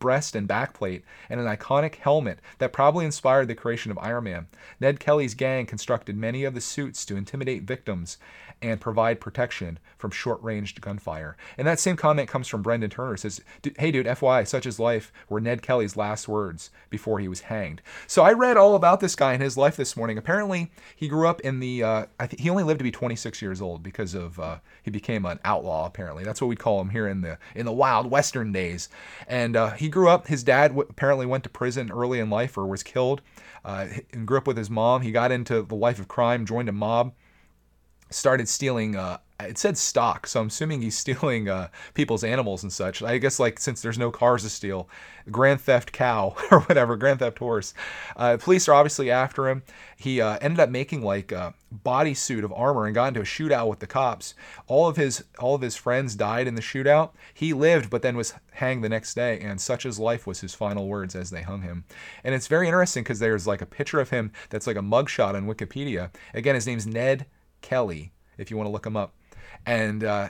breast 0.00 0.34
and 0.34 0.48
backplate, 0.48 1.02
and 1.28 1.38
an 1.38 1.46
iconic 1.46 1.96
helmet 1.96 2.40
that 2.58 2.72
probably 2.72 3.04
inspired 3.04 3.46
the 3.46 3.54
creation 3.54 3.92
of 3.92 3.98
Iron 3.98 4.24
Man. 4.24 4.48
Ned 4.80 4.98
Kelly's 4.98 5.34
gang 5.34 5.66
constructed 5.66 6.16
many 6.16 6.42
of 6.42 6.54
the 6.54 6.60
suits 6.60 7.04
to 7.04 7.16
intimidate 7.16 7.62
victims 7.62 8.16
and 8.62 8.80
provide 8.80 9.20
protection 9.20 9.78
from 9.96 10.10
short-ranged 10.10 10.80
gunfire. 10.80 11.36
And 11.56 11.66
that 11.66 11.80
same 11.80 11.96
comment 11.96 12.28
comes 12.28 12.48
from 12.48 12.62
Brendan 12.62 12.90
Turner. 12.90 13.14
It 13.14 13.20
says, 13.20 13.40
"Hey, 13.78 13.90
dude, 13.90 14.06
FYI, 14.06 14.44
such 14.44 14.66
as 14.66 14.78
life 14.78 15.12
were 15.28 15.40
Ned 15.40 15.62
Kelly's 15.62 15.96
last 15.96 16.28
words 16.28 16.70
before 16.90 17.20
he 17.20 17.28
was 17.28 17.42
hanged." 17.42 17.80
So 18.06 18.22
I 18.22 18.32
read 18.32 18.56
all 18.56 18.74
about 18.74 19.00
this 19.00 19.16
guy 19.16 19.32
and 19.32 19.42
his 19.42 19.56
life 19.56 19.76
this 19.76 19.96
morning. 19.96 20.18
Apparently, 20.18 20.70
he 20.94 21.08
grew 21.08 21.28
up 21.28 21.40
in 21.40 21.60
the. 21.60 21.82
Uh, 21.82 22.06
I 22.18 22.26
think 22.26 22.40
he 22.40 22.50
only 22.50 22.64
lived 22.64 22.80
to 22.80 22.84
be 22.84 22.90
26 22.90 23.40
years 23.40 23.60
old 23.60 23.82
because 23.82 24.14
of 24.14 24.38
uh, 24.38 24.58
he 24.82 24.90
became 24.90 25.24
an 25.24 25.40
outlaw. 25.44 25.86
Apparently, 25.86 26.24
that's 26.24 26.40
what 26.40 26.48
we 26.48 26.56
call 26.56 26.80
him 26.80 26.90
here 26.90 27.08
in 27.08 27.22
the 27.22 27.38
in 27.54 27.66
the 27.66 27.72
wild 27.72 28.10
western 28.10 28.52
days. 28.52 28.88
And 29.26 29.56
uh, 29.56 29.70
he 29.70 29.88
grew 29.88 30.08
up. 30.08 30.26
His 30.26 30.42
dad 30.42 30.68
w- 30.68 30.86
apparently 30.88 31.26
went 31.26 31.44
to 31.44 31.50
prison 31.50 31.90
early 31.90 32.18
in 32.20 32.30
life 32.30 32.58
or 32.58 32.66
was 32.66 32.82
killed. 32.82 33.22
Uh, 33.62 33.88
and 34.14 34.26
grew 34.26 34.38
up 34.38 34.46
with 34.46 34.56
his 34.56 34.70
mom. 34.70 35.02
He 35.02 35.12
got 35.12 35.30
into 35.30 35.60
the 35.60 35.74
life 35.74 35.98
of 35.98 36.08
crime, 36.08 36.46
joined 36.46 36.70
a 36.70 36.72
mob 36.72 37.12
started 38.10 38.48
stealing 38.48 38.96
uh, 38.96 39.18
it 39.48 39.58
said 39.58 39.78
stock, 39.78 40.26
so 40.26 40.40
I'm 40.40 40.48
assuming 40.48 40.82
he's 40.82 40.98
stealing 41.06 41.48
uh, 41.48 41.68
people's 41.94 42.24
animals 42.24 42.62
and 42.62 42.72
such. 42.72 43.02
I 43.02 43.18
guess 43.18 43.38
like 43.38 43.58
since 43.58 43.82
there's 43.82 43.98
no 43.98 44.10
cars 44.10 44.42
to 44.42 44.50
steal, 44.50 44.88
Grand 45.30 45.60
Theft 45.60 45.92
Cow 45.92 46.34
or 46.50 46.60
whatever, 46.60 46.96
Grand 46.96 47.20
Theft 47.20 47.38
Horse. 47.38 47.74
Uh, 48.16 48.36
police 48.38 48.68
are 48.68 48.74
obviously 48.74 49.10
after 49.10 49.48
him. 49.48 49.62
He 49.96 50.20
uh, 50.20 50.38
ended 50.40 50.60
up 50.60 50.70
making 50.70 51.02
like 51.02 51.32
a 51.32 51.54
bodysuit 51.84 52.44
of 52.44 52.52
armor 52.52 52.86
and 52.86 52.94
got 52.94 53.08
into 53.08 53.20
a 53.20 53.24
shootout 53.24 53.68
with 53.68 53.80
the 53.80 53.86
cops. 53.86 54.34
All 54.66 54.88
of 54.88 54.96
his 54.96 55.24
all 55.38 55.54
of 55.54 55.62
his 55.62 55.76
friends 55.76 56.14
died 56.14 56.46
in 56.46 56.54
the 56.54 56.62
shootout. 56.62 57.10
He 57.34 57.52
lived, 57.52 57.90
but 57.90 58.02
then 58.02 58.16
was 58.16 58.34
hanged 58.52 58.84
the 58.84 58.88
next 58.88 59.14
day. 59.14 59.38
And 59.40 59.60
such 59.60 59.86
as 59.86 59.98
life 59.98 60.26
was 60.26 60.40
his 60.40 60.54
final 60.54 60.88
words 60.88 61.14
as 61.14 61.30
they 61.30 61.42
hung 61.42 61.62
him. 61.62 61.84
And 62.24 62.34
it's 62.34 62.46
very 62.46 62.66
interesting 62.66 63.02
because 63.02 63.18
there's 63.18 63.46
like 63.46 63.62
a 63.62 63.66
picture 63.66 64.00
of 64.00 64.10
him 64.10 64.32
that's 64.50 64.66
like 64.66 64.76
a 64.76 64.80
mugshot 64.80 65.34
on 65.34 65.46
Wikipedia. 65.46 66.10
Again, 66.34 66.54
his 66.54 66.66
name's 66.66 66.86
Ned 66.86 67.26
Kelly. 67.60 68.12
If 68.38 68.50
you 68.50 68.56
want 68.56 68.68
to 68.68 68.72
look 68.72 68.86
him 68.86 68.96
up 68.96 69.12
and 69.66 70.04
uh, 70.04 70.28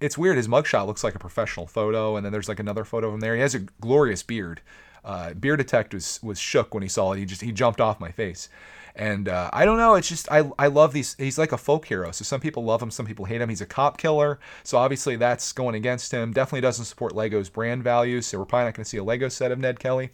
it's 0.00 0.18
weird. 0.18 0.36
His 0.36 0.48
mugshot 0.48 0.86
looks 0.86 1.04
like 1.04 1.14
a 1.14 1.18
professional 1.18 1.66
photo, 1.66 2.16
and 2.16 2.24
then 2.24 2.32
there's 2.32 2.48
like 2.48 2.60
another 2.60 2.84
photo 2.84 3.08
of 3.08 3.14
him 3.14 3.20
there. 3.20 3.34
He 3.34 3.40
has 3.40 3.54
a 3.54 3.60
glorious 3.80 4.22
beard. 4.22 4.60
Uh, 5.04 5.34
beard 5.34 5.58
detective 5.58 5.98
was, 5.98 6.20
was 6.22 6.38
shook 6.38 6.72
when 6.72 6.82
he 6.82 6.88
saw 6.88 7.12
it. 7.12 7.18
He 7.18 7.24
just 7.24 7.42
he 7.42 7.52
jumped 7.52 7.80
off 7.80 8.00
my 8.00 8.10
face, 8.10 8.48
and 8.96 9.28
uh, 9.28 9.50
I 9.52 9.64
don't 9.64 9.76
know. 9.76 9.94
It's 9.94 10.08
just 10.08 10.30
I 10.30 10.50
I 10.58 10.68
love 10.68 10.92
these. 10.92 11.14
He's 11.18 11.38
like 11.38 11.52
a 11.52 11.58
folk 11.58 11.84
hero. 11.86 12.10
So 12.10 12.24
some 12.24 12.40
people 12.40 12.64
love 12.64 12.82
him, 12.82 12.90
some 12.90 13.06
people 13.06 13.26
hate 13.26 13.40
him. 13.40 13.48
He's 13.48 13.60
a 13.60 13.66
cop 13.66 13.98
killer, 13.98 14.40
so 14.62 14.78
obviously 14.78 15.16
that's 15.16 15.52
going 15.52 15.74
against 15.74 16.10
him. 16.10 16.32
Definitely 16.32 16.62
doesn't 16.62 16.86
support 16.86 17.14
Lego's 17.14 17.50
brand 17.50 17.84
values. 17.84 18.26
So 18.26 18.38
we're 18.38 18.46
probably 18.46 18.66
not 18.66 18.74
going 18.74 18.84
to 18.84 18.90
see 18.90 18.98
a 18.98 19.04
Lego 19.04 19.28
set 19.28 19.52
of 19.52 19.58
Ned 19.58 19.78
Kelly, 19.78 20.10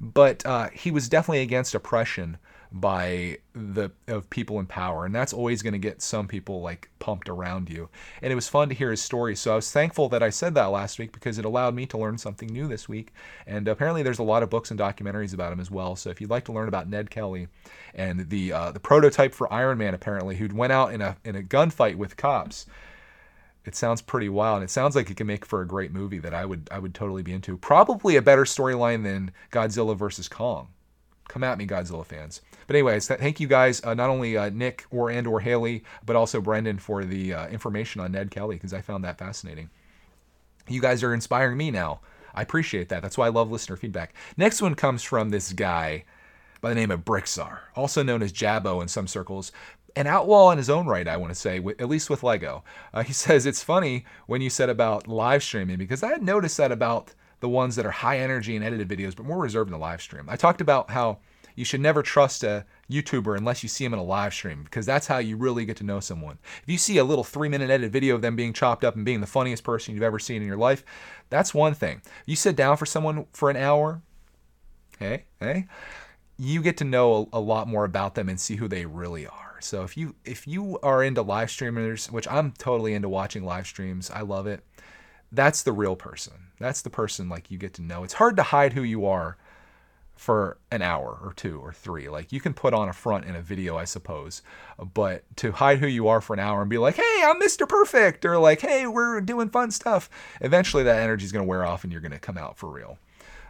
but 0.00 0.46
uh, 0.46 0.68
he 0.72 0.90
was 0.92 1.08
definitely 1.08 1.42
against 1.42 1.74
oppression 1.74 2.38
by 2.72 3.38
the 3.52 3.90
of 4.06 4.30
people 4.30 4.60
in 4.60 4.66
power. 4.66 5.04
And 5.04 5.14
that's 5.14 5.32
always 5.32 5.62
going 5.62 5.72
to 5.72 5.78
get 5.78 6.02
some 6.02 6.28
people 6.28 6.60
like 6.60 6.88
pumped 7.00 7.28
around 7.28 7.68
you. 7.68 7.88
And 8.22 8.30
it 8.30 8.36
was 8.36 8.48
fun 8.48 8.68
to 8.68 8.74
hear 8.74 8.90
his 8.90 9.02
story. 9.02 9.34
So 9.34 9.52
i 9.52 9.56
was 9.56 9.70
thankful 9.72 10.08
that 10.10 10.22
i 10.22 10.30
said 10.30 10.54
that 10.54 10.66
last 10.66 10.98
week 10.98 11.12
because 11.12 11.38
it 11.38 11.44
allowed 11.44 11.74
me 11.74 11.86
to 11.86 11.98
learn 11.98 12.18
something 12.18 12.48
new 12.48 12.68
this 12.68 12.88
week. 12.88 13.12
And 13.46 13.66
apparently 13.66 14.02
there's 14.02 14.20
a 14.20 14.24
lot 14.24 14.42
of 14.42 14.50
books 14.50 14.70
and 14.70 14.78
documentaries 14.78 15.34
about 15.34 15.52
him 15.52 15.60
as 15.60 15.70
well. 15.70 15.96
So 15.96 16.10
if 16.10 16.20
you'd 16.20 16.30
like 16.30 16.44
to 16.44 16.52
learn 16.52 16.68
about 16.68 16.88
ned 16.88 17.10
kelly 17.10 17.48
and 17.94 18.28
the 18.30 18.52
uh, 18.52 18.72
the 18.72 18.80
prototype 18.80 19.34
for 19.34 19.52
iron 19.52 19.78
man 19.78 19.94
apparently 19.94 20.36
who 20.36 20.48
went 20.54 20.72
out 20.72 20.92
in 20.92 21.00
a 21.00 21.16
in 21.24 21.34
a 21.36 21.42
gunfight 21.42 21.96
with 21.96 22.16
cops 22.16 22.66
it 23.62 23.76
sounds 23.76 24.00
pretty 24.00 24.30
wild. 24.30 24.56
And 24.56 24.64
it 24.64 24.70
sounds 24.70 24.96
like 24.96 25.10
it 25.10 25.18
can 25.18 25.26
make 25.26 25.44
for 25.44 25.60
a 25.60 25.66
great 25.66 25.92
movie 25.92 26.18
that 26.18 26.34
i 26.34 26.44
would 26.44 26.68
i 26.70 26.78
would 26.78 26.94
totally 26.94 27.22
be 27.22 27.32
into. 27.32 27.56
Probably 27.56 28.14
a 28.14 28.22
better 28.22 28.44
storyline 28.44 29.02
than 29.02 29.32
godzilla 29.50 29.96
versus 29.96 30.28
kong 30.28 30.68
come 31.30 31.44
at 31.44 31.56
me 31.56 31.66
godzilla 31.66 32.04
fans 32.04 32.40
but 32.70 32.76
anyways, 32.76 33.08
thank 33.08 33.40
you 33.40 33.48
guys, 33.48 33.82
uh, 33.82 33.94
not 33.94 34.10
only 34.10 34.36
uh, 34.36 34.48
Nick 34.50 34.84
or 34.92 35.10
and 35.10 35.26
or 35.26 35.40
Haley, 35.40 35.82
but 36.06 36.14
also 36.14 36.40
Brendan 36.40 36.78
for 36.78 37.04
the 37.04 37.34
uh, 37.34 37.48
information 37.48 38.00
on 38.00 38.12
Ned 38.12 38.30
Kelly 38.30 38.54
because 38.54 38.72
I 38.72 38.80
found 38.80 39.02
that 39.02 39.18
fascinating. 39.18 39.70
You 40.68 40.80
guys 40.80 41.02
are 41.02 41.12
inspiring 41.12 41.56
me 41.56 41.72
now. 41.72 41.98
I 42.32 42.42
appreciate 42.42 42.88
that. 42.90 43.02
That's 43.02 43.18
why 43.18 43.26
I 43.26 43.30
love 43.30 43.50
listener 43.50 43.74
feedback. 43.74 44.14
Next 44.36 44.62
one 44.62 44.76
comes 44.76 45.02
from 45.02 45.30
this 45.30 45.52
guy 45.52 46.04
by 46.60 46.68
the 46.68 46.76
name 46.76 46.92
of 46.92 47.04
Brixar, 47.04 47.58
also 47.74 48.04
known 48.04 48.22
as 48.22 48.32
Jabbo 48.32 48.80
in 48.80 48.86
some 48.86 49.08
circles. 49.08 49.50
An 49.96 50.06
outlaw 50.06 50.52
in 50.52 50.58
his 50.58 50.70
own 50.70 50.86
right, 50.86 51.08
I 51.08 51.16
want 51.16 51.32
to 51.32 51.40
say, 51.40 51.56
at 51.56 51.88
least 51.88 52.08
with 52.08 52.22
Lego. 52.22 52.62
Uh, 52.94 53.02
he 53.02 53.12
says 53.24 53.46
it's 53.46 53.64
funny 53.64 54.04
when 54.28 54.42
you 54.42 54.48
said 54.48 54.70
about 54.70 55.08
live 55.08 55.42
streaming 55.42 55.78
because 55.78 56.04
I 56.04 56.10
had 56.10 56.22
noticed 56.22 56.56
that 56.58 56.70
about 56.70 57.14
the 57.40 57.48
ones 57.48 57.76
that 57.76 57.86
are 57.86 57.90
high 57.90 58.18
energy 58.18 58.56
and 58.56 58.64
edited 58.64 58.88
videos, 58.88 59.16
but 59.16 59.26
more 59.26 59.38
reserved 59.38 59.68
in 59.68 59.72
the 59.72 59.78
live 59.78 60.00
stream. 60.00 60.26
I 60.28 60.36
talked 60.36 60.60
about 60.60 60.90
how 60.90 61.18
you 61.56 61.64
should 61.64 61.80
never 61.80 62.02
trust 62.02 62.44
a 62.44 62.64
YouTuber 62.90 63.36
unless 63.36 63.62
you 63.62 63.68
see 63.68 63.84
them 63.84 63.92
in 63.92 63.98
a 63.98 64.04
live 64.04 64.32
stream 64.32 64.62
because 64.62 64.86
that's 64.86 65.06
how 65.06 65.18
you 65.18 65.36
really 65.36 65.64
get 65.64 65.76
to 65.78 65.84
know 65.84 66.00
someone. 66.00 66.38
If 66.62 66.68
you 66.68 66.78
see 66.78 66.98
a 66.98 67.04
little 67.04 67.24
three 67.24 67.48
minute 67.48 67.70
edit 67.70 67.92
video 67.92 68.14
of 68.14 68.22
them 68.22 68.36
being 68.36 68.52
chopped 68.52 68.84
up 68.84 68.96
and 68.96 69.04
being 69.04 69.20
the 69.20 69.26
funniest 69.26 69.64
person 69.64 69.94
you've 69.94 70.02
ever 70.02 70.18
seen 70.18 70.42
in 70.42 70.48
your 70.48 70.56
life, 70.56 70.84
that's 71.28 71.52
one 71.52 71.74
thing. 71.74 72.02
You 72.26 72.36
sit 72.36 72.56
down 72.56 72.76
for 72.76 72.86
someone 72.86 73.26
for 73.32 73.50
an 73.50 73.56
hour, 73.56 74.02
hey, 74.98 75.24
hey, 75.38 75.66
you 76.38 76.62
get 76.62 76.76
to 76.78 76.84
know 76.84 77.28
a, 77.32 77.38
a 77.38 77.40
lot 77.40 77.68
more 77.68 77.84
about 77.84 78.14
them 78.14 78.28
and 78.28 78.40
see 78.40 78.56
who 78.56 78.68
they 78.68 78.86
really 78.86 79.26
are. 79.26 79.58
So 79.60 79.82
if 79.82 79.96
you 79.96 80.14
if 80.24 80.46
you 80.46 80.78
are 80.82 81.02
into 81.02 81.22
live 81.22 81.50
streamers, 81.50 82.10
which 82.10 82.26
I'm 82.28 82.52
totally 82.52 82.94
into 82.94 83.08
watching 83.08 83.44
live 83.44 83.66
streams, 83.66 84.10
I 84.10 84.22
love 84.22 84.46
it. 84.46 84.64
That's 85.32 85.62
the 85.62 85.72
real 85.72 85.96
person. 85.96 86.34
That's 86.58 86.82
the 86.82 86.90
person 86.90 87.28
like 87.28 87.50
you 87.50 87.58
get 87.58 87.74
to 87.74 87.82
know. 87.82 88.04
It's 88.04 88.14
hard 88.14 88.36
to 88.36 88.42
hide 88.42 88.72
who 88.72 88.82
you 88.82 89.06
are 89.06 89.36
for 90.20 90.58
an 90.70 90.82
hour 90.82 91.18
or 91.24 91.32
two 91.32 91.58
or 91.60 91.72
three. 91.72 92.08
Like 92.08 92.30
you 92.30 92.40
can 92.40 92.52
put 92.52 92.74
on 92.74 92.90
a 92.90 92.92
front 92.92 93.24
in 93.24 93.34
a 93.34 93.40
video, 93.40 93.78
I 93.78 93.84
suppose, 93.84 94.42
but 94.92 95.24
to 95.36 95.52
hide 95.52 95.78
who 95.78 95.86
you 95.86 96.08
are 96.08 96.20
for 96.20 96.34
an 96.34 96.40
hour 96.40 96.60
and 96.60 96.68
be 96.68 96.76
like, 96.76 96.96
"Hey, 96.96 97.22
I'm 97.24 97.40
Mr. 97.40 97.66
Perfect," 97.66 98.26
or 98.26 98.36
like, 98.36 98.60
"Hey, 98.60 98.86
we're 98.86 99.22
doing 99.22 99.48
fun 99.48 99.70
stuff," 99.70 100.10
eventually 100.42 100.82
that 100.82 101.00
energy 101.00 101.24
is 101.24 101.32
going 101.32 101.44
to 101.44 101.48
wear 101.48 101.64
off 101.64 101.84
and 101.84 101.92
you're 101.92 102.02
going 102.02 102.12
to 102.12 102.18
come 102.18 102.36
out 102.36 102.58
for 102.58 102.68
real. 102.68 102.98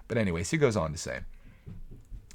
But 0.07 0.16
anyways, 0.16 0.51
he 0.51 0.59
goes 0.59 0.76
on 0.76 0.93
to 0.93 0.99
say, 0.99 1.20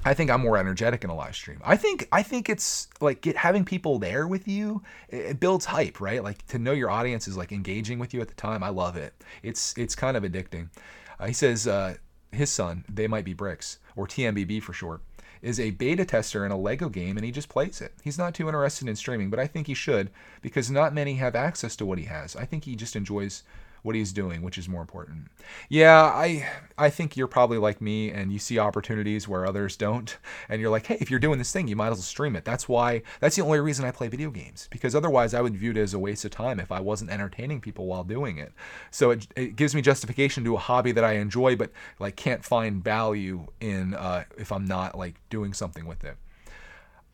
I 0.06 0.14
think 0.14 0.30
I'm 0.30 0.42
more 0.42 0.58
energetic 0.58 1.04
in 1.04 1.10
a 1.10 1.16
live 1.16 1.36
stream. 1.36 1.60
I 1.66 1.76
think 1.76 2.08
I 2.12 2.22
think 2.22 2.48
it's 2.48 2.88
like 3.02 3.22
get, 3.22 3.36
having 3.36 3.66
people 3.66 3.98
there 3.98 4.28
with 4.28 4.48
you. 4.48 4.84
It 5.10 5.40
builds 5.40 5.66
hype, 5.66 6.00
right? 6.00 6.24
Like 6.24 6.46
to 6.48 6.60
know 6.60 6.74
your 6.74 6.92
audience 6.92 7.28
is 7.28 7.36
like 7.36 7.52
engaging 7.52 7.98
with 7.98 8.14
you 8.14 8.22
at 8.22 8.28
the 8.28 8.36
time. 8.36 8.64
I 8.64 8.70
love 8.70 8.96
it. 8.96 9.16
It's 9.42 9.76
it's 9.78 9.96
kind 9.96 10.16
of 10.16 10.24
addicting. 10.24 10.70
Uh, 11.20 11.26
he 11.26 11.34
says 11.34 11.68
uh, 11.68 11.96
his 12.32 12.52
son, 12.52 12.86
they 12.88 13.08
might 13.08 13.26
be 13.26 13.34
bricks 13.34 13.80
or 13.96 14.06
TMBB 14.06 14.62
for 14.62 14.74
short, 14.74 15.02
is 15.42 15.60
a 15.60 15.72
beta 15.72 16.06
tester 16.06 16.46
in 16.46 16.52
a 16.52 16.58
Lego 16.58 16.88
game 16.88 17.18
and 17.18 17.26
he 17.26 17.32
just 17.32 17.50
plays 17.50 17.82
it. 17.82 17.94
He's 18.04 18.18
not 18.18 18.36
too 18.36 18.48
interested 18.48 18.88
in 18.88 18.96
streaming, 18.96 19.32
but 19.32 19.40
I 19.40 19.48
think 19.48 19.66
he 19.66 19.74
should 19.74 20.12
because 20.42 20.70
not 20.70 20.94
many 20.94 21.16
have 21.16 21.36
access 21.36 21.76
to 21.78 21.86
what 21.86 21.98
he 21.98 22.06
has. 22.06 22.36
I 22.36 22.46
think 22.46 22.66
he 22.66 22.76
just 22.76 22.96
enjoys 22.96 23.42
what 23.86 23.96
he's 23.96 24.12
doing, 24.12 24.42
which 24.42 24.58
is 24.58 24.68
more 24.68 24.82
important. 24.82 25.28
Yeah, 25.70 26.04
I 26.04 26.48
I 26.78 26.90
think 26.90 27.16
you're 27.16 27.28
probably 27.28 27.58
like 27.58 27.80
me 27.80 28.12
and 28.12 28.32
you 28.34 28.40
see 28.40 28.58
opportunities 28.58 29.28
where 29.28 29.46
others 29.46 29.78
don't 29.78 30.18
and 30.50 30.60
you're 30.60 30.72
like, 30.72 30.88
"Hey, 30.88 30.98
if 31.00 31.12
you're 31.12 31.20
doing 31.20 31.38
this 31.38 31.52
thing, 31.52 31.68
you 31.68 31.76
might 31.76 31.88
as 31.88 31.98
well 31.98 32.04
stream 32.04 32.36
it." 32.36 32.44
That's 32.46 32.68
why 32.68 33.04
that's 33.20 33.36
the 33.36 33.44
only 33.44 33.60
reason 33.60 33.86
I 33.86 33.92
play 33.92 34.08
video 34.08 34.32
games 34.32 34.68
because 34.72 34.96
otherwise 34.96 35.34
I 35.34 35.42
would 35.42 35.56
view 35.56 35.72
it 35.72 35.78
as 35.78 35.94
a 35.94 36.00
waste 36.00 36.26
of 36.26 36.32
time 36.32 36.60
if 36.60 36.72
I 36.72 36.80
wasn't 36.80 37.12
entertaining 37.12 37.62
people 37.62 37.86
while 37.86 38.04
doing 38.04 38.38
it. 38.38 38.52
So 38.92 39.12
it, 39.12 39.28
it 39.36 39.56
gives 39.56 39.76
me 39.76 39.82
justification 39.82 40.44
to 40.46 40.56
a 40.56 40.60
hobby 40.60 40.92
that 40.92 41.04
I 41.04 41.14
enjoy 41.14 41.56
but 41.56 41.72
like 42.00 42.16
can't 42.16 42.44
find 42.44 42.84
value 42.84 43.48
in 43.62 43.94
uh, 43.94 44.24
if 44.38 44.52
I'm 44.52 44.66
not 44.66 44.98
like 44.98 45.16
doing 45.30 45.54
something 45.54 45.86
with 45.86 46.04
it. 46.04 46.18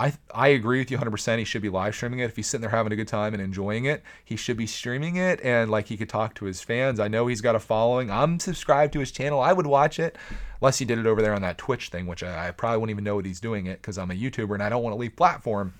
I 0.01 0.13
I 0.33 0.47
agree 0.47 0.79
with 0.79 0.89
you 0.89 0.97
100%. 0.97 1.37
He 1.37 1.43
should 1.43 1.61
be 1.61 1.69
live 1.69 1.93
streaming 1.93 2.19
it. 2.19 2.25
If 2.25 2.35
he's 2.35 2.47
sitting 2.47 2.61
there 2.61 2.71
having 2.71 2.91
a 2.91 2.95
good 2.95 3.07
time 3.07 3.35
and 3.35 3.41
enjoying 3.41 3.85
it, 3.85 4.01
he 4.25 4.35
should 4.35 4.57
be 4.57 4.65
streaming 4.65 5.15
it 5.17 5.39
and 5.43 5.69
like 5.69 5.87
he 5.87 5.97
could 5.97 6.09
talk 6.09 6.33
to 6.35 6.45
his 6.45 6.59
fans. 6.59 6.99
I 6.99 7.07
know 7.07 7.27
he's 7.27 7.41
got 7.41 7.55
a 7.55 7.59
following. 7.59 8.09
I'm 8.09 8.39
subscribed 8.39 8.93
to 8.93 8.99
his 8.99 9.11
channel. 9.11 9.39
I 9.39 9.53
would 9.53 9.67
watch 9.67 9.99
it 9.99 10.17
unless 10.59 10.79
he 10.79 10.85
did 10.85 10.97
it 10.97 11.05
over 11.05 11.21
there 11.21 11.35
on 11.35 11.43
that 11.43 11.59
Twitch 11.59 11.89
thing, 11.89 12.07
which 12.07 12.23
I, 12.23 12.47
I 12.47 12.51
probably 12.51 12.79
wouldn't 12.79 12.95
even 12.95 13.03
know 13.03 13.15
what 13.15 13.25
he's 13.25 13.39
doing 13.39 13.67
it 13.67 13.79
because 13.79 13.99
I'm 13.99 14.09
a 14.09 14.15
YouTuber 14.15 14.55
and 14.55 14.63
I 14.63 14.69
don't 14.69 14.81
want 14.81 14.95
to 14.95 14.99
leave 14.99 15.15
platform. 15.15 15.75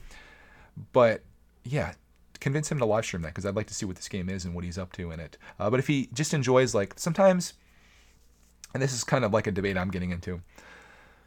But 0.94 1.24
yeah, 1.64 1.94
convince 2.40 2.72
him 2.72 2.78
to 2.78 2.86
live 2.86 3.06
stream 3.06 3.24
that 3.24 3.30
because 3.30 3.48
I'd 3.48 3.56
like 3.56 3.68
to 3.68 3.74
see 3.74 3.88
what 3.88 3.96
this 3.96 4.08
game 4.08 4.30
is 4.30 4.46
and 4.46 4.54
what 4.54 4.64
he's 4.64 4.78
up 4.78 4.92
to 4.94 5.10
in 5.10 5.20
it. 5.20 5.36
Uh, 5.60 5.72
but 5.72 5.80
if 5.80 5.88
he 5.88 6.10
just 6.14 6.32
enjoys 6.32 6.76
like 6.76 6.94
sometimes, 6.96 7.54
and 8.76 8.84
this 8.84 8.94
is 8.94 9.04
kind 9.04 9.26
of 9.26 9.34
like 9.34 9.48
a 9.48 9.52
debate 9.52 9.78
I'm 9.78 9.90
getting 9.90 10.12
into 10.12 10.42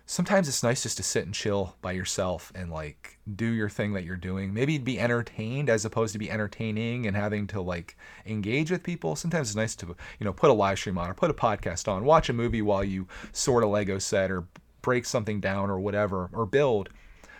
sometimes 0.06 0.48
it's 0.48 0.62
nice 0.62 0.82
just 0.82 0.96
to 0.98 1.02
sit 1.02 1.24
and 1.24 1.34
chill 1.34 1.76
by 1.80 1.92
yourself 1.92 2.52
and 2.54 2.70
like 2.70 3.18
do 3.34 3.46
your 3.46 3.68
thing 3.68 3.94
that 3.94 4.04
you're 4.04 4.16
doing. 4.16 4.52
Maybe 4.52 4.76
be 4.78 5.00
entertained 5.00 5.70
as 5.70 5.84
opposed 5.84 6.12
to 6.12 6.18
be 6.18 6.30
entertaining 6.30 7.06
and 7.06 7.16
having 7.16 7.46
to 7.48 7.60
like 7.60 7.96
engage 8.26 8.70
with 8.70 8.82
people. 8.82 9.16
Sometimes 9.16 9.48
it's 9.48 9.56
nice 9.56 9.74
to, 9.76 9.96
you 10.18 10.24
know, 10.24 10.32
put 10.32 10.50
a 10.50 10.54
live 10.54 10.78
stream 10.78 10.98
on 10.98 11.10
or 11.10 11.14
put 11.14 11.30
a 11.30 11.34
podcast 11.34 11.88
on, 11.88 12.04
watch 12.04 12.28
a 12.28 12.34
movie 12.34 12.62
while 12.62 12.84
you 12.84 13.08
sort 13.32 13.64
a 13.64 13.66
Lego 13.66 13.98
set 13.98 14.30
or 14.30 14.46
break 14.82 15.06
something 15.06 15.40
down 15.40 15.70
or 15.70 15.80
whatever 15.80 16.28
or 16.32 16.44
build. 16.44 16.90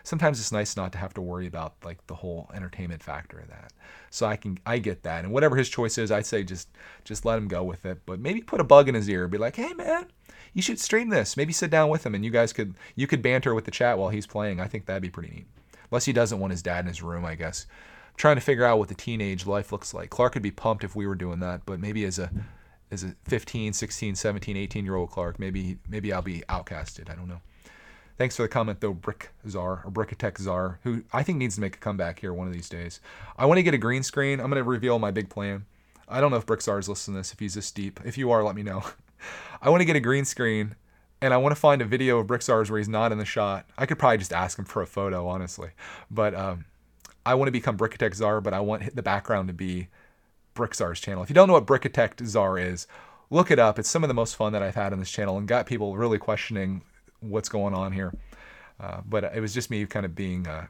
sometimes 0.05 0.39
it's 0.39 0.53
nice 0.53 0.77
not 0.77 0.93
to 0.93 0.99
have 0.99 1.15
to 1.15 1.21
worry 1.21 1.47
about 1.47 1.75
like 1.83 2.07
the 2.07 2.15
whole 2.15 2.51
entertainment 2.55 3.03
factor 3.03 3.41
of 3.41 3.49
that. 3.49 3.73
So 4.11 4.27
I 4.27 4.37
can 4.37 4.59
I 4.65 4.79
get 4.79 5.03
that. 5.03 5.25
And 5.25 5.33
whatever 5.33 5.57
his 5.57 5.69
choice 5.69 5.99
is, 5.99 6.13
I'd 6.13 6.27
say 6.27 6.45
just 6.45 6.69
just 7.05 7.25
let 7.25 7.39
him 7.39 7.49
go 7.49 7.65
with 7.65 7.85
it. 7.85 8.03
But 8.07 8.21
maybe 8.21 8.41
put 8.41 8.61
a 8.61 8.65
bug 8.65 8.89
in 8.89 8.95
his 8.95 9.09
ear, 9.09 9.27
be 9.27 9.39
like, 9.39 9.57
hey 9.57 9.73
man, 9.75 10.07
you 10.55 10.63
should 10.63 10.79
stream 10.79 11.11
this. 11.11 11.37
Maybe 11.37 11.53
sit 11.53 11.71
down 11.71 11.91
with 11.91 12.07
him 12.07 12.15
and 12.15 12.25
you 12.25 12.31
guys 12.31 12.53
could 12.53 12.75
you 12.95 13.07
could 13.07 13.21
banter 13.21 13.55
with 13.55 13.65
the 13.65 13.71
chat 13.71 13.99
while 13.99 14.09
he's 14.09 14.27
playing. 14.27 14.61
I 14.61 14.67
think 14.67 14.87
that'd 14.87 15.03
be 15.03 15.11
pretty 15.11 15.35
neat. 15.35 15.47
Unless 15.91 16.07
he 16.07 16.13
doesn't 16.13 16.39
want 16.39 16.53
his 16.53 16.63
dad 16.63 16.85
in 16.85 16.89
his 16.89 17.03
room, 17.03 17.25
I 17.25 17.35
guess. 17.35 17.67
I'm 18.09 18.17
trying 18.17 18.37
to 18.37 18.41
figure 18.41 18.65
out 18.65 18.79
what 18.79 18.89
the 18.89 18.95
teenage 18.95 19.47
life 19.47 19.73
looks 19.73 19.93
like. 19.93 20.11
Clark 20.11 20.35
would 20.35 20.43
be 20.43 20.51
pumped 20.51 20.85
if 20.85 20.97
we 20.97 21.07
were 21.07 21.15
doing 21.15 21.41
that, 21.41 21.63
but 21.67 21.81
maybe 21.81 22.05
as 22.05 22.19
a 22.19 22.31
as 22.91 23.03
a 23.03 23.15
15, 23.25 23.73
16, 23.73 24.15
17, 24.15 24.57
18 24.57 24.85
year 24.85 24.95
old 24.95 25.11
Clark, 25.11 25.39
maybe 25.39 25.79
maybe 25.89 26.13
I'll 26.13 26.23
be 26.23 26.43
outcasted. 26.49 27.11
I 27.11 27.15
don't 27.15 27.29
know. 27.29 27.41
Thanks 28.17 28.37
for 28.37 28.43
the 28.43 28.49
comment 28.49 28.81
though, 28.81 28.95
Brick 28.95 29.31
Czar 29.49 29.83
or 29.85 29.91
Brickatech 29.91 30.39
Czar, 30.39 30.79
who 30.85 31.03
I 31.13 31.25
think 31.25 31.39
needs 31.39 31.57
to 31.57 31.61
make 31.61 31.77
a 31.77 31.81
comeback 31.81 32.21
here 32.21 32.33
one 32.33 32.47
of 32.47 32.53
these 32.53 32.69
days. 32.69 33.01
I 33.37 33.47
want 33.47 33.59
to 33.59 33.63
get 33.65 33.75
a 33.75 33.79
green 33.79 34.05
screen. 34.05 34.39
I'm 34.39 34.49
gonna 34.49 34.63
reveal 34.63 35.01
my 35.01 35.11
big 35.11 35.29
plan. 35.29 35.67
I 36.09 36.21
don't 36.21 36.31
know 36.31 36.37
if 36.37 36.47
Brick 36.47 36.63
Czar 36.63 36.79
is 36.79 36.89
listening 36.89 37.17
to 37.17 37.21
this. 37.21 37.33
If 37.33 37.41
he's 37.41 37.55
this 37.55 37.71
deep, 37.71 37.99
if 38.05 38.17
you 38.17 38.31
are, 38.31 38.45
let 38.45 38.55
me 38.55 38.63
know. 38.63 38.85
I 39.65 39.71
want 39.71 39.81
to 39.81 39.87
get 39.87 39.97
a 39.97 40.01
green 40.01 40.27
screen, 40.27 40.77
and 41.23 41.33
I 41.33 41.39
want 41.39 41.55
to 41.55 41.61
find 41.61 41.81
a 41.81 41.87
video 41.87 42.19
of 42.19 42.27
Brick 42.27 42.43
Czar's 42.43 42.71
where 42.71 42.77
he's 42.77 42.89
not 42.89 43.13
in 43.13 43.19
the 43.19 43.25
shot. 43.25 43.65
I 43.79 43.87
could 43.87 43.99
probably 43.99 44.19
just 44.19 44.33
ask 44.33 44.59
him 44.59 44.67
for 44.67 44.83
a 44.83 44.87
photo, 44.87 45.27
honestly, 45.27 45.71
but 46.11 46.35
um, 46.35 46.67
I 47.25 47.35
want 47.35 47.49
to 47.49 47.53
become 47.53 47.79
Brickatech 47.79 48.15
Czar, 48.15 48.43
but 48.43 48.53
I 48.53 48.61
want 48.61 48.95
the 48.95 49.03
background 49.03 49.49
to 49.49 49.55
be 49.55 49.89
Brick 50.53 50.75
Czar's 50.75 51.01
channel. 51.01 51.23
If 51.23 51.31
you 51.31 51.35
don't 51.35 51.49
know 51.49 51.55
what 51.55 51.67
Brickatech 51.67 52.27
Czar 52.27 52.59
is, 52.59 52.87
look 53.31 53.51
it 53.51 53.59
up. 53.59 53.79
It's 53.79 53.89
some 53.89 54.05
of 54.05 54.09
the 54.09 54.15
most 54.15 54.37
fun 54.37 54.53
that 54.53 54.63
I've 54.63 54.75
had 54.75 54.93
on 54.93 54.99
this 54.99 55.11
channel 55.11 55.39
and 55.39 55.49
got 55.49 55.65
people 55.65 55.97
really 55.97 56.19
questioning 56.19 56.83
what's 57.21 57.49
going 57.49 57.73
on 57.73 57.93
here. 57.93 58.13
Uh, 58.79 59.01
but 59.09 59.25
it 59.35 59.41
was 59.41 59.55
just 59.55 59.71
me 59.71 59.87
kind 59.87 60.05
of 60.05 60.15
being 60.15 60.47
uh, 60.47 60.67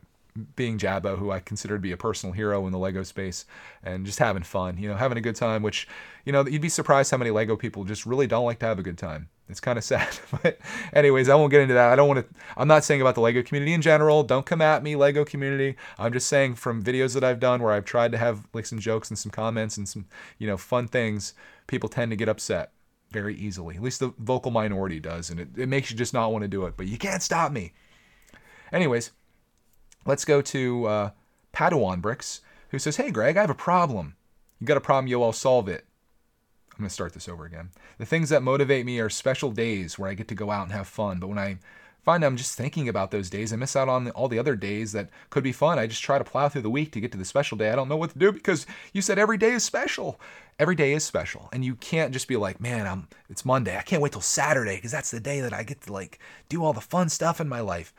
being 0.56 0.78
Jabba, 0.78 1.16
who 1.18 1.30
I 1.30 1.38
consider 1.38 1.76
to 1.76 1.80
be 1.80 1.92
a 1.92 1.96
personal 1.96 2.32
hero 2.32 2.66
in 2.66 2.72
the 2.72 2.78
Lego 2.78 3.04
space, 3.04 3.44
and 3.84 4.04
just 4.04 4.18
having 4.18 4.42
fun, 4.42 4.78
you 4.78 4.88
know, 4.88 4.96
having 4.96 5.16
a 5.16 5.20
good 5.20 5.36
time. 5.36 5.62
Which, 5.62 5.86
you 6.24 6.32
know, 6.32 6.44
you'd 6.46 6.62
be 6.62 6.68
surprised 6.68 7.10
how 7.10 7.18
many 7.18 7.30
Lego 7.30 7.56
people 7.56 7.84
just 7.84 8.04
really 8.04 8.26
don't 8.26 8.44
like 8.44 8.58
to 8.58 8.66
have 8.66 8.78
a 8.78 8.82
good 8.82 8.98
time. 8.98 9.28
It's 9.48 9.60
kind 9.60 9.78
of 9.78 9.84
sad. 9.84 10.18
but, 10.42 10.58
anyways, 10.92 11.28
I 11.28 11.36
won't 11.36 11.52
get 11.52 11.60
into 11.60 11.74
that. 11.74 11.92
I 11.92 11.96
don't 11.96 12.08
want 12.08 12.28
to. 12.28 12.34
I'm 12.56 12.66
not 12.66 12.82
saying 12.82 13.00
about 13.00 13.14
the 13.14 13.20
Lego 13.20 13.42
community 13.42 13.74
in 13.74 13.82
general. 13.82 14.24
Don't 14.24 14.44
come 14.44 14.60
at 14.60 14.82
me, 14.82 14.96
Lego 14.96 15.24
community. 15.24 15.76
I'm 15.98 16.12
just 16.12 16.26
saying 16.26 16.56
from 16.56 16.82
videos 16.82 17.14
that 17.14 17.22
I've 17.22 17.40
done 17.40 17.62
where 17.62 17.72
I've 17.72 17.84
tried 17.84 18.10
to 18.12 18.18
have 18.18 18.48
like 18.52 18.66
some 18.66 18.80
jokes 18.80 19.10
and 19.10 19.18
some 19.18 19.30
comments 19.30 19.76
and 19.76 19.88
some, 19.88 20.06
you 20.38 20.48
know, 20.48 20.56
fun 20.56 20.88
things. 20.88 21.34
People 21.68 21.88
tend 21.88 22.10
to 22.10 22.16
get 22.16 22.28
upset 22.28 22.72
very 23.12 23.36
easily. 23.36 23.76
At 23.76 23.82
least 23.82 24.00
the 24.00 24.12
vocal 24.18 24.50
minority 24.50 24.98
does, 24.98 25.30
and 25.30 25.38
it, 25.38 25.48
it 25.56 25.68
makes 25.68 25.92
you 25.92 25.96
just 25.96 26.12
not 26.12 26.32
want 26.32 26.42
to 26.42 26.48
do 26.48 26.66
it. 26.66 26.76
But 26.76 26.86
you 26.86 26.98
can't 26.98 27.22
stop 27.22 27.52
me. 27.52 27.72
Anyways, 28.72 29.12
let's 30.06 30.24
go 30.24 30.40
to 30.42 30.86
uh, 30.86 31.10
Padawan 31.52 32.00
Bricks, 32.00 32.40
who 32.70 32.78
says, 32.78 32.96
"Hey 32.96 33.10
Greg, 33.10 33.36
I 33.36 33.40
have 33.42 33.50
a 33.50 33.54
problem. 33.54 34.16
You 34.60 34.66
got 34.66 34.76
a 34.76 34.80
problem? 34.80 35.06
Yo, 35.08 35.22
I'll 35.22 35.32
solve 35.32 35.68
it." 35.68 35.86
I'm 36.74 36.82
gonna 36.82 36.90
start 36.90 37.12
this 37.12 37.28
over 37.28 37.44
again. 37.44 37.70
The 37.98 38.06
things 38.06 38.30
that 38.30 38.42
motivate 38.42 38.84
me 38.84 38.98
are 38.98 39.08
special 39.08 39.52
days 39.52 39.98
where 39.98 40.10
I 40.10 40.14
get 40.14 40.26
to 40.28 40.34
go 40.34 40.50
out 40.50 40.64
and 40.64 40.72
have 40.72 40.88
fun. 40.88 41.20
But 41.20 41.28
when 41.28 41.38
I 41.38 41.58
find 42.04 42.24
I'm 42.24 42.36
just 42.36 42.56
thinking 42.56 42.88
about 42.88 43.12
those 43.12 43.30
days, 43.30 43.52
I 43.52 43.56
miss 43.56 43.76
out 43.76 43.88
on 43.88 44.10
all 44.10 44.26
the 44.26 44.40
other 44.40 44.56
days 44.56 44.90
that 44.92 45.08
could 45.30 45.44
be 45.44 45.52
fun. 45.52 45.78
I 45.78 45.86
just 45.86 46.02
try 46.02 46.18
to 46.18 46.24
plow 46.24 46.48
through 46.48 46.62
the 46.62 46.70
week 46.70 46.90
to 46.92 47.00
get 47.00 47.12
to 47.12 47.18
the 47.18 47.24
special 47.24 47.56
day. 47.56 47.70
I 47.70 47.76
don't 47.76 47.88
know 47.88 47.96
what 47.96 48.10
to 48.10 48.18
do 48.18 48.32
because 48.32 48.66
you 48.92 49.02
said 49.02 49.18
every 49.20 49.38
day 49.38 49.52
is 49.52 49.62
special. 49.62 50.20
Every 50.58 50.74
day 50.74 50.92
is 50.92 51.04
special, 51.04 51.48
and 51.52 51.64
you 51.64 51.76
can't 51.76 52.12
just 52.12 52.28
be 52.28 52.36
like, 52.36 52.60
"Man, 52.60 52.86
I'm 52.86 53.08
it's 53.28 53.44
Monday. 53.44 53.76
I 53.76 53.82
can't 53.82 54.02
wait 54.02 54.12
till 54.12 54.20
Saturday 54.20 54.76
because 54.76 54.92
that's 54.92 55.10
the 55.10 55.20
day 55.20 55.40
that 55.40 55.52
I 55.52 55.62
get 55.62 55.80
to 55.82 55.92
like 55.92 56.18
do 56.48 56.64
all 56.64 56.72
the 56.72 56.80
fun 56.80 57.08
stuff 57.08 57.40
in 57.40 57.48
my 57.48 57.60
life." 57.60 57.94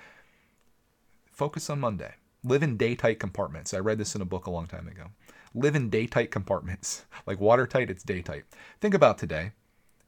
Focus 1.36 1.70
on 1.70 1.82
Monday. 1.82 2.14
Live 2.46 2.64
in 2.64 2.78
day 2.78 2.96
tight 2.96 3.20
compartments. 3.20 3.74
I 3.74 3.80
read 3.80 3.98
this 3.98 4.16
in 4.16 4.22
a 4.22 4.26
book 4.26 4.46
a 4.46 4.52
long 4.52 4.68
time 4.68 4.88
ago. 4.88 5.08
Live 5.54 5.76
in 5.76 5.90
day 5.90 6.08
tight 6.08 6.32
compartments. 6.32 7.06
Like 7.28 7.42
watertight, 7.42 7.90
it's 7.90 8.04
day 8.04 8.22
tight. 8.22 8.44
Think 8.80 8.94
about 8.94 9.18
today 9.18 9.52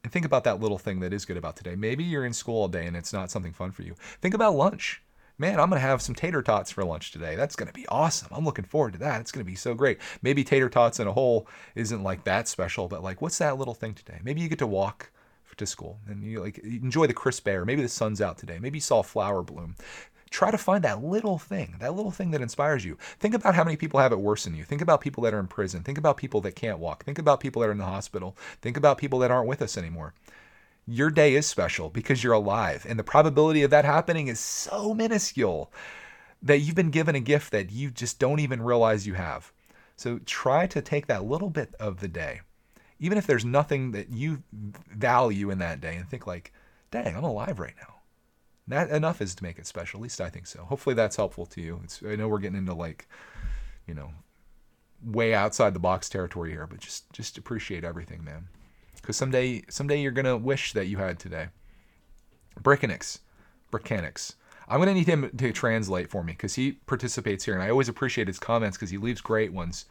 and 0.04 0.14
think 0.14 0.24
about 0.24 0.44
that 0.44 0.62
little 0.62 0.78
thing 0.78 1.00
that 1.00 1.12
is 1.12 1.26
good 1.26 1.36
about 1.36 1.56
today. 1.56 1.76
Maybe 1.76 2.04
you're 2.04 2.28
in 2.28 2.32
school 2.32 2.62
all 2.62 2.68
day 2.68 2.86
and 2.86 2.96
it's 2.96 3.12
not 3.12 3.32
something 3.32 3.52
fun 3.52 3.72
for 3.72 3.82
you. 3.82 3.96
Think 4.22 4.36
about 4.36 4.56
lunch. 4.56 5.02
Man, 5.38 5.60
I'm 5.60 5.70
going 5.70 5.82
to 5.82 5.88
have 5.88 6.02
some 6.02 6.14
tater 6.14 6.44
tots 6.44 6.72
for 6.72 6.86
lunch 6.86 7.12
today. 7.12 7.36
That's 7.36 7.56
going 7.56 7.68
to 7.68 7.74
be 7.74 7.88
awesome. 7.88 8.30
I'm 8.32 8.46
looking 8.46 8.66
forward 8.66 8.94
to 8.94 9.00
that. 9.00 9.20
It's 9.20 9.32
going 9.32 9.44
to 9.44 9.52
be 9.52 9.56
so 9.56 9.74
great. 9.74 9.98
Maybe 10.22 10.44
tater 10.44 10.70
tots 10.70 11.00
in 11.00 11.08
a 11.08 11.14
whole 11.14 11.48
isn't 11.76 12.04
like 12.04 12.24
that 12.26 12.48
special, 12.48 12.88
but 12.88 13.04
like, 13.04 13.22
what's 13.22 13.40
that 13.40 13.58
little 13.58 13.74
thing 13.74 13.96
today? 13.96 14.20
Maybe 14.24 14.42
you 14.42 14.48
get 14.48 14.60
to 14.60 14.68
walk 14.68 15.12
to 15.58 15.66
school 15.66 16.00
and 16.08 16.24
you 16.24 16.40
like 16.40 16.60
enjoy 16.60 17.08
the 17.08 17.14
crisp 17.14 17.48
air. 17.48 17.66
Maybe 17.66 17.82
the 17.82 17.90
sun's 17.90 18.22
out 18.22 18.38
today. 18.38 18.60
Maybe 18.60 18.78
you 18.78 18.82
saw 18.82 19.00
a 19.00 19.04
flower 19.04 19.42
bloom. 19.42 19.76
Try 20.30 20.52
to 20.52 20.58
find 20.58 20.84
that 20.84 21.04
little 21.04 21.38
thing, 21.38 21.76
that 21.80 21.96
little 21.96 22.12
thing 22.12 22.32
that 22.32 22.42
inspires 22.42 22.84
you. 22.84 22.98
Think 23.20 23.34
about 23.34 23.56
how 23.56 23.64
many 23.64 23.78
people 23.78 24.00
have 24.00 24.12
it 24.12 24.20
worse 24.20 24.44
than 24.44 24.56
you. 24.56 24.64
Think 24.64 24.82
about 24.82 25.02
people 25.02 25.24
that 25.24 25.34
are 25.34 25.40
in 25.40 25.48
prison. 25.48 25.84
Think 25.84 25.98
about 25.98 26.18
people 26.18 26.42
that 26.42 26.56
can't 26.56 26.80
walk. 26.80 27.06
Think 27.06 27.20
about 27.20 27.40
people 27.40 27.62
that 27.62 27.70
are 27.70 27.74
in 27.74 27.78
the 27.78 27.86
hospital. 27.86 28.36
Think 28.62 28.78
about 28.78 28.98
people 28.98 29.20
that 29.20 29.32
aren't 29.32 29.48
with 29.48 29.62
us 29.62 29.78
anymore. 29.78 30.14
Your 30.86 31.10
day 31.10 31.36
is 31.36 31.46
special 31.46 31.90
because 31.90 32.24
you're 32.24 32.34
alive, 32.34 32.86
and 32.88 32.98
the 32.98 33.04
probability 33.04 33.62
of 33.64 33.72
that 33.72 33.84
happening 33.84 34.28
is 34.28 34.40
so 34.40 34.94
minuscule 34.94 35.72
that 36.42 36.60
you've 36.60 36.76
been 36.76 36.92
given 36.92 37.16
a 37.16 37.20
gift 37.20 37.52
that 37.52 37.72
you 37.72 37.92
just 37.92 38.20
don't 38.20 38.40
even 38.40 38.62
realize 38.62 39.06
you 39.06 39.16
have. 39.16 39.52
So 39.98 40.20
try 40.26 40.66
to 40.68 40.82
take 40.82 41.08
that 41.08 41.26
little 41.26 41.50
bit 41.50 41.76
of 41.80 42.00
the 42.00 42.08
day, 42.08 42.42
even 43.00 43.18
if 43.18 43.28
there's 43.28 43.44
nothing 43.44 43.92
that 43.92 44.10
you 44.10 44.44
value 44.54 45.50
in 45.50 45.60
that 45.60 45.82
day, 45.82 45.96
and 45.96 46.08
think 46.08 46.26
like, 46.26 46.54
dang, 46.90 47.18
I'm 47.18 47.24
alive 47.24 47.60
right 47.60 47.76
now 47.82 47.97
that 48.68 48.90
enough 48.90 49.22
is 49.22 49.34
to 49.36 49.44
make 49.44 49.60
it 49.60 49.66
special. 49.66 50.00
At 50.00 50.04
least 50.04 50.22
I 50.22 50.30
think 50.30 50.48
so. 50.48 50.64
Hopefully 50.64 50.96
that's 50.96 51.16
helpful 51.16 51.46
to 51.48 51.62
you. 51.62 51.80
It's, 51.84 52.02
I 52.06 52.16
know 52.16 52.28
we're 52.28 52.40
getting 52.40 52.58
into 52.58 52.74
like, 52.74 53.08
you 53.88 53.94
know, 53.94 54.12
way 55.04 55.34
outside 55.34 55.74
the 55.74 55.80
box 55.80 56.10
territory 56.10 56.52
here, 56.52 56.68
but 56.68 56.80
just 56.80 57.12
just 57.14 57.38
appreciate 57.38 57.84
everything, 57.84 58.24
man. 58.24 58.48
Because 58.96 59.16
someday 59.16 59.64
someday 59.70 60.02
you're 60.02 60.12
gonna 60.12 60.38
wish 60.38 60.74
that 60.74 60.88
you 60.88 60.98
had 60.98 61.20
today. 61.20 61.48
Brickanix, 62.62 63.20
Brickanix. 63.72 64.36
I'm 64.68 64.80
gonna 64.80 64.94
need 64.94 65.08
him 65.08 65.30
to 65.38 65.52
translate 65.54 66.10
for 66.10 66.24
me 66.24 66.34
because 66.34 66.56
he 66.56 66.74
participates 66.74 67.46
here, 67.46 67.54
and 67.54 67.64
I 67.64 67.70
always 67.70 67.88
appreciate 67.88 68.28
his 68.28 68.40
comments 68.40 68.78
because 68.78 68.90
he 68.90 68.98
leaves 68.98 69.22
great 69.22 69.54
ones. 69.54 69.86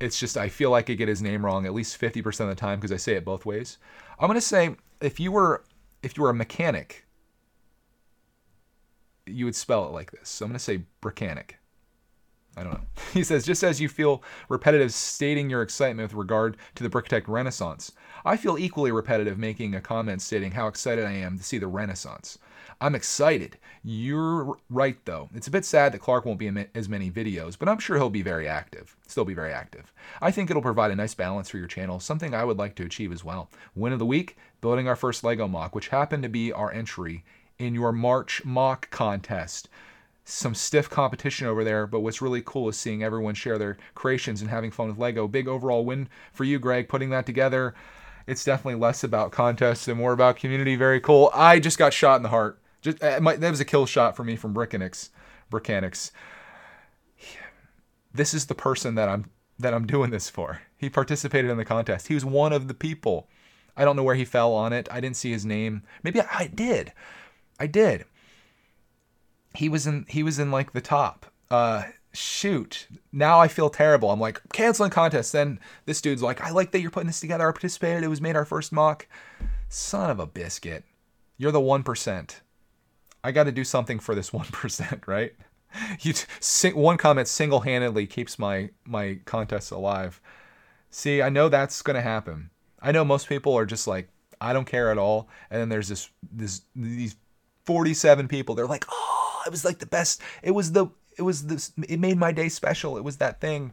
It's 0.00 0.20
just 0.20 0.36
I 0.36 0.50
feel 0.50 0.70
like 0.70 0.90
I 0.90 0.94
get 0.94 1.08
his 1.08 1.22
name 1.22 1.46
wrong 1.46 1.64
at 1.64 1.72
least 1.72 1.98
50% 1.98 2.40
of 2.40 2.48
the 2.48 2.54
time 2.54 2.78
because 2.78 2.92
I 2.92 2.98
say 2.98 3.14
it 3.14 3.24
both 3.24 3.46
ways. 3.46 3.78
I'm 4.20 4.26
gonna 4.26 4.42
say 4.42 4.76
if 5.00 5.18
you 5.18 5.32
were 5.32 5.64
if 6.02 6.16
you 6.18 6.24
were 6.24 6.30
a 6.30 6.34
mechanic 6.34 7.05
you 9.26 9.44
would 9.44 9.56
spell 9.56 9.86
it 9.86 9.92
like 9.92 10.10
this. 10.10 10.28
So 10.28 10.44
I'm 10.44 10.50
going 10.50 10.58
to 10.58 10.64
say 10.64 10.82
Brickanic. 11.00 11.58
I 12.56 12.62
don't 12.62 12.72
know. 12.72 12.80
He 13.12 13.24
says, 13.24 13.46
just 13.46 13.62
as 13.62 13.80
you 13.80 13.88
feel 13.88 14.22
repetitive 14.48 14.92
stating 14.92 15.48
your 15.48 15.62
excitement 15.62 16.08
with 16.08 16.18
regard 16.18 16.56
to 16.74 16.82
the 16.82 16.90
Bricktech 16.90 17.24
Renaissance, 17.26 17.92
I 18.24 18.36
feel 18.36 18.58
equally 18.58 18.92
repetitive 18.92 19.38
making 19.38 19.74
a 19.74 19.80
comment 19.80 20.20
stating 20.20 20.52
how 20.52 20.66
excited 20.66 21.04
I 21.04 21.12
am 21.12 21.38
to 21.38 21.44
see 21.44 21.58
the 21.58 21.66
Renaissance. 21.66 22.38
I'm 22.80 22.94
excited. 22.94 23.56
You're 23.82 24.58
right, 24.68 24.98
though. 25.06 25.30
It's 25.34 25.46
a 25.46 25.50
bit 25.50 25.64
sad 25.64 25.92
that 25.92 26.00
Clark 26.00 26.26
won't 26.26 26.38
be 26.38 26.46
in 26.46 26.66
as 26.74 26.90
many 26.90 27.10
videos, 27.10 27.58
but 27.58 27.70
I'm 27.70 27.78
sure 27.78 27.96
he'll 27.96 28.10
be 28.10 28.22
very 28.22 28.46
active. 28.46 28.96
Still 29.06 29.24
be 29.24 29.32
very 29.32 29.52
active. 29.52 29.94
I 30.20 30.30
think 30.30 30.50
it'll 30.50 30.60
provide 30.60 30.90
a 30.90 30.96
nice 30.96 31.14
balance 31.14 31.48
for 31.48 31.56
your 31.56 31.68
channel, 31.68 32.00
something 32.00 32.34
I 32.34 32.44
would 32.44 32.58
like 32.58 32.74
to 32.76 32.84
achieve 32.84 33.12
as 33.12 33.24
well. 33.24 33.48
Win 33.74 33.94
of 33.94 33.98
the 33.98 34.04
week, 34.04 34.36
building 34.60 34.88
our 34.88 34.96
first 34.96 35.24
Lego 35.24 35.48
MOC, 35.48 35.74
which 35.74 35.88
happened 35.88 36.22
to 36.24 36.28
be 36.28 36.52
our 36.52 36.70
entry 36.70 37.24
in 37.58 37.74
your 37.74 37.92
March 37.92 38.42
MOC 38.44 38.90
contest. 38.90 39.68
Some 40.24 40.54
stiff 40.54 40.90
competition 40.90 41.46
over 41.46 41.62
there, 41.62 41.86
but 41.86 42.00
what's 42.00 42.20
really 42.20 42.42
cool 42.44 42.68
is 42.68 42.76
seeing 42.76 43.02
everyone 43.02 43.34
share 43.34 43.58
their 43.58 43.76
creations 43.94 44.40
and 44.40 44.50
having 44.50 44.70
fun 44.72 44.88
with 44.88 44.98
Lego. 44.98 45.28
Big 45.28 45.46
overall 45.46 45.84
win 45.84 46.08
for 46.32 46.44
you, 46.44 46.58
Greg, 46.58 46.88
putting 46.88 47.10
that 47.10 47.26
together. 47.26 47.74
It's 48.26 48.44
definitely 48.44 48.80
less 48.80 49.04
about 49.04 49.30
contests 49.30 49.86
and 49.86 49.98
more 49.98 50.12
about 50.12 50.36
community. 50.36 50.74
Very 50.74 51.00
cool. 51.00 51.30
I 51.32 51.60
just 51.60 51.78
got 51.78 51.92
shot 51.92 52.16
in 52.16 52.22
the 52.24 52.28
heart. 52.30 52.60
Just 52.82 53.02
uh, 53.02 53.20
that 53.20 53.50
was 53.50 53.60
a 53.60 53.64
kill 53.64 53.86
shot 53.86 54.16
for 54.16 54.24
me 54.24 54.34
from 54.36 54.54
Brickanix. 54.54 55.10
Brickanix. 55.50 56.10
This 58.12 58.32
is 58.32 58.46
the 58.46 58.54
person 58.54 58.94
that 58.94 59.10
I'm 59.10 59.26
that 59.58 59.74
I'm 59.74 59.86
doing 59.86 60.10
this 60.10 60.30
for. 60.30 60.62
He 60.78 60.88
participated 60.88 61.50
in 61.50 61.58
the 61.58 61.66
contest. 61.66 62.08
He 62.08 62.14
was 62.14 62.24
one 62.24 62.50
of 62.50 62.66
the 62.66 62.72
people. 62.72 63.28
I 63.76 63.84
don't 63.84 63.94
know 63.94 64.02
where 64.02 64.14
he 64.14 64.24
fell 64.24 64.54
on 64.54 64.72
it. 64.72 64.88
I 64.90 65.00
didn't 65.00 65.16
see 65.16 65.32
his 65.32 65.44
name. 65.44 65.82
Maybe 66.02 66.22
I, 66.22 66.26
I 66.30 66.46
did. 66.46 66.92
I 67.58 67.66
did. 67.66 68.04
He 69.54 69.68
was 69.68 69.86
in 69.86 70.06
he 70.08 70.22
was 70.22 70.38
in 70.38 70.50
like 70.50 70.72
the 70.72 70.80
top. 70.80 71.26
Uh 71.50 71.84
shoot. 72.12 72.88
Now 73.12 73.40
I 73.40 73.48
feel 73.48 73.70
terrible. 73.70 74.10
I'm 74.10 74.20
like 74.20 74.40
canceling 74.52 74.90
contests. 74.90 75.32
Then 75.32 75.60
this 75.84 76.00
dude's 76.00 76.22
like, 76.22 76.40
I 76.40 76.50
like 76.50 76.72
that 76.72 76.80
you're 76.80 76.90
putting 76.90 77.08
this 77.08 77.20
together. 77.20 77.48
I 77.48 77.52
participated. 77.52 78.02
It 78.02 78.08
was 78.08 78.20
made 78.20 78.36
our 78.36 78.44
first 78.44 78.72
MOC. 78.72 79.06
Son 79.68 80.10
of 80.10 80.18
a 80.18 80.26
biscuit. 80.26 80.84
You're 81.36 81.52
the 81.52 81.60
one 81.60 81.82
percent. 81.82 82.40
I 83.22 83.32
got 83.32 83.44
to 83.44 83.52
do 83.52 83.64
something 83.64 83.98
for 83.98 84.14
this 84.14 84.32
one 84.32 84.46
percent, 84.46 85.04
right? 85.06 85.34
You 86.00 86.14
t- 86.14 86.72
one 86.72 86.96
comment 86.96 87.28
single-handedly 87.28 88.06
keeps 88.06 88.38
my 88.38 88.70
my 88.86 89.18
contest 89.26 89.70
alive. 89.70 90.20
See, 90.90 91.20
I 91.20 91.28
know 91.28 91.48
that's 91.48 91.82
gonna 91.82 92.00
happen. 92.00 92.50
I 92.80 92.92
know 92.92 93.04
most 93.04 93.28
people 93.28 93.54
are 93.58 93.66
just 93.66 93.86
like, 93.86 94.08
I 94.40 94.52
don't 94.52 94.64
care 94.64 94.90
at 94.90 94.96
all. 94.96 95.28
And 95.50 95.60
then 95.60 95.68
there's 95.68 95.88
this 95.88 96.08
this 96.32 96.62
these 96.74 97.16
47 97.66 98.28
people. 98.28 98.54
They're 98.54 98.66
like, 98.66 98.84
oh, 98.90 99.42
it 99.46 99.50
was 99.50 99.64
like 99.64 99.78
the 99.78 99.86
best. 99.86 100.22
It 100.42 100.52
was 100.52 100.72
the 100.72 100.86
it 101.18 101.22
was 101.22 101.46
this 101.46 101.72
it 101.88 102.00
made 102.00 102.16
my 102.16 102.32
day 102.32 102.48
special. 102.48 102.96
It 102.96 103.04
was 103.04 103.18
that 103.18 103.40
thing. 103.40 103.72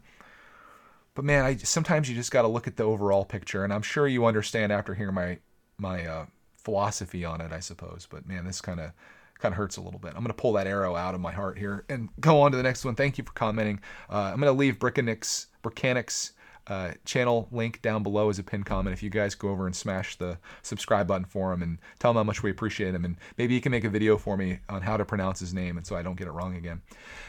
But 1.16 1.26
man, 1.26 1.46
I 1.46 1.56
sometimes 1.58 2.10
you 2.10 2.16
just 2.16 2.32
got 2.32 2.42
to 2.42 2.48
look 2.48 2.68
at 2.68 2.78
the 2.78 2.84
overall 2.84 3.26
picture, 3.26 3.64
and 3.64 3.72
I'm 3.72 3.82
sure 3.82 4.08
you 4.08 4.26
understand 4.26 4.72
after 4.72 4.94
hearing 4.94 5.16
my 5.16 5.40
my 5.78 6.06
uh, 6.06 6.26
philosophy 6.58 7.24
on 7.24 7.42
it, 7.42 7.52
I 7.52 7.60
suppose. 7.60 8.08
But 8.10 8.28
man, 8.28 8.46
this 8.46 8.62
kind 8.62 8.80
of 8.80 8.92
kind 9.40 9.54
of 9.54 9.58
hurts 9.58 9.78
a 9.78 9.82
little 9.82 10.00
bit. 10.00 10.14
I'm 10.16 10.24
gonna 10.24 10.34
pull 10.34 10.54
that 10.54 10.68
arrow 10.68 10.96
out 10.96 11.16
of 11.16 11.22
my 11.22 11.32
heart 11.32 11.58
here 11.58 11.86
and 11.90 12.10
go 12.20 12.42
on 12.42 12.52
to 12.52 12.58
the 12.58 12.64
next 12.64 12.86
one. 12.86 12.96
Thank 12.96 13.18
you 13.18 13.24
for 13.24 13.34
commenting. 13.34 13.80
Uh, 14.10 14.32
I'm 14.34 14.40
gonna 14.40 14.54
leave 14.54 14.80
Brickanix 14.80 15.48
Brickanix 15.64 16.32
uh, 16.68 16.92
channel 17.06 17.48
link 17.52 17.82
down 17.82 18.04
below 18.04 18.30
as 18.30 18.40
a 18.40 18.44
pinned 18.44 18.66
comment. 18.66 18.94
If 18.94 19.04
you 19.04 19.10
guys 19.10 19.36
go 19.36 19.50
over 19.50 19.66
and 19.66 19.76
smash 19.76 20.16
the 20.16 20.38
subscribe 20.62 21.08
button 21.08 21.26
for 21.26 21.52
him 21.52 21.62
and 21.62 21.80
tell 22.00 22.12
him 22.12 22.18
how 22.18 22.24
much 22.24 22.44
we 22.44 22.52
appreciate 22.52 22.96
him, 22.96 23.06
and 23.06 23.18
maybe 23.38 23.54
he 23.54 23.62
can 23.62 23.72
make 23.72 23.84
a 23.84 23.90
video 23.90 24.18
for 24.18 24.38
me 24.38 24.60
on 24.70 24.82
how 24.82 24.98
to 24.98 25.06
pronounce 25.06 25.40
his 25.40 25.54
name, 25.54 25.78
and 25.78 25.86
so 25.86 25.96
I 25.96 26.02
don't 26.02 26.16
get 26.16 26.28
it 26.28 26.32
wrong 26.32 26.56
again. 26.56 26.82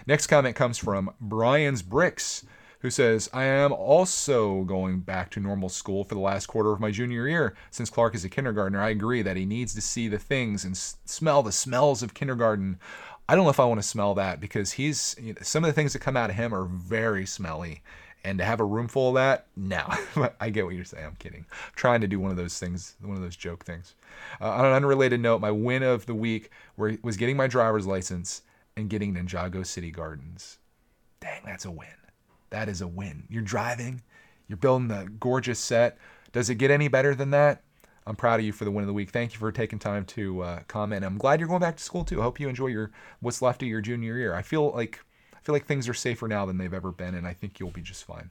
Next 0.07 0.27
comment 0.27 0.57
comes 0.57 0.79
from 0.79 1.13
Brian's 1.21 1.83
Bricks 1.83 2.45
who 2.85 2.91
says, 2.91 3.31
I 3.33 3.45
am 3.45 3.73
also 3.73 4.63
going 4.65 5.01
back 5.01 5.31
to 5.31 5.41
normal 5.41 5.71
school 5.71 6.05
for 6.05 6.15
the 6.15 6.21
last 6.21 6.49
quarter 6.49 6.71
of 6.71 6.81
my 6.81 6.91
junior 6.91 7.27
year. 7.27 7.57
Since 7.71 7.89
Clark 7.89 8.15
is 8.15 8.27
a 8.27 8.29
kindergartner, 8.29 8.79
I 8.79 8.91
agree 8.91 9.23
that 9.23 9.39
he 9.39 9.47
needs 9.47 9.73
to 9.73 9.81
see 9.81 10.07
the 10.07 10.19
things 10.19 10.67
and 10.67 10.77
smell 10.77 11.43
the 11.43 11.51
smells 11.51 12.03
of 12.03 12.13
kindergarten. 12.13 12.79
I 13.27 13.35
don't 13.35 13.45
know 13.45 13.51
if 13.51 13.59
I 13.59 13.65
want 13.65 13.81
to 13.81 13.89
smell 13.89 14.13
that 14.17 14.39
because 14.39 14.73
he's 14.73 15.17
you 15.19 15.33
know, 15.33 15.39
some 15.41 15.65
of 15.65 15.69
the 15.69 15.73
things 15.73 15.95
that 15.95 16.01
come 16.01 16.15
out 16.15 16.29
of 16.29 16.37
him 16.37 16.55
are 16.55 16.67
very 16.67 17.25
smelly. 17.25 17.83
And 18.25 18.39
to 18.39 18.45
have 18.45 18.61
a 18.61 18.65
room 18.65 18.89
full 18.89 19.11
of 19.11 19.15
that, 19.17 19.47
no. 19.55 19.85
I 20.41 20.49
get 20.49 20.65
what 20.65 20.75
you're 20.75 20.85
saying. 20.85 21.05
I'm 21.05 21.17
kidding. 21.17 21.45
I'm 21.51 21.73
trying 21.77 22.01
to 22.01 22.09
do 22.09 22.19
one 22.19 22.31
of 22.31 22.39
those 22.39 22.59
things, 22.59 22.97
one 23.03 23.17
of 23.17 23.23
those 23.23 23.37
joke 23.37 23.65
things. 23.65 23.95
Uh, 24.41 24.51
on 24.51 24.65
an 24.65 24.73
unrelated 24.73 25.21
note, 25.21 25.43
my 25.43 25.51
win 25.51 25.83
of 25.83 26.07
the 26.07 26.15
week 26.15 26.51
was 26.77 27.19
getting 27.19 27.37
my 27.37 27.47
driver's 27.47 27.87
license 27.87 28.43
and 28.77 28.89
getting 28.89 29.15
Ninjago 29.15 29.67
City 29.67 29.91
Gardens. 29.91 30.59
Dang, 31.21 31.43
that's 31.45 31.67
a 31.67 31.71
win. 31.71 31.89
That 32.51 32.69
is 32.69 32.81
a 32.81 32.87
win. 32.87 33.25
You're 33.29 33.43
driving, 33.43 34.03
you're 34.49 34.57
building 34.57 34.89
the 34.89 35.11
gorgeous 35.21 35.59
set. 35.59 35.99
Does 36.33 36.49
it 36.49 36.57
get 36.57 36.71
any 36.71 36.89
better 36.89 37.15
than 37.15 37.31
that? 37.31 37.63
I'm 38.07 38.17
proud 38.17 38.41
of 38.41 38.47
you 38.47 38.53
for 38.53 38.65
the 38.65 38.71
win 38.71 38.83
of 38.83 38.87
the 38.87 38.93
week. 38.93 39.11
Thank 39.11 39.33
you 39.33 39.39
for 39.39 39.51
taking 39.51 39.79
time 39.79 40.05
to 40.07 40.43
uh, 40.43 40.61
comment. 40.69 41.05
I'm 41.05 41.17
glad 41.17 41.41
you're 41.41 41.49
going 41.49 41.61
back 41.61 41.77
to 41.77 41.83
school 41.83 42.05
too. 42.05 42.21
I 42.21 42.25
hope 42.25 42.39
you 42.39 42.49
enjoy 42.49 42.67
your 42.67 42.91
what's 43.21 43.41
left 43.41 43.63
of 43.63 43.69
your 43.69 43.81
junior 43.81 44.19
year. 44.19 44.35
I 44.35 44.43
feel 44.43 44.71
like 44.73 45.01
I 45.45 45.47
feel 45.47 45.55
like 45.55 45.67
things 45.67 45.91
are 45.91 45.95
safer 45.95 46.27
now 46.27 46.47
than 46.47 46.57
they've 46.57 46.73
ever 46.73 46.91
been, 46.91 47.15
and 47.15 47.27
I 47.27 47.35
think 47.35 47.61
you'll 47.61 47.71
be 47.71 47.83
just 47.83 48.05
fine. 48.05 48.31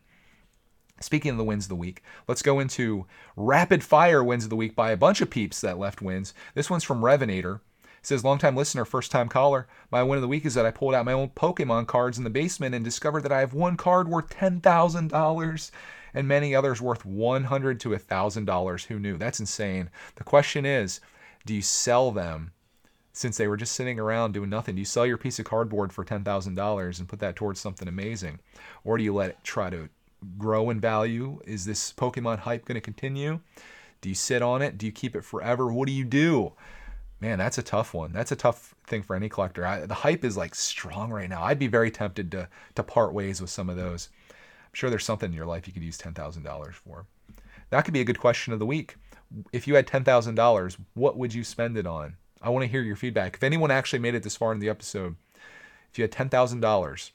Speaking 0.99 1.29
of 1.29 1.37
the 1.37 1.43
wins 1.43 1.65
of 1.65 1.69
the 1.69 1.75
week, 1.75 2.01
let's 2.27 2.41
go 2.41 2.59
into 2.59 3.05
rapid 3.35 3.83
fire 3.83 4.23
wins 4.23 4.45
of 4.45 4.49
the 4.49 4.55
week 4.55 4.75
by 4.75 4.91
a 4.91 4.97
bunch 4.97 5.21
of 5.21 5.29
peeps 5.29 5.61
that 5.61 5.77
left 5.77 6.01
wins. 6.01 6.33
This 6.55 6.71
one's 6.71 6.83
from 6.83 7.01
Revenator 7.01 7.59
says, 8.01 8.23
longtime 8.23 8.55
listener, 8.55 8.83
first 8.83 9.11
time 9.11 9.29
caller. 9.29 9.67
My 9.91 10.01
win 10.01 10.17
of 10.17 10.21
the 10.23 10.27
week 10.27 10.45
is 10.45 10.55
that 10.55 10.65
I 10.65 10.71
pulled 10.71 10.93
out 10.93 11.05
my 11.05 11.13
own 11.13 11.29
Pokemon 11.29 11.87
cards 11.87 12.17
in 12.17 12.23
the 12.23 12.29
basement 12.29 12.75
and 12.75 12.83
discovered 12.83 13.21
that 13.21 13.31
I 13.31 13.39
have 13.39 13.53
one 13.53 13.77
card 13.77 14.07
worth 14.09 14.29
$10,000 14.29 15.71
and 16.15 16.27
many 16.27 16.53
others 16.53 16.81
worth 16.81 17.05
100 17.05 17.79
to 17.79 17.89
$1,000. 17.89 18.85
Who 18.85 18.99
knew? 18.99 19.17
That's 19.17 19.39
insane. 19.39 19.89
The 20.15 20.23
question 20.23 20.65
is, 20.65 20.99
do 21.45 21.53
you 21.53 21.61
sell 21.61 22.11
them 22.11 22.51
since 23.13 23.37
they 23.37 23.47
were 23.47 23.57
just 23.57 23.73
sitting 23.73 23.99
around 23.99 24.33
doing 24.33 24.49
nothing? 24.49 24.75
Do 24.75 24.81
you 24.81 24.85
sell 24.85 25.05
your 25.05 25.17
piece 25.17 25.39
of 25.39 25.45
cardboard 25.45 25.93
for 25.93 26.03
$10,000 26.03 26.99
and 26.99 27.07
put 27.07 27.19
that 27.19 27.35
towards 27.35 27.59
something 27.59 27.87
amazing? 27.87 28.39
Or 28.83 28.97
do 28.97 29.03
you 29.03 29.13
let 29.13 29.29
it 29.29 29.37
try 29.43 29.69
to 29.69 29.87
grow 30.37 30.69
in 30.69 30.79
value? 30.79 31.39
Is 31.45 31.65
this 31.65 31.93
Pokemon 31.93 32.39
hype 32.39 32.65
going 32.65 32.75
to 32.75 32.81
continue? 32.81 33.39
Do 34.01 34.09
you 34.09 34.15
sit 34.15 34.41
on 34.41 34.61
it? 34.61 34.77
Do 34.77 34.85
you 34.85 34.91
keep 34.91 35.15
it 35.15 35.23
forever? 35.23 35.71
What 35.71 35.87
do 35.87 35.93
you 35.93 36.03
do? 36.03 36.53
man, 37.23 37.37
that's 37.37 37.57
a 37.57 37.63
tough 37.63 37.93
one. 37.93 38.11
That's 38.11 38.33
a 38.33 38.35
tough 38.35 38.75
thing 38.85 39.01
for 39.01 39.15
any 39.15 39.29
collector. 39.29 39.65
I, 39.65 39.85
the 39.85 39.93
hype 39.93 40.25
is 40.25 40.35
like 40.35 40.53
strong 40.53 41.09
right 41.09 41.29
now. 41.29 41.41
I'd 41.41 41.57
be 41.57 41.67
very 41.67 41.89
tempted 41.89 42.29
to 42.31 42.49
to 42.75 42.83
part 42.83 43.13
ways 43.13 43.39
with 43.39 43.49
some 43.49 43.69
of 43.69 43.77
those. 43.77 44.09
I'm 44.29 44.73
sure 44.73 44.89
there's 44.89 45.05
something 45.05 45.31
in 45.31 45.35
your 45.35 45.45
life 45.45 45.65
you 45.65 45.71
could 45.71 45.83
use 45.83 45.97
ten 45.97 46.13
thousand 46.13 46.43
dollars 46.43 46.75
for. 46.75 47.05
That 47.69 47.85
could 47.85 47.93
be 47.93 48.01
a 48.01 48.05
good 48.05 48.19
question 48.19 48.51
of 48.51 48.59
the 48.59 48.65
week. 48.65 48.97
If 49.53 49.67
you 49.67 49.75
had 49.75 49.87
ten 49.87 50.03
thousand 50.03 50.35
dollars, 50.35 50.77
what 50.95 51.17
would 51.17 51.33
you 51.33 51.45
spend 51.45 51.77
it 51.77 51.87
on? 51.87 52.17
I 52.43 52.49
want 52.49 52.63
to 52.63 52.67
hear 52.67 52.81
your 52.81 52.97
feedback. 52.97 53.35
If 53.35 53.43
anyone 53.43 53.71
actually 53.71 53.99
made 53.99 54.15
it 54.15 54.23
this 54.23 54.35
far 54.35 54.51
in 54.51 54.59
the 54.59 54.69
episode, 54.69 55.15
if 55.89 55.97
you 55.97 56.03
had 56.03 56.11
ten 56.11 56.29
thousand 56.29 56.59
dollars, 56.59 57.11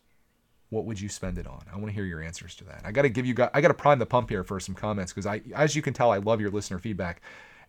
what 0.70 0.84
would 0.86 1.00
you 1.00 1.08
spend 1.08 1.38
it 1.38 1.46
on? 1.46 1.62
I 1.72 1.76
want 1.76 1.88
to 1.88 1.92
hear 1.92 2.04
your 2.04 2.22
answers 2.22 2.54
to 2.56 2.64
that. 2.64 2.82
I 2.84 2.92
got 2.92 3.02
to 3.02 3.08
give 3.08 3.26
you 3.26 3.34
guys, 3.34 3.50
I 3.52 3.60
got 3.60 3.68
to 3.68 3.74
prime 3.74 3.98
the 3.98 4.06
pump 4.06 4.30
here 4.30 4.42
for 4.42 4.58
some 4.58 4.74
comments 4.74 5.12
because 5.12 5.26
I, 5.26 5.42
as 5.54 5.76
you 5.76 5.82
can 5.82 5.94
tell, 5.94 6.10
I 6.10 6.18
love 6.18 6.40
your 6.40 6.50
listener 6.50 6.78
feedback, 6.78 7.20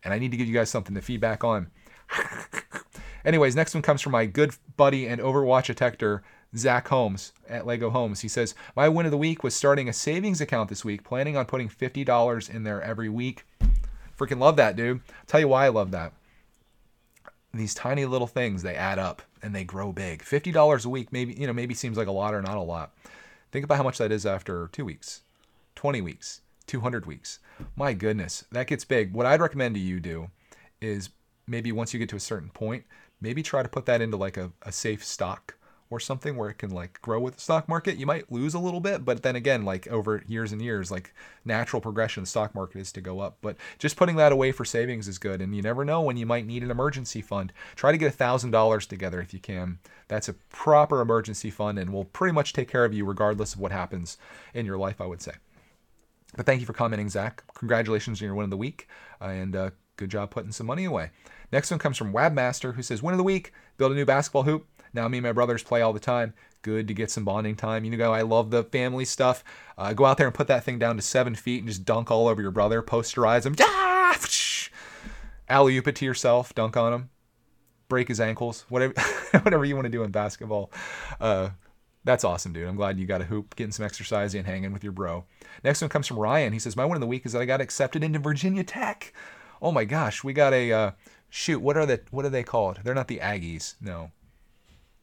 and 0.03 0.13
I 0.13 0.19
need 0.19 0.31
to 0.31 0.37
give 0.37 0.47
you 0.47 0.53
guys 0.53 0.69
something 0.69 0.95
to 0.95 1.01
feedback 1.01 1.43
on. 1.43 1.69
Anyways, 3.25 3.55
next 3.55 3.73
one 3.73 3.83
comes 3.83 4.01
from 4.01 4.13
my 4.13 4.25
good 4.25 4.55
buddy 4.77 5.05
and 5.05 5.19
Overwatch 5.19 5.65
detector, 5.65 6.23
Zach 6.55 6.87
Holmes 6.87 7.33
at 7.47 7.65
Lego 7.65 7.89
Homes. 7.89 8.21
He 8.21 8.27
says, 8.27 8.55
My 8.75 8.87
win 8.87 9.05
of 9.05 9.11
the 9.11 9.17
week 9.17 9.43
was 9.43 9.53
starting 9.53 9.89
a 9.89 9.93
savings 9.93 10.41
account 10.41 10.69
this 10.69 10.85
week, 10.85 11.03
planning 11.03 11.35
on 11.35 11.45
putting 11.45 11.69
$50 11.69 12.49
in 12.49 12.63
there 12.63 12.81
every 12.81 13.09
week. 13.09 13.45
Freaking 14.17 14.39
love 14.39 14.55
that, 14.55 14.75
dude. 14.75 15.01
Tell 15.27 15.39
you 15.39 15.49
why 15.49 15.65
I 15.65 15.69
love 15.69 15.91
that. 15.91 16.13
These 17.53 17.73
tiny 17.73 18.05
little 18.05 18.27
things, 18.27 18.61
they 18.61 18.75
add 18.75 18.99
up 18.99 19.21
and 19.41 19.55
they 19.55 19.63
grow 19.63 19.91
big. 19.91 20.23
$50 20.23 20.85
a 20.85 20.89
week, 20.89 21.11
maybe, 21.11 21.33
you 21.33 21.47
know, 21.47 21.53
maybe 21.53 21.73
seems 21.73 21.97
like 21.97 22.07
a 22.07 22.11
lot 22.11 22.33
or 22.33 22.41
not 22.41 22.57
a 22.57 22.61
lot. 22.61 22.93
Think 23.51 23.65
about 23.65 23.77
how 23.77 23.83
much 23.83 23.97
that 23.97 24.11
is 24.11 24.25
after 24.25 24.69
two 24.71 24.85
weeks, 24.85 25.21
20 25.75 26.01
weeks, 26.01 26.41
200 26.67 27.05
weeks. 27.05 27.39
My 27.75 27.93
goodness, 27.93 28.45
that 28.51 28.67
gets 28.67 28.85
big. 28.85 29.13
What 29.13 29.25
I'd 29.25 29.41
recommend 29.41 29.75
to 29.75 29.81
you 29.81 29.99
do 29.99 30.29
is 30.79 31.09
maybe 31.47 31.71
once 31.71 31.93
you 31.93 31.99
get 31.99 32.09
to 32.09 32.15
a 32.15 32.19
certain 32.19 32.49
point, 32.49 32.85
maybe 33.19 33.41
try 33.41 33.63
to 33.63 33.69
put 33.69 33.85
that 33.87 34.01
into 34.01 34.17
like 34.17 34.37
a, 34.37 34.51
a 34.61 34.71
safe 34.71 35.03
stock 35.03 35.55
or 35.91 35.99
something 35.99 36.35
where 36.35 36.49
it 36.49 36.57
can 36.59 36.69
like 36.69 37.01
grow 37.01 37.19
with 37.19 37.35
the 37.35 37.41
stock 37.41 37.67
market. 37.67 37.97
You 37.97 38.05
might 38.05 38.31
lose 38.31 38.53
a 38.53 38.59
little 38.59 38.79
bit, 38.79 39.03
but 39.03 39.23
then 39.23 39.35
again, 39.35 39.65
like 39.65 39.87
over 39.87 40.23
years 40.27 40.51
and 40.51 40.61
years, 40.61 40.91
like 40.91 41.13
natural 41.45 41.81
progression, 41.81 42.23
the 42.23 42.27
stock 42.27 42.53
market 42.53 42.79
is 42.79 42.91
to 42.91 43.01
go 43.01 43.19
up. 43.19 43.37
But 43.41 43.57
just 43.79 43.97
putting 43.97 44.15
that 44.17 44.31
away 44.31 44.51
for 44.51 44.65
savings 44.65 45.07
is 45.07 45.17
good. 45.17 45.41
And 45.41 45.55
you 45.55 45.61
never 45.61 45.83
know 45.83 46.01
when 46.01 46.17
you 46.17 46.25
might 46.25 46.45
need 46.45 46.63
an 46.63 46.71
emergency 46.71 47.21
fund. 47.21 47.51
Try 47.75 47.91
to 47.91 47.97
get 47.97 48.13
a 48.13 48.15
thousand 48.15 48.51
dollars 48.51 48.85
together 48.85 49.19
if 49.19 49.33
you 49.33 49.39
can. 49.39 49.79
That's 50.07 50.29
a 50.29 50.33
proper 50.33 51.01
emergency 51.01 51.49
fund 51.49 51.79
and 51.79 51.91
will 51.91 52.05
pretty 52.05 52.33
much 52.33 52.53
take 52.53 52.69
care 52.69 52.85
of 52.85 52.93
you 52.93 53.05
regardless 53.05 53.53
of 53.53 53.59
what 53.59 53.71
happens 53.71 54.17
in 54.53 54.65
your 54.65 54.77
life, 54.77 55.01
I 55.01 55.05
would 55.05 55.21
say. 55.21 55.33
But 56.35 56.45
thank 56.45 56.59
you 56.59 56.67
for 56.67 56.73
commenting, 56.73 57.09
Zach. 57.09 57.43
Congratulations 57.55 58.21
on 58.21 58.25
your 58.25 58.35
win 58.35 58.43
of 58.43 58.49
the 58.51 58.57
week, 58.57 58.87
uh, 59.19 59.25
and 59.25 59.55
uh, 59.55 59.69
good 59.97 60.11
job 60.11 60.29
putting 60.29 60.51
some 60.51 60.67
money 60.67 60.85
away. 60.85 61.09
Next 61.51 61.71
one 61.71 61.79
comes 61.79 61.97
from 61.97 62.13
Webmaster, 62.13 62.75
who 62.75 62.83
says, 62.83 63.01
Win 63.01 63.13
of 63.13 63.17
the 63.17 63.23
week, 63.23 63.51
build 63.77 63.91
a 63.91 63.95
new 63.95 64.05
basketball 64.05 64.43
hoop. 64.43 64.67
Now 64.93 65.07
me 65.07 65.17
and 65.17 65.25
my 65.25 65.31
brothers 65.31 65.63
play 65.63 65.81
all 65.81 65.93
the 65.93 65.99
time. 65.99 66.33
Good 66.61 66.87
to 66.89 66.93
get 66.93 67.09
some 67.09 67.25
bonding 67.25 67.55
time. 67.55 67.85
You 67.85 67.95
know, 67.95 68.13
I 68.13 68.21
love 68.21 68.51
the 68.51 68.63
family 68.63 69.05
stuff. 69.05 69.43
Uh, 69.77 69.93
go 69.93 70.05
out 70.05 70.17
there 70.17 70.27
and 70.27 70.35
put 70.35 70.47
that 70.47 70.63
thing 70.63 70.77
down 70.77 70.97
to 70.97 71.01
seven 71.01 71.35
feet 71.35 71.59
and 71.59 71.67
just 71.67 71.85
dunk 71.85 72.11
all 72.11 72.27
over 72.27 72.41
your 72.41 72.51
brother. 72.51 72.81
Posterize 72.81 73.45
him. 73.45 73.55
Ah! 73.61 74.19
Alley 75.49 75.77
oop 75.77 75.87
it 75.87 75.95
to 75.97 76.05
yourself. 76.05 76.53
Dunk 76.53 76.75
on 76.75 76.93
him. 76.93 77.09
Break 77.87 78.07
his 78.07 78.19
ankles. 78.19 78.65
Whatever, 78.69 78.93
whatever 79.41 79.65
you 79.65 79.75
want 79.75 79.85
to 79.85 79.91
do 79.91 80.03
in 80.03 80.11
basketball. 80.11 80.71
Uh, 81.19 81.49
that's 82.03 82.23
awesome, 82.23 82.53
dude. 82.53 82.67
I'm 82.67 82.75
glad 82.75 82.99
you 82.99 83.05
got 83.05 83.21
a 83.21 83.25
hoop, 83.25 83.55
getting 83.55 83.71
some 83.71 83.85
exercise 83.85 84.33
and 84.35 84.45
hanging 84.45 84.73
with 84.73 84.83
your 84.83 84.93
bro. 84.93 85.25
Next 85.63 85.81
one 85.81 85.89
comes 85.89 86.07
from 86.07 86.19
Ryan. 86.19 86.53
He 86.53 86.59
says, 86.59 86.75
My 86.75 86.85
one 86.85 86.95
of 86.95 87.01
the 87.01 87.07
week 87.07 87.25
is 87.25 87.33
that 87.33 87.41
I 87.41 87.45
got 87.45 87.61
accepted 87.61 88.03
into 88.03 88.19
Virginia 88.19 88.63
Tech. 88.63 89.13
Oh 89.61 89.71
my 89.71 89.85
gosh, 89.85 90.23
we 90.23 90.33
got 90.33 90.53
a 90.53 90.71
uh, 90.71 90.91
shoot, 91.29 91.59
what 91.59 91.77
are 91.77 91.85
the 91.85 92.01
what 92.11 92.25
are 92.25 92.29
they 92.29 92.43
called? 92.43 92.79
They're 92.83 92.95
not 92.95 93.07
the 93.07 93.19
Aggies. 93.19 93.75
No. 93.81 94.11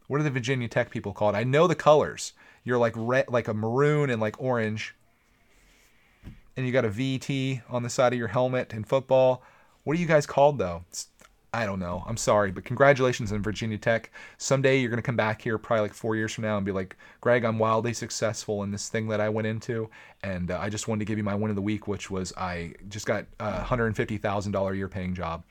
What 0.06 0.20
are 0.20 0.24
the 0.24 0.30
Virginia 0.30 0.68
Tech 0.68 0.90
people 0.90 1.12
called? 1.12 1.34
I 1.34 1.44
know 1.44 1.66
the 1.66 1.74
colors. 1.74 2.32
You're 2.64 2.78
like 2.78 2.94
red, 2.96 3.28
like 3.28 3.48
a 3.48 3.54
maroon 3.54 4.10
and 4.10 4.20
like 4.20 4.40
orange. 4.40 4.94
And 6.56 6.66
you 6.66 6.72
got 6.72 6.84
a 6.84 6.90
VT 6.90 7.62
on 7.68 7.82
the 7.82 7.90
side 7.90 8.12
of 8.12 8.18
your 8.18 8.28
helmet 8.28 8.72
in 8.72 8.84
football. 8.84 9.42
What 9.84 9.96
are 9.96 10.00
you 10.00 10.06
guys 10.06 10.26
called 10.26 10.58
though? 10.58 10.84
It's, 10.88 11.08
I 11.52 11.64
don't 11.64 11.78
know. 11.78 12.04
I'm 12.06 12.16
sorry, 12.18 12.50
but 12.50 12.64
congratulations 12.64 13.32
on 13.32 13.42
Virginia 13.42 13.78
Tech. 13.78 14.10
Someday 14.36 14.78
you're 14.78 14.90
going 14.90 14.98
to 14.98 15.02
come 15.02 15.16
back 15.16 15.40
here, 15.40 15.56
probably 15.56 15.82
like 15.82 15.94
four 15.94 16.14
years 16.14 16.34
from 16.34 16.44
now, 16.44 16.56
and 16.56 16.66
be 16.66 16.72
like, 16.72 16.96
Greg, 17.22 17.44
I'm 17.44 17.58
wildly 17.58 17.94
successful 17.94 18.62
in 18.62 18.70
this 18.72 18.90
thing 18.90 19.08
that 19.08 19.22
I 19.22 19.30
went 19.30 19.46
into. 19.46 19.88
And 20.22 20.50
uh, 20.50 20.58
I 20.60 20.68
just 20.68 20.86
wanted 20.86 20.98
to 21.00 21.04
give 21.06 21.16
you 21.16 21.24
my 21.24 21.34
win 21.34 21.50
of 21.50 21.56
the 21.56 21.62
week, 21.62 21.88
which 21.88 22.10
was 22.10 22.32
I 22.36 22.74
just 22.90 23.06
got 23.06 23.24
a 23.40 23.52
$150,000 23.52 24.76
year 24.76 24.88
paying 24.88 25.14
job. 25.14 25.44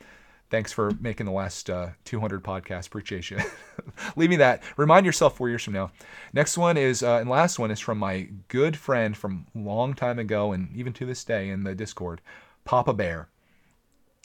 Thanks 0.55 0.71
for 0.71 0.91
making 1.01 1.25
the 1.25 1.33
last 1.33 1.69
uh, 1.69 1.89
200 2.05 2.41
podcasts. 2.41 2.87
Appreciate 2.87 3.29
you. 3.29 3.39
Leave 4.15 4.29
me 4.29 4.37
that. 4.37 4.63
Remind 4.77 5.05
yourself 5.05 5.35
four 5.35 5.49
years 5.49 5.65
from 5.65 5.73
now. 5.73 5.91
Next 6.31 6.57
one 6.57 6.77
is, 6.77 7.03
uh, 7.03 7.17
and 7.17 7.29
last 7.29 7.59
one 7.59 7.71
is 7.71 7.81
from 7.81 7.97
my 7.97 8.29
good 8.47 8.77
friend 8.77 9.17
from 9.17 9.47
long 9.53 9.95
time 9.95 10.17
ago, 10.17 10.53
and 10.53 10.73
even 10.73 10.93
to 10.93 11.05
this 11.05 11.25
day 11.25 11.49
in 11.49 11.65
the 11.65 11.75
Discord, 11.75 12.21
Papa 12.63 12.93
Bear. 12.93 13.27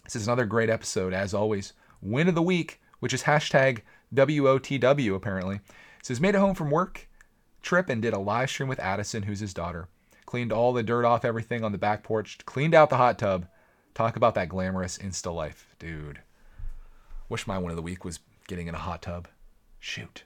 This 0.05 0.14
is 0.14 0.28
another 0.28 0.47
great 0.47 0.70
episode, 0.70 1.12
as 1.12 1.35
always. 1.35 1.72
Win 2.01 2.28
of 2.28 2.37
the 2.37 2.43
week, 2.43 2.81
which 3.01 3.12
is 3.12 3.24
hashtag 3.24 3.81
WOTW, 4.14 5.16
apparently. 5.16 5.57
It 5.57 6.07
says, 6.07 6.20
made 6.20 6.37
it 6.37 6.41
home 6.41 6.55
from 6.55 6.70
work 6.70 7.09
trip 7.61 7.89
and 7.89 8.01
did 8.01 8.14
a 8.14 8.20
live 8.20 8.51
stream 8.51 8.68
with 8.68 8.78
Addison, 8.78 9.24
who's 9.24 9.41
his 9.41 9.53
daughter. 9.53 9.89
Cleaned 10.26 10.53
all 10.53 10.72
the 10.72 10.85
dirt 10.85 11.05
off 11.05 11.24
everything 11.24 11.64
on 11.64 11.72
the 11.72 11.76
back 11.76 12.05
porch, 12.05 12.39
cleaned 12.47 12.72
out 12.72 12.89
the 12.89 12.99
hot 12.99 13.18
tub, 13.18 13.49
Talk 13.95 14.16
about 14.16 14.34
that 14.34 14.49
glamorous 14.49 14.99
Insta 14.99 15.34
life, 15.34 15.74
dude. 15.78 16.20
Wish 17.28 17.47
my 17.47 17.59
one 17.59 17.70
of 17.70 17.76
the 17.76 17.82
week 17.82 18.05
was 18.05 18.20
getting 18.49 18.66
in 18.66 18.74
a 18.74 18.78
hot 18.78 19.03
tub. 19.03 19.28
Shoot. 19.78 20.24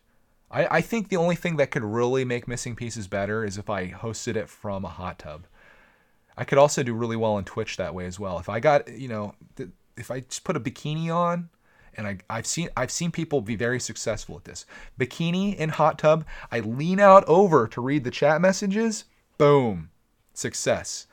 I, 0.51 0.79
I 0.79 0.81
think 0.81 1.09
the 1.09 1.17
only 1.17 1.37
thing 1.37 1.57
that 1.57 1.71
could 1.71 1.85
really 1.85 2.25
make 2.25 2.47
Missing 2.47 2.77
Pieces 2.77 3.09
better 3.09 3.45
is 3.45 3.59
if 3.59 3.69
I 3.69 3.91
hosted 3.91 4.37
it 4.37 4.49
from 4.49 4.85
a 4.85 4.89
hot 4.89 5.19
tub. 5.19 5.47
I 6.37 6.45
could 6.45 6.59
also 6.59 6.83
do 6.83 6.95
really 6.95 7.17
well 7.17 7.35
on 7.35 7.45
Twitch 7.45 7.77
that 7.77 7.95
way 7.95 8.07
as 8.07 8.19
well. 8.19 8.39
If 8.39 8.49
I 8.49 8.61
got, 8.61 8.89
you 8.89 9.09
know, 9.09 9.35
if 9.97 10.11
I 10.11 10.21
just 10.21 10.45
put 10.45 10.57
a 10.57 10.61
bikini 10.61 11.15
on, 11.15 11.49
and 11.97 12.07
I, 12.07 12.19
I've 12.29 12.47
seen 12.47 12.69
I've 12.77 12.91
seen 12.91 13.13
people 13.13 13.41
be 13.41 13.55
very 13.55 13.79
successful 13.79 14.37
at 14.37 14.45
this. 14.45 14.67
Bikini 14.99 15.55
in 15.55 15.69
hot 15.69 15.99
tub. 15.99 16.25
I 16.51 16.61
lean 16.61 16.99
out 16.99 17.25
over 17.27 17.69
to 17.69 17.81
read 17.81 18.03
the 18.03 18.11
chat 18.11 18.41
messages. 18.41 19.05
Boom, 19.39 19.91
success. 20.33 21.07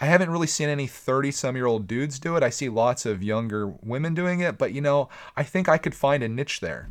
I 0.00 0.06
haven't 0.06 0.30
really 0.30 0.46
seen 0.46 0.68
any 0.68 0.86
30 0.86 1.30
some 1.30 1.56
year 1.56 1.66
old 1.66 1.86
dudes 1.86 2.18
do 2.18 2.36
it. 2.36 2.42
I 2.42 2.50
see 2.50 2.68
lots 2.68 3.06
of 3.06 3.22
younger 3.22 3.68
women 3.68 4.14
doing 4.14 4.40
it, 4.40 4.58
but 4.58 4.72
you 4.72 4.80
know, 4.80 5.08
I 5.36 5.42
think 5.42 5.68
I 5.68 5.78
could 5.78 5.94
find 5.94 6.22
a 6.22 6.28
niche 6.28 6.60
there. 6.60 6.90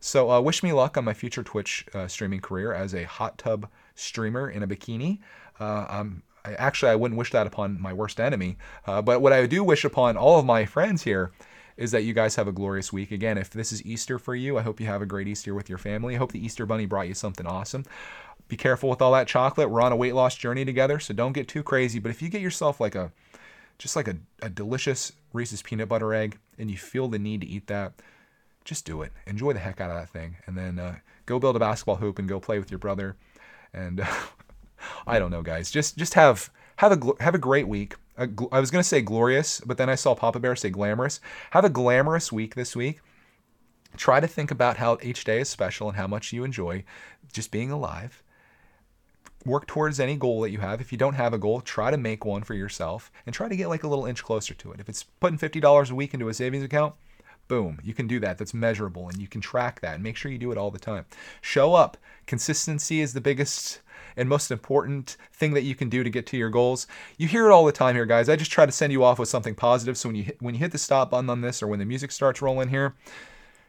So, 0.00 0.30
uh, 0.30 0.40
wish 0.40 0.62
me 0.62 0.72
luck 0.72 0.96
on 0.96 1.04
my 1.04 1.14
future 1.14 1.44
Twitch 1.44 1.86
uh, 1.94 2.08
streaming 2.08 2.40
career 2.40 2.72
as 2.72 2.92
a 2.92 3.04
hot 3.04 3.38
tub 3.38 3.68
streamer 3.94 4.50
in 4.50 4.62
a 4.62 4.66
bikini. 4.66 5.20
Uh, 5.60 5.86
um, 5.88 6.22
I, 6.44 6.54
actually, 6.54 6.90
I 6.90 6.96
wouldn't 6.96 7.18
wish 7.18 7.30
that 7.30 7.46
upon 7.46 7.80
my 7.80 7.92
worst 7.92 8.18
enemy, 8.18 8.58
uh, 8.86 9.00
but 9.00 9.22
what 9.22 9.32
I 9.32 9.46
do 9.46 9.62
wish 9.62 9.84
upon 9.84 10.16
all 10.16 10.40
of 10.40 10.44
my 10.44 10.64
friends 10.64 11.04
here 11.04 11.30
is 11.76 11.92
that 11.92 12.02
you 12.02 12.12
guys 12.12 12.34
have 12.36 12.48
a 12.48 12.52
glorious 12.52 12.92
week. 12.92 13.12
Again, 13.12 13.38
if 13.38 13.50
this 13.50 13.72
is 13.72 13.84
Easter 13.86 14.18
for 14.18 14.34
you, 14.34 14.58
I 14.58 14.62
hope 14.62 14.80
you 14.80 14.86
have 14.86 15.02
a 15.02 15.06
great 15.06 15.28
Easter 15.28 15.54
with 15.54 15.68
your 15.68 15.78
family. 15.78 16.14
I 16.14 16.18
hope 16.18 16.32
the 16.32 16.44
Easter 16.44 16.66
Bunny 16.66 16.86
brought 16.86 17.08
you 17.08 17.14
something 17.14 17.46
awesome. 17.46 17.84
Be 18.52 18.58
careful 18.58 18.90
with 18.90 19.00
all 19.00 19.12
that 19.12 19.28
chocolate. 19.28 19.70
We're 19.70 19.80
on 19.80 19.92
a 19.92 19.96
weight 19.96 20.14
loss 20.14 20.36
journey 20.36 20.66
together, 20.66 21.00
so 21.00 21.14
don't 21.14 21.32
get 21.32 21.48
too 21.48 21.62
crazy. 21.62 21.98
But 21.98 22.10
if 22.10 22.20
you 22.20 22.28
get 22.28 22.42
yourself 22.42 22.80
like 22.80 22.94
a 22.94 23.10
just 23.78 23.96
like 23.96 24.08
a, 24.08 24.18
a 24.42 24.50
delicious 24.50 25.10
Reese's 25.32 25.62
peanut 25.62 25.88
butter 25.88 26.12
egg 26.12 26.36
and 26.58 26.70
you 26.70 26.76
feel 26.76 27.08
the 27.08 27.18
need 27.18 27.40
to 27.40 27.46
eat 27.46 27.66
that, 27.68 27.94
just 28.62 28.84
do 28.84 29.00
it. 29.00 29.10
Enjoy 29.26 29.54
the 29.54 29.58
heck 29.58 29.80
out 29.80 29.88
of 29.88 29.96
that 29.96 30.10
thing, 30.10 30.36
and 30.44 30.58
then 30.58 30.78
uh, 30.78 30.96
go 31.24 31.38
build 31.38 31.56
a 31.56 31.60
basketball 31.60 31.96
hoop 31.96 32.18
and 32.18 32.28
go 32.28 32.38
play 32.38 32.58
with 32.58 32.70
your 32.70 32.76
brother. 32.76 33.16
And 33.72 34.00
uh, 34.00 34.06
I 35.06 35.18
don't 35.18 35.30
know, 35.30 35.40
guys. 35.40 35.70
Just 35.70 35.96
just 35.96 36.12
have 36.12 36.50
have 36.76 36.92
a 36.92 37.22
have 37.22 37.34
a 37.34 37.38
great 37.38 37.68
week. 37.68 37.94
I 38.18 38.60
was 38.60 38.70
gonna 38.70 38.84
say 38.84 39.00
glorious, 39.00 39.62
but 39.62 39.78
then 39.78 39.88
I 39.88 39.94
saw 39.94 40.14
Papa 40.14 40.40
Bear 40.40 40.56
say 40.56 40.68
glamorous. 40.68 41.20
Have 41.52 41.64
a 41.64 41.70
glamorous 41.70 42.30
week 42.30 42.54
this 42.54 42.76
week. 42.76 43.00
Try 43.96 44.20
to 44.20 44.26
think 44.26 44.50
about 44.50 44.76
how 44.76 44.98
each 45.02 45.24
day 45.24 45.40
is 45.40 45.48
special 45.48 45.88
and 45.88 45.96
how 45.96 46.06
much 46.06 46.34
you 46.34 46.44
enjoy 46.44 46.84
just 47.32 47.50
being 47.50 47.70
alive. 47.70 48.21
Work 49.44 49.66
towards 49.66 49.98
any 49.98 50.16
goal 50.16 50.40
that 50.42 50.50
you 50.50 50.58
have. 50.58 50.80
If 50.80 50.92
you 50.92 50.98
don't 50.98 51.14
have 51.14 51.34
a 51.34 51.38
goal, 51.38 51.60
try 51.60 51.90
to 51.90 51.96
make 51.96 52.24
one 52.24 52.42
for 52.42 52.54
yourself 52.54 53.10
and 53.26 53.34
try 53.34 53.48
to 53.48 53.56
get 53.56 53.68
like 53.68 53.82
a 53.82 53.88
little 53.88 54.06
inch 54.06 54.22
closer 54.22 54.54
to 54.54 54.72
it. 54.72 54.80
If 54.80 54.88
it's 54.88 55.02
putting 55.02 55.38
$50 55.38 55.90
a 55.90 55.94
week 55.94 56.14
into 56.14 56.28
a 56.28 56.34
savings 56.34 56.64
account, 56.64 56.94
Boom. 57.48 57.78
You 57.82 57.92
can 57.92 58.06
do 58.06 58.18
that. 58.20 58.38
That's 58.38 58.54
measurable 58.54 59.08
and 59.08 59.18
you 59.18 59.28
can 59.28 59.40
track 59.40 59.80
that 59.80 59.94
and 59.94 60.02
make 60.02 60.16
sure 60.16 60.32
you 60.32 60.38
do 60.38 60.52
it 60.52 60.58
all 60.58 60.70
the 60.70 60.78
time. 60.78 61.04
Show 61.40 61.74
up. 61.74 61.96
Consistency 62.26 63.00
is 63.00 63.12
the 63.12 63.20
biggest 63.20 63.80
and 64.16 64.28
most 64.28 64.50
important 64.50 65.16
thing 65.32 65.52
that 65.54 65.62
you 65.62 65.74
can 65.74 65.88
do 65.88 66.02
to 66.02 66.10
get 66.10 66.26
to 66.28 66.36
your 66.36 66.50
goals. 66.50 66.86
You 67.18 67.28
hear 67.28 67.46
it 67.46 67.52
all 67.52 67.64
the 67.64 67.72
time 67.72 67.94
here, 67.94 68.06
guys. 68.06 68.28
I 68.28 68.36
just 68.36 68.50
try 68.50 68.66
to 68.66 68.72
send 68.72 68.92
you 68.92 69.04
off 69.04 69.18
with 69.18 69.28
something 69.28 69.54
positive. 69.54 69.98
So 69.98 70.08
when 70.08 70.16
you 70.16 70.22
hit, 70.24 70.40
when 70.40 70.54
you 70.54 70.60
hit 70.60 70.72
the 70.72 70.78
stop 70.78 71.10
button 71.10 71.28
on 71.30 71.40
this 71.40 71.62
or 71.62 71.66
when 71.66 71.78
the 71.78 71.84
music 71.84 72.12
starts 72.12 72.40
rolling 72.40 72.68
here, 72.68 72.94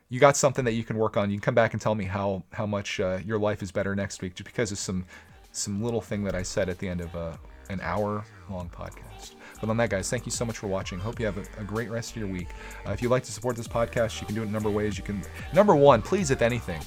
you 0.10 0.20
got 0.20 0.38
something 0.38 0.66
that 0.66 0.74
you 0.74 0.84
can 0.84 0.98
work 0.98 1.18
on. 1.18 1.30
You 1.30 1.38
can 1.38 1.44
come 1.44 1.56
back 1.56 1.74
and 1.74 1.82
tell 1.82 1.96
me 1.96 2.06
how 2.06 2.44
how 2.54 2.66
much 2.66 3.00
uh, 3.00 3.20
your 3.26 3.40
life 3.40 3.64
is 3.64 3.72
better 3.72 3.96
next 3.96 4.22
week, 4.22 4.36
just 4.36 4.46
because 4.46 4.72
of 4.72 4.78
some 4.78 5.06
some 5.54 5.82
little 5.82 6.02
thing 6.02 6.24
that 6.26 6.36
I 6.36 6.42
said 6.44 6.68
at 6.68 6.80
the 6.80 6.90
end 6.90 7.00
of 7.00 7.16
uh, 7.16 7.38
an 7.70 7.80
hour 7.82 8.26
long 8.50 8.70
podcast. 8.70 9.36
But 9.62 9.70
on 9.70 9.78
that, 9.78 9.90
guys, 9.90 10.10
thank 10.10 10.26
you 10.26 10.32
so 10.32 10.44
much 10.44 10.58
for 10.58 10.68
watching. 10.68 11.00
Hope 11.00 11.20
you 11.20 11.26
have 11.26 11.38
a, 11.38 11.46
a 11.62 11.64
great 11.64 11.90
rest 11.90 12.12
of 12.12 12.18
your 12.18 12.28
week. 12.28 12.50
Uh, 12.86 12.92
if 12.92 13.02
you'd 13.02 13.10
like 13.10 13.24
to 13.24 13.32
support 13.32 13.56
this 13.56 13.68
podcast, 13.68 14.20
you 14.20 14.26
can 14.28 14.36
do 14.36 14.42
it 14.42 14.46
in 14.46 14.50
a 14.50 14.52
number 14.52 14.70
of 14.70 14.76
ways. 14.76 14.98
You 14.98 15.04
can, 15.04 15.22
number 15.54 15.76
one, 15.76 16.02
please, 16.02 16.32
if 16.32 16.42
anything, 16.42 16.82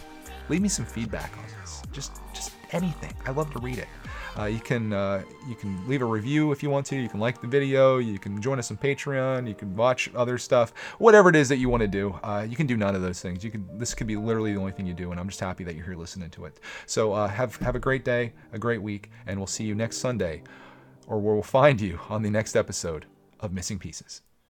leave 0.49 0.61
me 0.61 0.69
some 0.69 0.85
feedback 0.85 1.33
on 1.39 1.45
this. 1.61 1.83
Just, 1.93 2.21
just 2.35 2.53
anything. 2.73 3.15
I 3.25 3.31
love 3.31 3.51
to 3.53 3.59
read 3.61 3.79
it. 3.79 3.89
Uh, 4.39 4.45
you 4.45 4.61
can 4.61 4.93
uh, 4.93 5.23
you 5.49 5.55
can 5.55 5.87
leave 5.89 6.03
a 6.03 6.05
review 6.05 6.53
if 6.53 6.63
you 6.63 6.71
want 6.71 6.87
to. 6.87 6.97
You 6.97 7.09
can 7.09 7.21
like 7.21 7.41
the 7.41 7.47
video. 7.47 7.99
You 7.99 8.19
can 8.19 8.41
join 8.41 8.59
us 8.59 8.71
on 8.71 8.77
Patreon. 8.77 9.49
You 9.49 9.55
can 9.55 9.75
watch 9.77 10.11
other 10.15 10.39
stuff. 10.39 10.73
Whatever 10.99 11.31
it 11.31 11.37
is 11.37 11.49
that 11.49 11.57
you 11.57 11.69
want 11.69 11.81
to 11.83 11.89
do, 11.89 12.19
uh, 12.23 12.47
you 12.49 12.57
can 12.57 12.67
do 12.67 12.77
none 12.77 12.95
of 12.95 13.03
those 13.03 13.21
things. 13.21 13.43
You 13.43 13.51
can. 13.51 13.67
This 13.79 13.95
could 13.95 14.07
be 14.07 14.17
literally 14.17 14.53
the 14.53 14.61
only 14.61 14.73
thing 14.73 14.87
you 14.87 14.95
do, 14.95 15.11
and 15.11 15.19
I'm 15.19 15.29
just 15.29 15.41
happy 15.41 15.65
that 15.65 15.75
you're 15.75 15.87
here 15.87 15.97
listening 15.97 16.31
to 16.31 16.45
it. 16.45 16.61
So 16.87 17.13
uh, 17.13 17.29
have 17.29 17.57
have 17.57 17.77
a 17.77 17.81
great 17.81 18.05
day, 18.05 18.33
a 18.53 18.59
great 18.59 18.83
week, 18.83 19.11
and 19.27 19.39
we'll 19.39 19.47
see 19.47 19.65
you 19.65 19.75
next 19.75 19.99
Sunday 19.99 20.43
or 21.07 21.21
we'll 21.21 21.43
find 21.43 21.81
you 21.81 22.01
on 22.09 22.23
the 22.23 22.31
next 22.31 22.57
episode 22.57 23.07
of 23.41 23.53
Missing 23.53 23.79
Pieces. 23.79 24.23